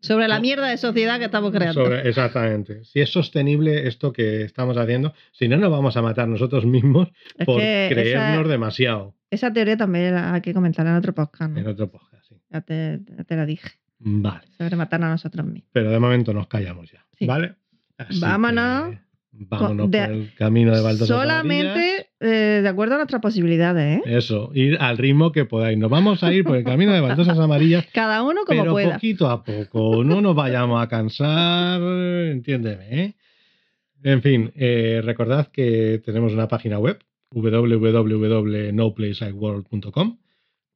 [0.01, 1.83] Sobre la mierda de sociedad que estamos creando.
[1.85, 6.27] sobre- exactamente si es sostenible esto que estamos haciendo si no nos vamos a matar
[6.27, 10.97] nosotros mismos Es por creernos esa, demasiado esa teoría también la hay que comentarla en
[10.97, 11.51] otro podcast.
[11.51, 11.59] ¿no?
[11.59, 12.35] en otro podcast sí.
[12.49, 13.69] Ya, te, ya te la dije.
[13.99, 15.69] vale Sobre matar a nosotros mismos.
[15.73, 17.25] pero de momento nos callamos ya Sí.
[17.25, 17.55] vale
[17.97, 18.91] Así Vámonos.
[18.91, 18.99] que
[19.31, 21.37] vámonos de- por el camino de baldosas amarillas.
[21.37, 24.01] Solamente eh, de acuerdo a nuestras posibilidades, ¿eh?
[24.17, 25.77] Eso, ir al ritmo que podáis.
[25.77, 28.93] Nos vamos a ir por el camino de baldosas amarillas, Cada uno como pero pueda.
[28.95, 30.03] poquito a poco.
[30.03, 31.81] No nos vayamos a cansar,
[32.31, 32.85] entiéndeme.
[33.03, 33.13] ¿eh?
[34.03, 36.99] En fin, eh, recordad que tenemos una página web,
[37.31, 40.17] www.noplacelikeworld.com.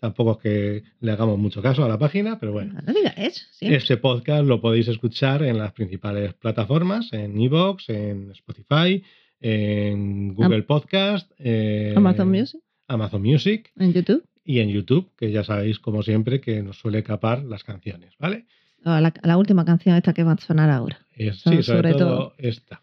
[0.03, 2.73] Tampoco es que le hagamos mucho caso a la página, pero bueno.
[2.85, 3.15] No digas
[3.53, 3.67] sí.
[3.73, 9.01] Este podcast lo podéis escuchar en las principales plataformas, en Evox, en Spotify,
[9.39, 12.59] en Google Podcast, en Amazon Music,
[12.89, 14.25] Amazon Music en YouTube.
[14.43, 18.45] y en YouTube, que ya sabéis, como siempre, que nos suele capar las canciones, ¿vale?
[18.83, 20.99] La, la última canción esta que va a sonar ahora.
[21.15, 22.33] Es- sí, sobre, sobre todo, todo.
[22.39, 22.81] esta.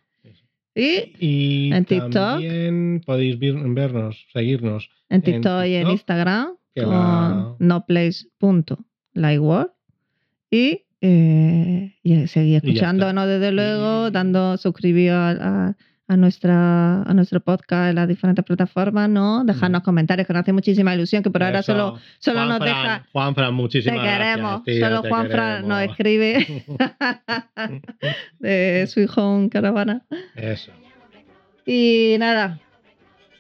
[0.75, 2.13] Y Y En TikTok.
[2.13, 4.89] también podéis vir- vernos, seguirnos.
[5.11, 9.71] en TikTok y en TikTok, Instagram que con la- noplace.lightworld
[10.51, 12.41] y, eh, y Y está.
[12.57, 15.31] escuchándonos desde luego, Y- dando suscribir a,
[15.69, 15.77] a-
[16.09, 19.45] a nuestra, a nuestro podcast en las diferentes plataformas, ¿no?
[19.45, 23.07] Dejarnos comentarios que nos hace muchísima ilusión, que por ahora solo, solo nos Juanfran, deja...
[23.13, 24.65] Juanfran, Te muchísimas queremos, gracias.
[24.65, 26.65] tía, solo te Juan Fran nos escribe
[28.41, 30.03] de su hijo caravana.
[30.35, 30.73] Eso.
[31.65, 32.59] Y nada,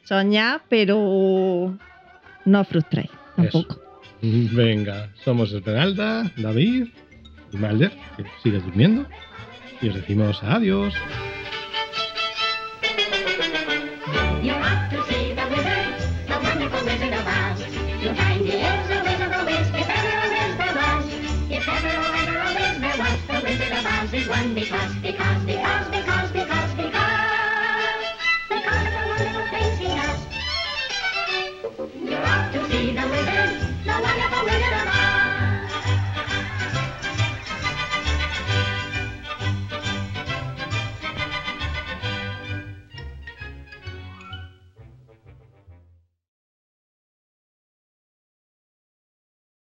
[0.04, 1.76] soñad, pero
[2.44, 3.10] no frustréis
[3.42, 3.80] tampoco.
[4.22, 6.88] Venga, somos Esmeralda, David
[7.52, 9.06] y Malder, que sigue durmiendo.
[9.80, 10.94] Y os decimos adiós.
[31.80, 35.19] You ought to see the wizard, the wonderful Wizard of Oz.